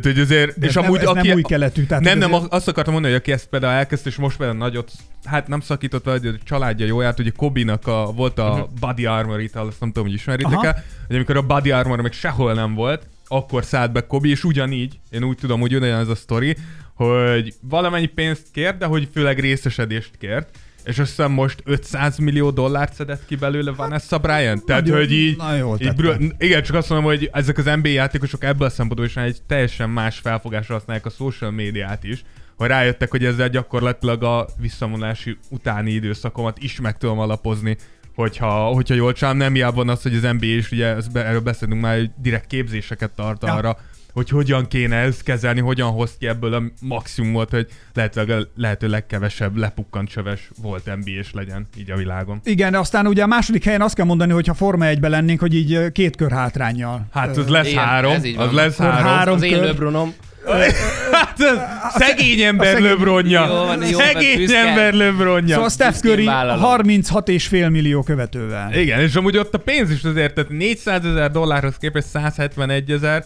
[0.00, 2.34] Tehát, hogy azért, De és nem- amúgy ez nem aki, új keletű, tehát nem, nem,
[2.34, 4.92] azért- azt akartam mondani, hogy aki ezt például elkezdte, és most például nagyot,
[5.24, 8.68] hát nem szakított vele, hogy a családja jó járt, ugye Kobinak a, volt a uh-huh.
[8.80, 12.12] Body Armor itt, azt nem tudom, hogy ismeritek el, hogy amikor a Body Armor még
[12.12, 16.14] sehol nem volt, akkor szállt be Kobi, és ugyanígy, én úgy tudom, hogy ugyanaz a
[16.14, 16.56] sztori,
[16.94, 22.50] hogy valamennyi pénzt kért, de hogy főleg részesedést kért, és azt hiszem most 500 millió
[22.50, 24.64] dollárt szedett ki belőle Vanessa Bryant.
[24.64, 25.94] Tehát, Nagyon- hogy így, nagyon jól így tette.
[26.16, 29.38] brü- igen, csak azt mondom, hogy ezek az NBA játékosok ebből a szempontból is egy
[29.46, 32.24] teljesen más felfogásra használják a social médiát is,
[32.56, 37.76] hogy rájöttek, hogy ezzel gyakorlatilag a visszavonulási utáni időszakomat is meg tudom alapozni,
[38.14, 41.40] hogyha, hogyha jól csinálom, nem hiába van az, hogy az NBA is, ugye ezt erről
[41.40, 43.52] beszélünk már, hogy direkt képzéseket tart Ja.
[43.52, 43.78] arra,
[44.14, 48.88] hogy hogyan kéne ezt kezelni, hogyan hoz ki ebből a maximumot, hogy lehetőleg a lehető
[48.88, 52.40] legkevesebb lepukkant csöves volt NBA-s legyen így a világon.
[52.44, 55.40] Igen, de aztán ugye a második helyen azt kell mondani, hogy ha Forma 1 lennénk,
[55.40, 57.06] hogy így két kör hátrányjal.
[57.12, 59.06] Hát az lesz igen, három, ez így az lesz három.
[59.06, 59.60] három Az én.
[59.60, 60.14] LeBronom.
[61.12, 61.58] Hát ez
[61.94, 63.46] szegény ember szegény- löbronja.
[63.46, 65.54] Jó van, jó Szegény ember löbronja.
[65.54, 66.84] Szóval Steph Curry vállalom.
[66.86, 68.74] 36,5 millió követővel.
[68.74, 73.24] Igen, és amúgy ott a pénz is azért, tehát 400 ezer dollárhoz képest 171 ezer,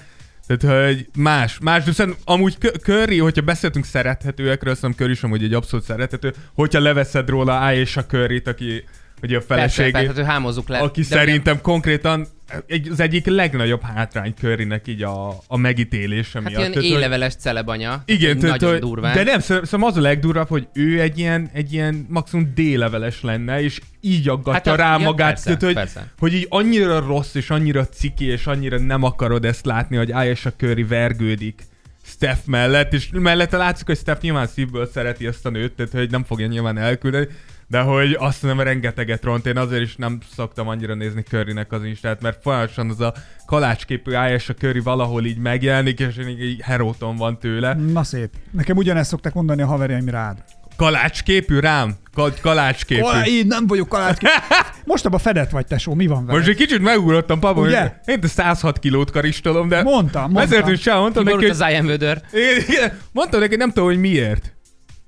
[0.57, 5.42] tehát, hogy más, más, de szerintem amúgy Curry, hogyha beszéltünk szerethetőekről, szerintem Curry is amúgy
[5.42, 8.84] egy abszolút szerethető, hogyha leveszed róla Aisha Curryt, aki
[9.22, 10.78] ugye a feleségét, persze, hát ő hámozzuk le.
[10.78, 12.26] aki De szerintem konkrétan
[12.66, 16.58] egy, az egyik legnagyobb hátrány Currynek így a, a megítélése Hát miatt.
[16.58, 18.02] ilyen Tehát, hogy- éleveles celebanya.
[18.06, 19.14] Igen, tehát, nagyon hogy- durván.
[19.14, 23.62] De nem, szerintem az a legdurvább, hogy ő egy ilyen, egy ilyen maximum D-leveles lenne,
[23.62, 26.12] és így aggatja Hát hát a- rá ja, magát, persze, tehát, hogy, persze.
[26.18, 30.52] hogy így annyira rossz, és annyira ciki, és annyira nem akarod ezt látni, hogy Ayesha
[30.52, 31.62] Curry vergődik
[32.04, 36.10] Steph mellett, és mellette látszik, hogy Steph nyilván szívből szereti ezt a nőt, tehát hogy
[36.10, 37.26] nem fogja nyilván elküldeni,
[37.68, 41.84] de hogy azt nem rengeteget ront, én azért is nem szoktam annyira nézni Currynek az
[41.84, 43.14] instát, mert folyamatosan az a
[43.46, 47.74] kalácsképű Ayesha Curry valahol így megjelenik, és így, így heróton van tőle.
[47.74, 48.30] Na szép.
[48.50, 50.44] Nekem ugyanezt szokták mondani a haverjaim rád.
[50.76, 51.96] Kalácsképű rám?
[52.14, 53.00] Ka- kalácsképű.
[53.00, 54.26] Olá, én nem vagyok kalácski.
[54.84, 56.38] Most abban fedett vagy, tesó, mi van vele?
[56.38, 57.80] Most egy kicsit megugrottam, papa, Ugye?
[57.80, 60.42] hogy én te 106 kilót karistolom, de Mondtam, mondtam.
[60.42, 61.74] ezért is sem mondtam neki, Kiborult hogy...
[61.76, 62.20] az Vödör.
[62.32, 64.52] Igen, igen, mondtam neki, nem tudom, hogy miért.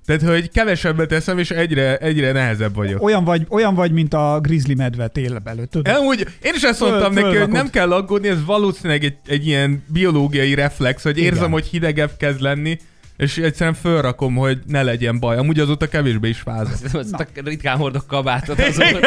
[0.07, 3.03] Tehát, hogy kevesebbet teszem, és egyre, egyre nehezebb vagyok.
[3.03, 5.71] Olyan vagy, olyan vagy, mint a grizzly medve tél előtt.
[5.71, 5.95] Tudod?
[5.97, 9.47] Amúgy én is ezt Föl- mondtam neki, hogy nem kell aggódni, ez valószínűleg egy, egy
[9.47, 11.51] ilyen biológiai reflex, hogy érzem, Igen.
[11.51, 12.79] hogy hidegebb kezd lenni,
[13.21, 15.37] és egyszerűen fölrakom, hogy ne legyen baj.
[15.37, 16.73] Amúgy azóta kevésbé is fázom.
[17.01, 18.89] Azt a ritkán hordok kabátot azóta.
[18.89, 19.03] Igen,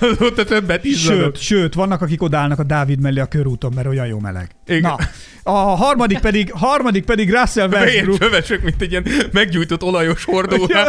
[0.00, 1.22] azóta többet izzadok.
[1.22, 4.50] Sőt, sőt, vannak, akik odállnak a Dávid mellé a körúton, mert olyan jó meleg.
[4.70, 4.80] Igen.
[4.80, 4.96] Na,
[5.42, 8.18] a harmadik pedig, harmadik pedig Russell Westbrook.
[8.18, 10.84] csövesek, mint egy ilyen meggyújtott olajos hordóra,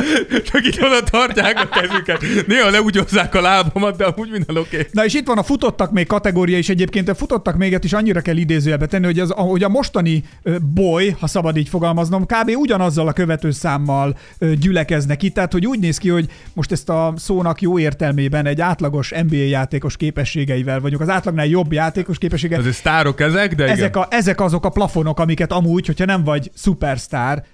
[0.51, 2.47] csak így oda tartják a kezüket.
[2.47, 4.75] Néha leugyozzák a lábamat, de amúgy minden oké.
[4.75, 4.87] Okay.
[4.91, 8.21] Na és itt van a futottak még kategória, és egyébként a futottak méget is annyira
[8.21, 12.49] kell idézőjelbe tenni, hogy, az, hogy a mostani ö, boy, ha szabad így fogalmaznom, kb.
[12.55, 17.13] ugyanazzal a követőszámmal ö, gyülekeznek itt, tehát hogy úgy néz ki, hogy most ezt a
[17.17, 22.57] szónak jó értelmében egy átlagos NBA játékos képességeivel vagyunk, az átlagnál jobb játékos képessége.
[22.57, 26.51] Azért sztárok ezek, de ezek, a, ezek azok a plafonok, amiket amúgy, hogyha nem vagy
[26.53, 27.45] szupersztár,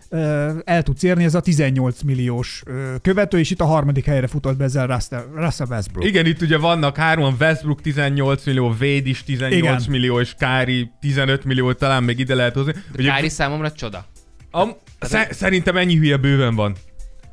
[0.64, 2.64] el tudsz érni, ez a 18 milliós
[3.02, 6.08] követő, és itt a harmadik helyre futott be ezzel Russell, Russell Westbrook.
[6.08, 9.82] Igen, itt ugye vannak hárman, Westbrook 18 millió, Wade is 18 Igen.
[9.88, 12.74] millió, és Kári 15 millió, talán még ide lehet hozni.
[12.96, 14.06] De Kári számomra csoda.
[14.52, 16.76] Am, sze- szerintem ennyi hülye bőven van.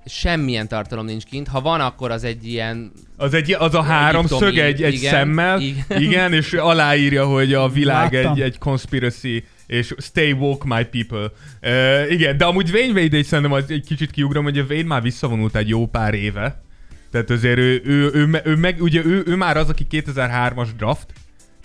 [0.06, 1.48] Semmilyen tartalom nincs kint.
[1.48, 2.92] Ha van, akkor az egy ilyen...
[3.16, 6.02] Az, egy, az a háromszög egy, egy igen, szemmel, igen.
[6.06, 8.32] igen, és aláírja, hogy a világ Láttam.
[8.32, 11.30] egy, egy conspiracy, és stay woke my people.
[11.62, 14.84] Uh, igen, de amúgy Wayne Wade is szerintem az egy kicsit kiugrom, hogy a Wade
[14.84, 16.62] már visszavonult egy jó pár éve.
[17.10, 20.68] Tehát azért ő, ő, ő, ő, ő meg, ugye ő, ő már az, aki 2003-as
[20.76, 21.06] draft,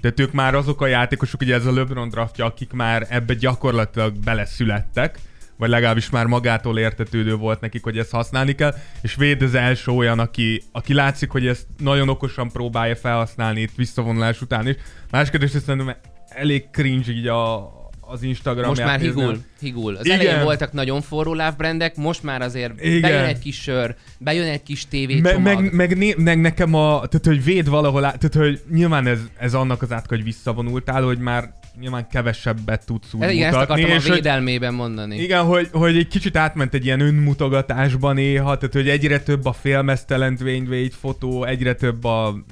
[0.02, 4.14] tehát ők már azok a játékosok, ugye ez a LeBron draftja, akik már ebbe gyakorlatilag
[4.14, 5.20] beleszülettek,
[5.60, 9.92] vagy legalábbis már magától értetődő volt nekik, hogy ezt használni kell, és Véd az első
[9.92, 14.76] olyan, aki, aki látszik, hogy ezt nagyon okosan próbálja felhasználni itt visszavonulás után is.
[15.12, 15.96] Más kérdés, hogy szerintem
[16.30, 19.96] elég cringe így a, az Instagram Most már higul, higul.
[19.96, 20.20] Az Igen.
[20.20, 23.02] elején voltak nagyon forró lávbrendek, most már azért Igen.
[23.02, 25.42] bejön egy kis sör, bejön egy kis tévécsomag.
[25.42, 29.20] meg, meg, né, meg, nekem a, tehát hogy véd valahol, át, tehát hogy nyilván ez,
[29.38, 33.60] ez annak az átka, hogy visszavonultál, hogy már nyilván kevesebbet tudsz úgy Ez, igen, ezt
[33.60, 33.84] mutatni.
[33.84, 35.18] a és hogy- védelmében mondani.
[35.18, 39.54] Igen, hogy, hogy egy kicsit átment egy ilyen önmutogatásba néha, tehát hogy egyre több a
[39.54, 42.44] félmeztelen Dwayne Wade fotó, egyre több a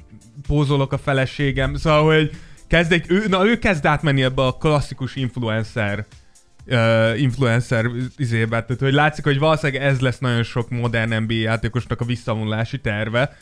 [0.48, 2.32] pózolok a feleségem, szóval, hogy
[2.68, 6.06] kezd egy, ő, na ő kezd átmenni ebbe a klasszikus influencer
[6.68, 7.86] uh, influencer
[8.18, 12.80] izébe, tehát hogy látszik, hogy valószínűleg ez lesz nagyon sok modern NBA játékosnak a visszavonulási
[12.80, 13.38] terve,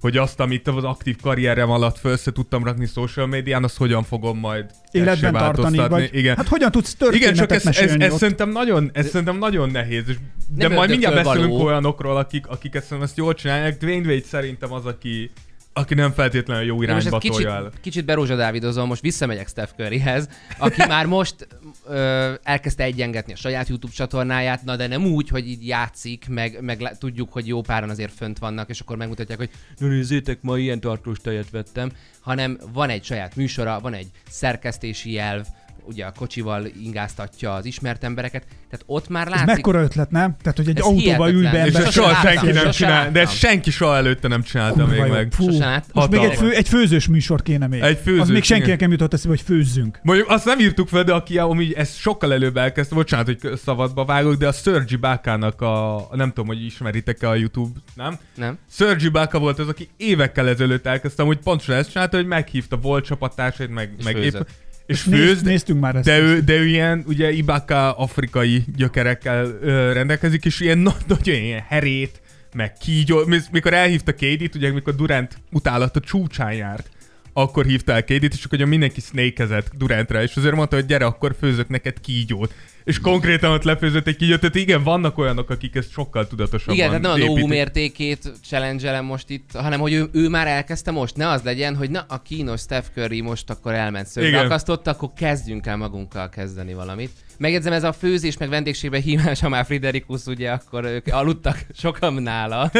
[0.00, 4.02] hogy azt, amit az aktív karrierem alatt föl össze tudtam rakni social médián, azt hogyan
[4.02, 6.36] fogom majd Életben tartani, vagy Igen.
[6.36, 10.08] hát hogyan tudsz Igen, történetet csak ez, ez, ez, szerintem nagyon, ez szerintem nagyon nehéz,
[10.08, 10.16] és,
[10.48, 11.64] de Nem majd mindjárt beszélünk való.
[11.64, 13.78] olyanokról, akik, akik ezt, ezt jól csinálják.
[13.78, 15.30] Dwayne Wade szerintem az, aki,
[15.72, 17.72] aki nem feltétlenül jó most irányba ezt kicsit, el.
[17.80, 20.28] kicsit berózsa Dávidozom, most visszamegyek Steph Curryhez,
[20.58, 21.48] aki már most
[21.88, 26.60] ö, elkezdte egyengetni a saját YouTube csatornáját, na de nem úgy, hogy így játszik, meg,
[26.60, 30.58] meg tudjuk, hogy jó páran azért fönt vannak, és akkor megmutatják, hogy na nézzétek, ma
[30.58, 31.90] ilyen tartós tejet vettem,
[32.20, 35.46] hanem van egy saját műsora, van egy szerkesztési jelv,
[35.90, 40.36] ugye a kocsival ingáztatja az ismert embereket, tehát ott már Ez látszik, mekkora ötlet, nem?
[40.42, 41.48] Tehát, hogy egy Ez autóba ülj be.
[41.50, 41.66] És ember.
[41.66, 43.50] ezt sose soha láttam, senki nem sose csinál, de ezt láttam.
[43.50, 45.12] senki soha előtte nem csinálta még Kurva jó.
[45.12, 45.32] meg.
[45.32, 45.90] Fú, láttam.
[45.92, 47.80] most még egy, fő, egy főzős műsor kéne még.
[47.80, 49.98] Egy főzős, Az még senkinek nem jutott eszébe, hogy főzzünk.
[50.02, 54.04] Mondjuk azt nem írtuk fel, de aki amúgy ezt sokkal előbb elkezdte, bocsánat, hogy szabadba
[54.04, 58.18] vágok, de a Sergi Bákának a, nem tudom, hogy ismeritek-e a YouTube, nem?
[58.36, 58.58] nem?
[58.70, 63.04] Sergi Báka volt az, aki évekkel ezelőtt elkezdtem, hogy pontosan ezt csinálta, hogy meghívta volt
[63.04, 64.48] csapattársait, meg, És meg főzött.
[64.90, 66.04] És főz, néztünk már ezt.
[66.04, 71.42] de ő, de ő ilyen, ugye Ibaka afrikai gyökerekkel ö, rendelkezik, és ilyen na- nagyon
[71.42, 72.20] ilyen herét,
[72.54, 76.88] meg kígyó, mi- mikor elhívta Kédit, ugye mikor Durant utálat a csúcsán járt,
[77.32, 81.04] akkor hívta el Kédit, és akkor ugye mindenki snakezett Durantra, és azért mondta, hogy gyere,
[81.04, 82.54] akkor főzök neked kígyót.
[82.84, 86.86] És konkrétan ott lefőzött egy kígyót, tehát igen, vannak olyanok, akik ezt sokkal tudatosabban Igen,
[86.86, 91.16] tehát nem a novum mértékét challenge most itt, hanem hogy ő, ő, már elkezdte most.
[91.16, 95.10] Ne az legyen, hogy na, a kínos Steph Curry most akkor elment szögbe akasztott, akkor
[95.16, 97.10] kezdjünk el magunkkal kezdeni valamit.
[97.38, 102.14] Megjegyzem, ez a főzés meg vendégségbe hívás, ha már Friderikus, ugye, akkor ők aludtak sokan
[102.14, 102.70] nála.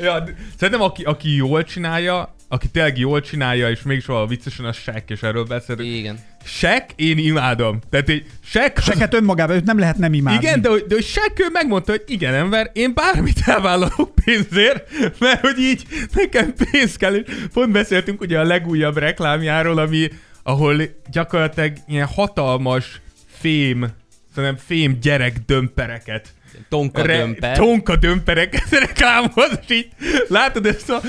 [0.00, 0.24] Ja,
[0.58, 5.02] szerintem aki, aki jól csinálja, aki tényleg jól csinálja, és mégis valahol viccesen, az Shaq,
[5.06, 5.88] és erről beszélünk.
[5.96, 6.18] Igen.
[6.44, 7.78] Shaq, én imádom.
[7.90, 10.46] Tehát egy Shaq, az- Seket önmagában, őt nem lehet nem imádni.
[10.46, 14.90] igen, de, hogy- de hogy Shaq ő megmondta, hogy igen ember, én bármit elvállalok pénzért,
[15.18, 15.82] mert hogy így
[16.14, 17.14] nekem pénz kell.
[17.14, 20.08] És Pont beszéltünk ugye a legújabb reklámjáról, ami,
[20.42, 23.00] ahol gyakorlatilag ilyen hatalmas
[23.38, 23.86] fém,
[24.34, 26.28] szerintem fém gyerek dömpereket
[26.68, 27.56] Tonka dömper.
[27.56, 29.88] Tonka dömpereket reklámoz, és így
[30.28, 31.00] látod ezt a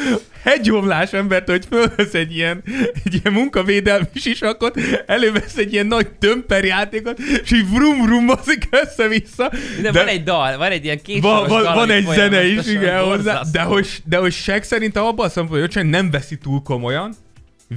[0.44, 2.64] hegyomlás embert, hogy fölvesz egy ilyen,
[3.04, 9.52] egy ilyen munkavédelmi sisakot, elővesz egy ilyen nagy dömperjátékot, és így vrum vrumozik össze-vissza.
[9.82, 13.04] De, van egy dal, van egy ilyen két van, van, van egy zene is, igen,
[13.04, 17.14] hozzá, de hogy, de hogy Shaq szerintem abban a szempontból, hogy nem veszi túl komolyan,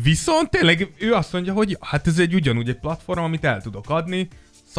[0.02, 3.90] viszont tényleg ő azt mondja, hogy hát ez egy ugyanúgy egy platform, amit el tudok
[3.90, 4.28] adni,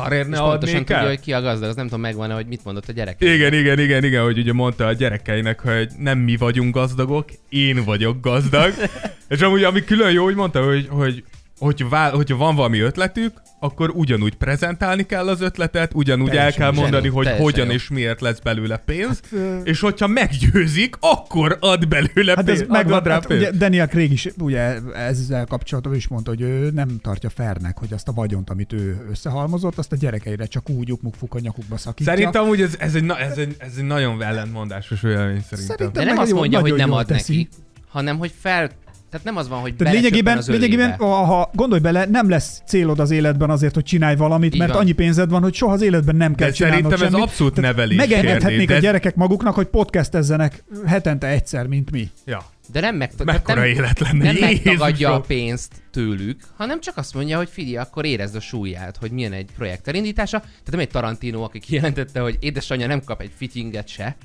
[0.01, 2.47] szarért ne És pontosan adnék tudja, hogy ki a gazdag, az nem tudom megvan hogy
[2.47, 3.21] mit mondott a gyerek.
[3.21, 7.83] Igen, igen, igen, igen, hogy ugye mondta a gyerekeinek, hogy nem mi vagyunk gazdagok, én
[7.83, 8.73] vagyok gazdag.
[9.29, 11.23] És amúgy, ami külön jó, hogy mondta, hogy, hogy
[11.59, 16.57] hogyha, vál, hogyha van valami ötletük, akkor ugyanúgy prezentálni kell az ötletet, ugyanúgy Teljesen el
[16.57, 17.71] kell zseni, mondani, hogy hogyan jó.
[17.71, 22.61] és miért lesz belőle pénz, Hát, és hogyha meggyőzik, akkor ad belőle Hát pénz.
[22.61, 23.47] ez megvan, ad rá hát pénzt.
[23.49, 27.93] ugye Daniel Craig is ugye ezzel kapcsolatban is mondta, hogy ő nem tartja fernek, hogy
[27.93, 32.13] azt a vagyont, amit ő összehalmozott, azt a gyerekeire csak úgy ukmuk a nyakukba szakítja.
[32.13, 35.75] Szerintem úgy ez, ez, egy, ez, egy, ez egy nagyon ellentmondásos vélemény szerintem.
[35.77, 37.35] Szerintem De nem azt jó- mondja, hogy nem ad teszi.
[37.35, 37.49] neki,
[37.89, 38.69] hanem hogy fel
[39.09, 42.99] Tehát nem az van, hogy Tehát lényegében, az lényegében ha gondolj bele, nem lesz célod
[42.99, 44.81] az életben azért, hogy csinálj valamit, Így mert van.
[44.81, 47.27] annyi pénzed van, hogy soha az életben nem kell De csinálnod szerintem ez semmit.
[47.27, 52.09] abszolút Tehát nevelés Megengedhetnék a gyerekek maguknak, hogy podcastezzenek hetente egyszer, mint mi.
[52.25, 52.45] Ja.
[52.71, 54.49] De nem, meg, tehát Mekkora nem, élet lenne, nem Jézusom!
[54.63, 59.11] megtagadja a pénzt tőlük, hanem csak azt mondja, hogy figyelj, akkor érezd a súlyát, hogy
[59.11, 60.39] milyen egy projekt elindítása.
[60.39, 64.15] Tehát nem egy Tarantino, aki kijelentette, hogy édesanyja nem kap egy fittinget se.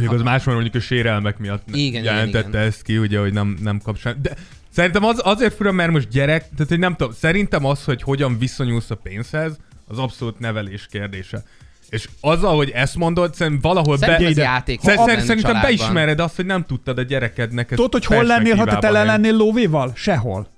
[0.00, 2.62] Mondjuk az más mondjuk a sérelmek miatt Igen, jelentette igen, igen.
[2.62, 4.18] ezt ki, ugye, hogy nem, nem kap sem.
[4.22, 4.34] De
[4.70, 8.38] szerintem az, azért fura, mert most gyerek, tehát hogy nem tudom, szerintem az, hogy hogyan
[8.38, 9.56] viszonyulsz a pénzhez,
[9.86, 11.42] az abszolút nevelés kérdése.
[11.88, 14.30] És azzal, hogy ezt mondod, szerintem valahol Szerintem be...
[14.30, 14.80] ez játék.
[14.80, 15.62] Szer- szer- szerintem családban.
[15.62, 19.04] beismered azt, hogy nem tudtad a gyerekednek ezt Tudod, hogy hol lennél, ha te tele
[19.04, 19.92] lennél lóvéval?
[19.94, 20.48] Sehol.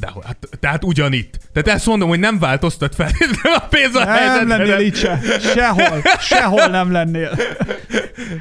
[0.00, 1.38] De, hát, tehát ugyanitt.
[1.52, 3.10] Tehát ezt mondom, hogy nem változtat fel
[3.42, 5.20] a pénz a Nem lennél itt se.
[5.54, 6.02] Sehol.
[6.20, 7.38] Sehol nem lennél.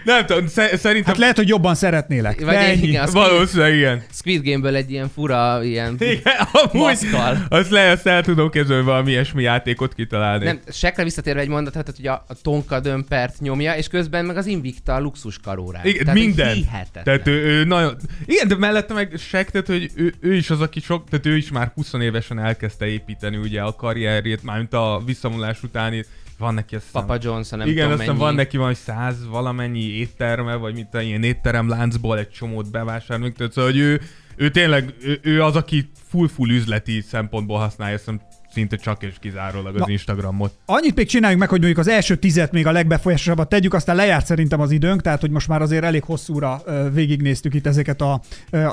[0.04, 2.42] Nem tudom, sze- szerintem Hát lehet, hogy jobban szeretnélek.
[2.46, 2.88] Vagy ennyi.
[2.88, 4.04] igen, Squid, valószínűleg igen.
[4.12, 5.96] Squid Game-ből egy ilyen fura, ilyen...
[6.00, 7.46] Igen, amúgy Maszkkal.
[7.50, 10.46] azt, le, azt el tudom hogy valami ilyesmi játékot kitalálni.
[10.46, 14.38] Nem, sekre visszatérve egy mondat, tehát hogy a, a Tonka dömpert nyomja, és közben meg
[14.38, 15.86] az Invicta a luxus karórát.
[15.86, 16.58] Igen, tehát, minden.
[17.04, 17.96] Tehát ő, ő nagyon...
[18.26, 21.38] Igen, de mellette meg Shaq, tehát hogy ő, ő, is az, aki sok, tehát ő
[21.38, 26.06] is már 20 évesen elkezdte építeni ugye a karrierjét, mármint a visszavonulás utáni,
[26.38, 29.84] van neki azt hiszem- Papa Johnson, nem Igen, tudom aztán van neki valami száz valamennyi
[29.84, 33.32] étterme, vagy mint a ilyen étteremláncból egy csomót bevásárolni.
[33.32, 34.02] Tehát szóval, hogy ő,
[34.36, 38.22] ő tényleg, ő, ő az, aki full-full üzleti szempontból használja, hiszem,
[38.58, 39.86] szinte csak és kizárólag az Na.
[39.90, 40.54] Instagramot.
[40.66, 44.26] Annyit még csináljunk meg, hogy mondjuk az első tizet még a legbefolyásosabbat tegyük, aztán lejárt
[44.26, 46.62] szerintem az időnk, tehát hogy most már azért elég hosszúra
[46.94, 48.22] végignéztük itt ezeket a,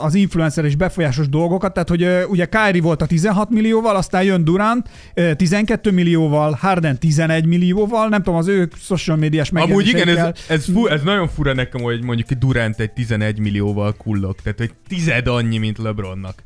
[0.03, 4.45] az influencer és befolyásos dolgokat, tehát hogy ugye Kyrie volt a 16 millióval, aztán jön
[4.45, 10.09] Durant ö, 12 millióval, Harden 11 millióval, nem tudom, az ő social médiás Amúgy igen,
[10.09, 14.61] ez, ez, fu, ez nagyon fura nekem, hogy mondjuk Durant egy 11 millióval kullog, tehát
[14.61, 16.43] egy tized annyi, mint LeBronnak.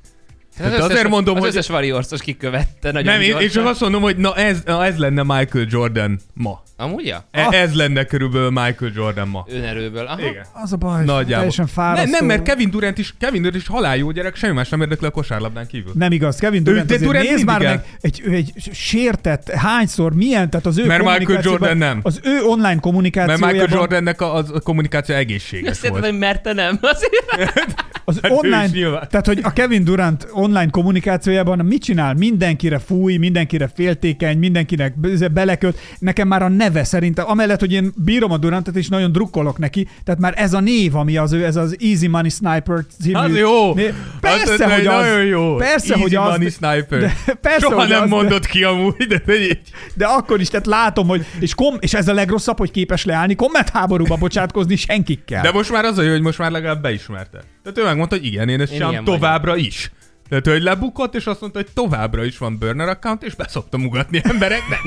[0.58, 3.50] Tehát az azért összes, mondom, az hogy- összes Warriors-os kikövette nagyon Nem, én, én gyorsan.
[3.62, 6.62] csak azt mondom, hogy na ez, na ez lenne Michael Jordan ma.
[6.80, 7.24] Amúgy ja?
[7.30, 7.60] E, Ah.
[7.60, 9.44] ez lenne körülbelül Michael Jordan ma.
[9.48, 10.06] Önerőből.
[10.06, 10.20] Aha.
[10.20, 10.46] Igen.
[10.52, 11.34] Az a baj, Nagyjából.
[11.34, 12.02] teljesen fárasztó.
[12.02, 14.80] Nem, nem, mert Kevin Durant is, Kevin Durant is halál jó gyerek, semmi más nem
[14.80, 15.92] érdekli a kosárlabdán kívül.
[15.94, 19.50] Nem igaz, Kevin Durant, de azért Durant nézd már mindig meg, egy, ő egy sértett,
[19.50, 22.00] hányszor, milyen, tehát az ő Mert Michael Jordan nem.
[22.02, 26.04] Az ő online Mert kommunikációjában, Michael Jordannek a, a kommunikáció egészséges Azt volt.
[26.04, 26.78] hogy merte nem.
[26.80, 27.64] Azért.
[28.04, 32.14] az Hát ő online, tehát hogy a Kevin Durant online kommunikációjában mit csinál?
[32.14, 35.78] Mindenkire fúj, mindenkire féltékeny, mindenkinek be- beleköt.
[35.98, 39.88] Nekem már a neve szerintem, amellett, hogy én bírom a Durantet, és nagyon drukkolok neki,
[40.04, 43.14] tehát már ez a név, ami az ő, ez az Easy Money Sniper című.
[43.18, 43.72] Az jó!
[44.20, 45.04] Persze, Az- hogy az.
[45.04, 45.56] Nagyon jó!
[45.56, 46.30] Persze, Easy hogy az.
[46.30, 47.00] Money Sniper.
[47.00, 49.60] De, persze, Soha hogy nem az, mondott ki amúgy, de egy...
[49.94, 53.34] De akkor is, tehát látom, hogy, és, kom, és ez a legrosszabb, hogy képes leállni,
[53.34, 55.42] kommentháborúba bocsátkozni senkikkel.
[55.42, 57.38] De most már az a jó, hogy most már legalább beismerte.
[57.62, 59.90] Tehát ő megmondta, hogy igen, én ezt Én továbbra is.
[60.28, 64.20] Tehát, hogy lebukott, és azt mondta, hogy továbbra is van burner account, és beszoktam ugatni
[64.22, 64.80] embereknek.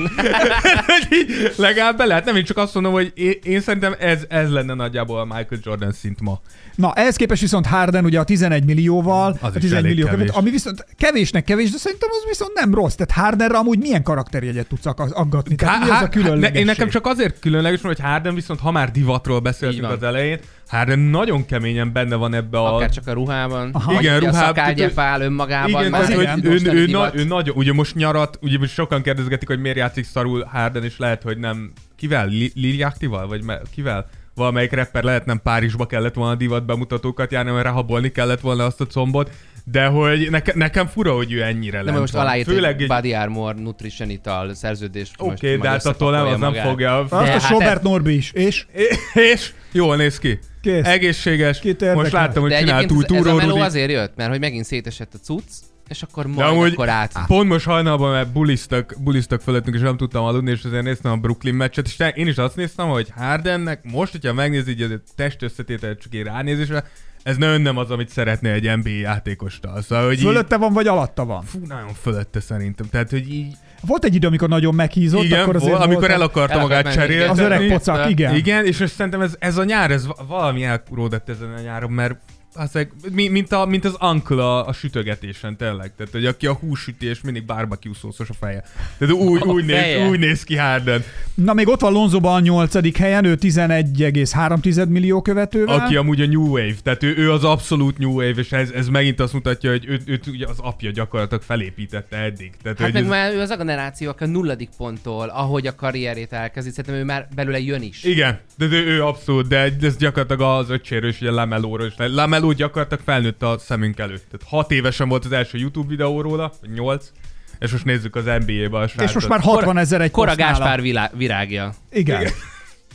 [1.56, 2.24] Legalább be lehet.
[2.24, 5.60] Nem, én csak azt mondom, hogy én, én szerintem ez, ez lenne nagyjából a Michael
[5.62, 6.40] Jordan szint ma.
[6.74, 10.06] Na, ehhez képest viszont Harden ugye a 11 millióval, Az a is 11 elég millió
[10.06, 10.20] kevés.
[10.26, 12.94] követ, ami viszont kevésnek kevés, de szerintem az viszont nem rossz.
[12.94, 15.54] Tehát Hardenre amúgy milyen karakterjegyet tudsz aggatni?
[15.54, 16.56] Tehát mi az a különlegesség?
[16.56, 20.38] én nekem csak azért különleges, mert hogy Harden viszont, ha már divatról beszéltünk az elején,
[20.72, 22.74] Harden nagyon keményen benne van ebbe a...
[22.74, 23.70] Akár csak a ruhában.
[23.72, 24.00] Aha.
[24.00, 24.40] Igen, a ruhában.
[24.40, 25.68] szakágyep áll önmagában.
[25.68, 28.72] Igen, már tehát, igen, hogy ő, ő, na, ő nagyon, ugye most nyarat, ugye most
[28.72, 32.26] sokan kérdezgetik, hogy miért játszik szarul Harden, és lehet, hogy nem, kivel?
[32.26, 33.26] Li- Lil Yachtyval?
[33.26, 34.08] Vagy me, kivel?
[34.34, 38.80] Valamelyik rapper lehet nem Párizsba kellett volna divat bemutatókat járni, mert rahabolni kellett volna azt
[38.80, 39.30] a combot,
[39.64, 43.14] de hogy neke, nekem fura, hogy ő ennyire Nem, lent most aláírt Főleg egy Body
[43.14, 45.14] Armor Nutrition Ital szerződést.
[45.18, 46.98] Oké, okay, de hát attól nem, az nem összepakolja fogja.
[46.98, 48.32] Azt a hát Sobert ez- Norbi is.
[48.32, 48.66] És?
[49.34, 50.38] És jól néz ki.
[50.62, 50.86] Kész.
[50.86, 51.62] Egészséges.
[51.94, 54.64] Most láttam, hogy csinált egyébként új ez, a túró meló azért jött, mert hogy megint
[54.64, 55.48] szétesett a cucc,
[55.88, 57.26] és akkor De majd amúgy akkor át.
[57.26, 61.16] pont most hajnalban, mert buliztak, buliztak fölöttünk, és nem tudtam aludni, és azért néztem a
[61.16, 65.42] Brooklyn meccset, és én is azt néztem, hogy Hardennek most, hogyha megnézi így a test
[65.42, 66.84] összetételt csak egy ránézésre,
[67.22, 69.82] ez nagyon nem az, amit szeretné egy NBA játékostól.
[69.82, 71.42] Szóval, hogy így, Fölötte van, vagy alatta van?
[71.42, 72.86] fú, nagyon fölötte szerintem.
[72.90, 73.54] Tehát, hogy így,
[73.86, 76.84] Volt egy idő, amikor nagyon meghízott, igen, akkor azért vol, amikor el akarta el magát
[76.84, 77.30] menni, cserélni.
[77.30, 78.34] Az öreg pocak, igen.
[78.34, 81.90] Igen, és most szerintem ez, ez a nyár, ez va- valami elkuródott ezen a nyáron,
[81.90, 82.14] mert
[82.54, 85.92] az, mi- mint, a, mint az uncle a, a sütögetésen, tényleg.
[85.96, 88.64] Tehát, hogy aki a hússütés, mindig barbecue szószos a feje.
[88.98, 90.08] Tehát úgy, A úgy, néz, feje.
[90.08, 91.02] úgy néz ki Harden.
[91.34, 95.78] Na még ott van Lonzoban a nyolcadik helyen, ő 11,3 millió követővel.
[95.80, 98.88] Aki amúgy a New Wave, tehát ő, ő az abszolút New Wave, és ez, ez
[98.88, 102.52] megint azt mutatja, hogy őt, őt ugye az apja gyakorlatilag felépítette eddig.
[102.62, 105.74] Tehát, Hát meg ez, már ő az a generáció, aki a nulladik ponttól, ahogy a
[105.74, 108.04] karrierét elkezdi, szerintem ő már belőle jön is.
[108.04, 111.94] Igen, de ő, ő abszolút, de ez gyakorlatilag az öccséről és ugye Lamelóról is.
[111.96, 114.24] Lamelo Meló gyakorlatilag felnőtt a szemünk előtt.
[114.30, 117.10] Tehát hat évesen volt az első YouTube videó róla, vagy nyolc,
[117.58, 119.08] és most nézzük az NBA-be a srácot.
[119.08, 120.34] És most már 60 ezer egy Kora.
[120.34, 121.74] Gáspár vilá- virágja.
[121.90, 122.20] Igen.
[122.20, 122.32] Igen.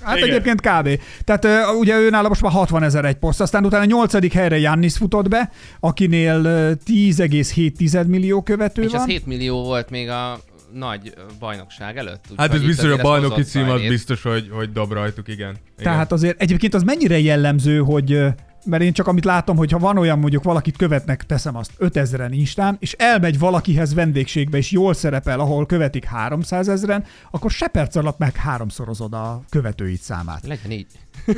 [0.02, 0.30] Hát Igen.
[0.30, 1.02] Egyébként kb.
[1.24, 4.34] Tehát uh, ugye ő nála most már 60 ezer egy poszt, aztán utána a nyolcadik
[4.34, 9.02] helyre Jannis futott be, akinél ö, 10,7 millió követő És van.
[9.02, 10.40] az 7 millió volt még a
[10.74, 12.26] nagy bajnokság előtt.
[12.38, 15.50] Hát úgyhogy ez biztos, a bajnoki cím az biztos, hogy, hogy dob rajtuk, igen.
[15.50, 15.60] igen.
[15.76, 18.20] Tehát azért egyébként az mennyire jellemző, hogy
[18.68, 22.30] mert én csak amit látom, hogy ha van olyan mondjuk valakit követnek, teszem azt 5000-en
[22.32, 27.96] Instán, és elmegy valakihez vendégségbe, és jól szerepel, ahol követik 300 ezeren, akkor se perc
[27.96, 30.48] alatt meg háromszorozod a követőid számát.
[30.48, 30.88] Legyen így.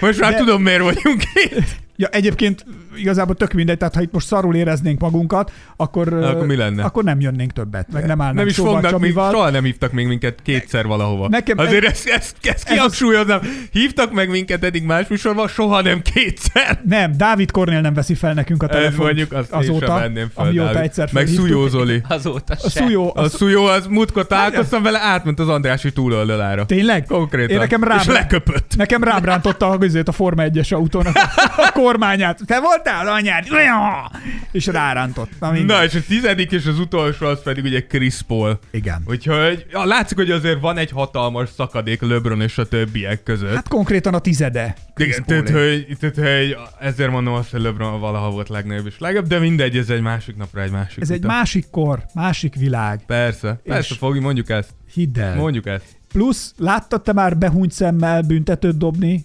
[0.00, 1.81] Most már De- tudom, miért vagyunk itt.
[1.96, 2.64] Ja, egyébként
[2.96, 6.84] igazából tök mindegy, tehát ha itt most szarul éreznénk magunkat, akkor, Akkor mi lenne?
[6.84, 9.30] Akkor nem jönnénk többet, meg nem állnánk Nem is fognak, még, Csabival.
[9.32, 11.28] soha nem hívtak még minket kétszer valahova.
[11.28, 13.40] Nekem- Azért ezt, ezt, ezt kihangsúlyoznám.
[13.70, 16.80] Hívtak meg minket eddig más műsorban, soha nem kétszer.
[16.84, 20.00] Nem, Dávid Kornél nem veszi fel nekünk a Ez telefont mondjuk azt azóta, én sem
[20.00, 20.82] venném fel, amióta Dávid.
[20.88, 21.26] egyszer Meg.
[21.26, 22.02] Szújó Zoli.
[22.08, 22.68] Azóta A.
[22.68, 26.64] Szújó, A a Szújó, az múltkor találkoztam vele, átment az Andrási túloldalára.
[26.66, 27.04] Tényleg?
[27.06, 27.50] Konkrétan.
[27.50, 28.72] Én nekem rám, És leköpött.
[28.76, 32.40] Nekem rám rántotta a, a Forma 1-es autónak a, a kormányát.
[32.46, 33.44] Te voltál anyád?
[34.52, 35.30] És rárántott.
[35.40, 35.50] Na.
[35.50, 38.58] Na, és a tizedik és az utolsó az pedig ugye Chris Paul.
[38.70, 39.02] Igen.
[39.06, 43.54] Úgyhogy ja, látszik, hogy azért van egy hatalmas szakadék LeBron és a többiek között.
[43.54, 44.74] Hát konkrétan a tizede.
[44.94, 48.98] Chris Igen, tehát hogy, tehát, hogy ezért mondom azt, hogy LeBron valaha volt legnagyobb és
[48.98, 51.32] legjobb, de mindegy, ez egy másik napra egy másik Ez egy vita.
[51.32, 53.02] másik kor, másik világ.
[53.06, 54.70] Persze, persze, Fogi, mondjuk ezt.
[54.92, 55.34] Hidd el.
[55.34, 55.84] Mondjuk ezt.
[56.08, 59.24] Plusz, láttad te már behúnyt szemmel büntetőt dobni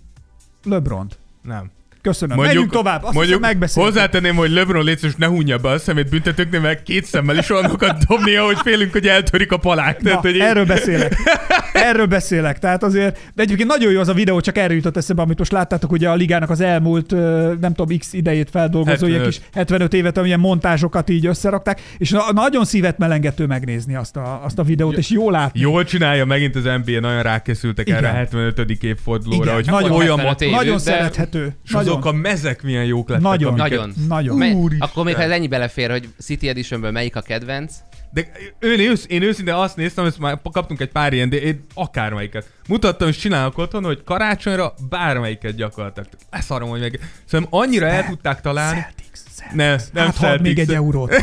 [0.63, 1.19] Lebront?
[1.41, 1.71] Nem.
[2.07, 2.37] Köszönöm.
[2.37, 3.03] Menjünk tovább.
[3.03, 3.93] Azt mondjuk, megbeszéltük.
[3.93, 7.49] hozzátenném, hogy LeBron légy szíves, ne hunja be a szemét büntetőknél, meg két szemmel is
[7.49, 10.01] olyanokat dobnia, hogy félünk, hogy eltörik a palák.
[10.01, 11.15] Na, Tehát, hogy erről beszélek.
[11.83, 12.59] Erről beszélek.
[12.59, 15.51] Tehát azért, de egyébként nagyon jó az a videó, csak erről jutott eszembe, amit most
[15.51, 17.11] láttátok, ugye a ligának az elmúlt,
[17.59, 19.27] nem tudom, x idejét feldolgozó, ilyen 75.
[19.27, 24.41] kis 75 évet, amilyen montázsokat így összerakták, és na- nagyon szívet melengető megnézni azt a,
[24.43, 25.59] azt a videót, és jól látni.
[25.59, 27.97] Jól csinálja megint az NBA, nagyon rákészültek Igen.
[28.03, 28.83] erre a 75.
[28.83, 31.55] évfordulóra, Igen, hogy nagyon olyan 75 évű, Nagyon de- szerethető.
[31.65, 31.87] és Nagyon.
[31.89, 33.23] azok a mezek milyen jók lettek.
[33.23, 33.49] Nagyon.
[33.49, 33.93] amiket- Nagyon.
[34.07, 34.37] Nagyon.
[34.37, 34.87] Me- Úristen.
[34.87, 37.73] akkor még ha ez ennyi belefér, hogy City Editionből melyik a kedvenc,
[38.11, 41.65] De én, ősz, én őszintén azt néztem, ezt már kaptunk egy pár ilyen, de én
[41.73, 42.49] akármelyiket.
[42.67, 46.09] Mutattam, és csinálok otthon, hogy karácsonyra bármelyiket gyakorlatilag.
[46.31, 46.99] Leszarom, hogy meg.
[47.25, 48.79] Szerintem annyira el tudták találni.
[48.79, 49.06] Celtics,
[49.37, 49.55] Celtics.
[49.55, 51.15] Ne, nem Hát hadd még egy eurót.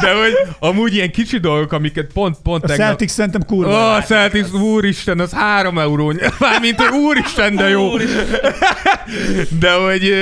[0.00, 2.86] De hogy amúgy ilyen kicsi dolgok, amiket pont, pont A tegnap...
[2.86, 3.70] Celtics szerintem Ó, kurva.
[3.70, 6.12] oh, oh, Celtics, úristen, az három euró.
[6.38, 7.88] Mármint, hogy úristen, de jó.
[9.60, 10.12] De hogy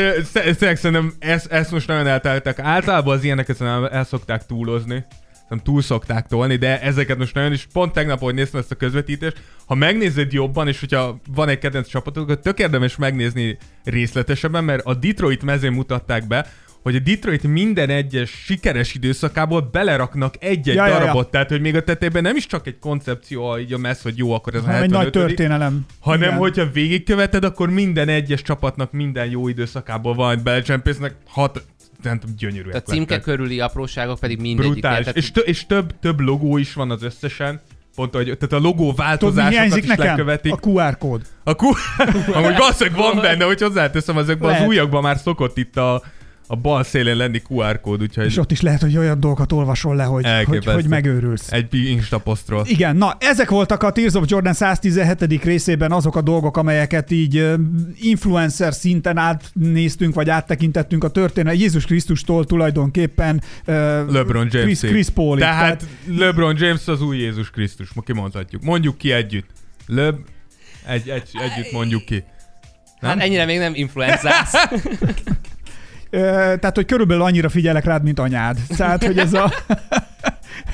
[0.58, 2.58] szerintem ezt, ezt most nagyon elteltek.
[2.58, 5.04] Általában az ilyeneket szerintem el szokták túlozni.
[5.52, 8.74] Nem túl szokták tolni, de ezeket most nagyon is pont tegnap, hogy néztem ezt a
[8.74, 14.64] közvetítést, ha megnézed jobban, és hogyha van egy kedvenc csapatok, akkor tök érdemes megnézni részletesebben,
[14.64, 16.46] mert a Detroit mezén mutatták be,
[16.82, 20.98] hogy a Detroit minden egyes sikeres időszakából beleraknak egy-egy Ja, ja, ja.
[20.98, 24.18] darabot, tehát hogy még a tetejében nem is csak egy koncepció, így a messz, hogy
[24.18, 25.86] jó, akkor ez a Hanem egy nagy 75 történelem.
[26.00, 26.36] hanem Igen.
[26.36, 31.64] hogyha végigköveted, akkor minden egyes csapatnak minden jó időszakából van, belecsempésznek hat,
[32.02, 33.22] nem tudom, gyönyörűek a címke lettek.
[33.22, 34.72] körüli apróságok pedig mindegyik.
[34.72, 35.06] Brutális.
[35.12, 37.60] És, tö- és több, több logó is van az összesen.
[37.94, 40.06] Pont, hogy, tehát a logó Tudod, változásokat hiányzik is nekem?
[40.06, 40.52] lekövetik.
[40.52, 41.22] A QR kód.
[41.44, 41.66] A ku...
[42.38, 44.68] Amúgy valószínűleg van benne, hogy hozzáteszem, ezekben az Lehet.
[44.68, 46.02] újakban már szokott itt a,
[46.52, 49.96] a bal szélén lenni QR kód, úgyhogy És ott is lehet, hogy olyan dolgokat olvasol
[49.96, 51.52] le, hogy, hogy, hogy megőrülsz.
[51.52, 52.64] egy Insta posztról.
[52.66, 55.44] Igen, na ezek voltak a Tears of Jordan 117.
[55.44, 57.44] részében azok a dolgok, amelyeket így
[58.00, 63.72] influencer szinten átnéztünk, vagy áttekintettünk a történet Jézus Krisztustól tulajdonképpen ö,
[64.12, 64.78] LeBron James.
[64.78, 65.42] Chris, Chris Paulig.
[65.44, 68.62] Tehát LeBron James az új Jézus Krisztus, ma kimondhatjuk.
[68.62, 69.46] Mondjuk ki együtt.
[69.86, 70.14] Le...
[70.86, 72.24] Egy, egy, együtt mondjuk ki.
[73.00, 73.20] Hát Nem?
[73.26, 74.54] ennyire még nem influenzálsz.
[76.20, 78.56] Tehát, hogy körülbelül annyira figyelek rád, mint anyád.
[78.76, 79.52] Tehát, hogy ez a...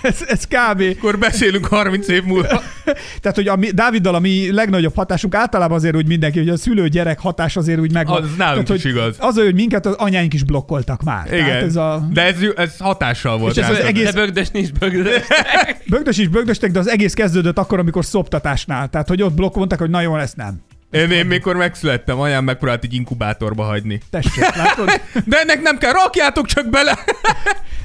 [0.02, 0.82] Ez, ez kb.
[0.96, 2.62] Akkor beszélünk 30 év múlva.
[3.20, 6.56] Tehát, hogy a mi, Dáviddal a mi legnagyobb hatásunk általában azért úgy mindenki, hogy a
[6.56, 8.22] szülő-gyerek hatás azért úgy megvan.
[8.22, 9.16] Az nálunk Tehát, is hogy igaz.
[9.18, 11.26] Az, hogy minket az anyáink is blokkoltak már.
[11.32, 11.44] Igen.
[11.44, 12.08] Tehát ez a...
[12.12, 13.56] De ez, ez hatással volt.
[13.56, 15.22] És ez az egész- De bögdös nincs bögdös.
[15.86, 18.88] Bögdös is bögdöstek, de az egész kezdődött akkor, amikor szoptatásnál.
[18.88, 20.60] Tehát, hogy ott blokk mondták, hogy nagyon ezt nem.
[20.90, 24.00] Én, én mikor megszülettem, anyám megpróbált egy inkubátorba hagyni.
[24.10, 25.00] Tessék, látod?
[25.24, 26.98] De ennek nem kell, rakjátok csak bele!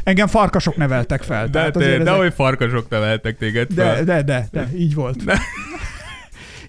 [0.03, 1.45] Engem farkasok neveltek fel.
[1.45, 4.03] De, tehát de, de ezek- hogy farkasok neveltek téged de, fel.
[4.03, 5.23] de, de, de, így volt.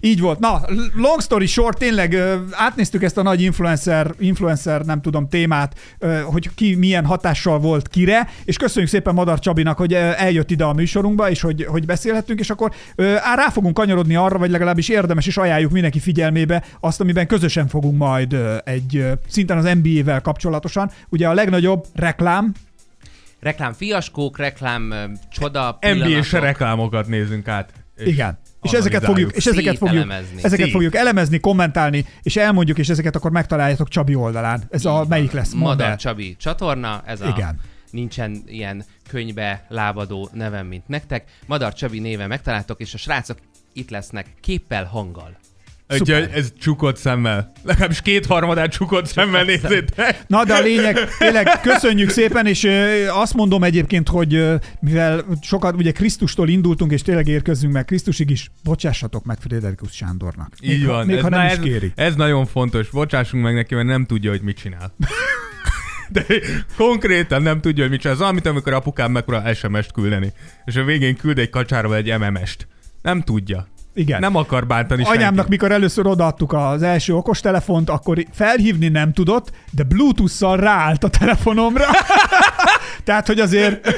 [0.05, 0.39] Így volt.
[0.39, 0.61] Na,
[0.95, 2.15] long story short, tényleg
[2.51, 8.29] átnéztük ezt a nagy influencer, influencer, nem tudom, témát, hogy ki milyen hatással volt kire,
[8.43, 12.49] és köszönjük szépen Madar Csabinak, hogy eljött ide a műsorunkba, és hogy, hogy beszélhettünk, és
[12.49, 17.27] akkor á, rá fogunk kanyarodni arra, vagy legalábbis érdemes, és ajánljuk mindenki figyelmébe azt, amiben
[17.27, 20.91] közösen fogunk majd egy szinten az NBA-vel kapcsolatosan.
[21.09, 22.53] Ugye a legnagyobb reklám,
[23.39, 24.93] Reklám fiaskók, reklám
[25.31, 26.39] csoda NBA-s pillanatok.
[26.39, 27.73] reklámokat nézünk át.
[27.97, 28.37] És Igen.
[28.65, 33.31] És ezeket fogjuk, és ezeket fogjuk, ezeket fogjuk elemezni, kommentálni, és elmondjuk, és ezeket akkor
[33.31, 34.63] megtaláljátok Csabi oldalán.
[34.69, 35.53] Ez a melyik lesz?
[35.53, 35.95] Madar.
[35.95, 37.59] Csabi csatorna, ez a Igen.
[37.91, 41.23] nincsen ilyen könyvbe lábadó nevem, mint nektek.
[41.47, 43.37] Madar Csabi néven megtaláltok, és a srácok
[43.73, 45.37] itt lesznek képpel, hanggal.
[45.89, 47.51] Úgyhogy ez csukott szemmel.
[47.63, 50.23] Legalábbis kétharmadát csukott szemmel nézzétek.
[50.27, 52.67] Na, de a lényeg, tényleg köszönjük szépen, és
[53.09, 54.45] azt mondom egyébként, hogy
[54.79, 60.53] mivel sokat, ugye Krisztustól indultunk, és tényleg érkezzünk meg Krisztusig is, bocsássatok meg Friderikus Sándornak.
[60.61, 61.05] Így van.
[61.05, 61.91] Még ez, ha nem na, is ez, kéri.
[61.95, 62.89] ez nagyon fontos.
[62.89, 64.95] Bocsássunk meg neki, mert nem tudja, hogy mit csinál.
[66.09, 66.25] De
[66.77, 68.15] konkrétan nem tudja, hogy mit csinál.
[68.15, 70.33] Az amit, amikor apukám megpróbál SMS-t küldeni,
[70.65, 72.67] és a végén küld egy kacsárba egy MMS-t.
[73.01, 73.67] Nem tudja.
[73.95, 74.19] Igen.
[74.19, 75.49] Nem akar bántani Anyámnak, senkit.
[75.49, 81.85] mikor először odaadtuk az első okostelefont, akkor felhívni nem tudott, de Bluetooth-szal ráállt a telefonomra.
[83.05, 83.87] tehát, hogy azért...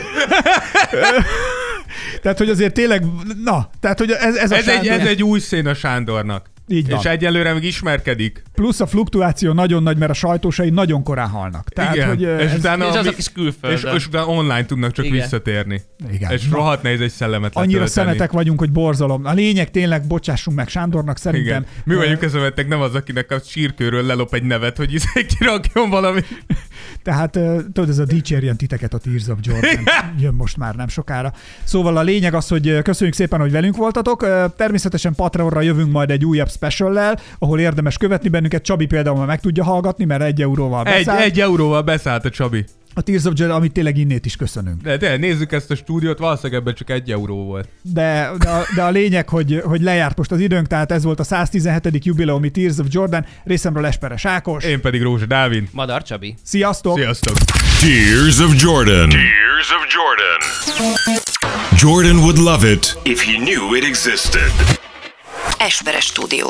[2.22, 3.04] tehát, hogy azért tényleg...
[3.44, 6.50] Na, tehát, hogy ez, ez, a Ez egy, Sándor- ez egy új szín a Sándornak.
[6.68, 7.00] Így van.
[7.00, 8.44] És egyelőre még ismerkedik.
[8.58, 11.70] Plusz a fluktuáció nagyon nagy, mert a sajtósai nagyon korán halnak.
[11.70, 12.08] Tehát, igen.
[12.08, 13.78] hogy ö, és ez, utána, És azok is külföldön.
[13.94, 15.18] és, és utána online tudnak csak Igen.
[15.18, 15.82] visszatérni.
[16.12, 16.32] Igen.
[16.32, 16.56] És Na.
[16.56, 18.08] rohadt nehéz egy szellemet annyira letölteni.
[18.08, 19.26] szemetek vagyunk, hogy borzalom.
[19.26, 21.62] A lényeg tényleg, bocsássunk meg Sándornak, szerintem.
[21.62, 21.66] Igen.
[21.84, 26.22] Mi vagyunk ezemettek, nem az, akinek a sírkőről lelop egy nevet, hogy izé kirakjon valami.
[27.04, 29.84] Tehát ö, tudod, ez a dicsérjen titeket a Tears of Jordan.
[30.20, 31.34] Jön most már nem sokára.
[31.64, 34.28] Szóval a lényeg az, hogy köszönjük szépen, hogy velünk voltatok.
[34.56, 38.46] Természetesen Patreonra jövünk majd egy újabb speciallel, ahol érdemes követni bennünket.
[38.48, 41.22] Csabi például meg tudja hallgatni, mert egy euróval Egy, beszáll.
[41.22, 42.66] egy euróval beszállt a Csabi.
[42.94, 44.82] A Tears of Jordan, amit tényleg innét is köszönünk.
[44.82, 47.70] De, de nézzük ezt a stúdiót, valószínűleg ebben csak egy euró volt.
[47.82, 51.20] De, de, a, de a lényeg, hogy, hogy lejárt most az időnk, tehát ez volt
[51.20, 52.06] a 117.
[52.06, 53.26] jubileumi Tears of Jordan.
[53.44, 54.64] Részemről Esperes Ákos.
[54.64, 55.68] Én pedig Rózsa Dávid.
[55.72, 56.36] Madar Csabi.
[56.44, 56.98] Sziasztok!
[56.98, 57.36] Sziasztok!
[57.80, 59.10] Tears of Jordan.
[59.10, 60.40] Tears of Jordan.
[61.80, 64.52] Jordan would love it if he knew it existed.
[65.60, 66.48] Esperes stúdió.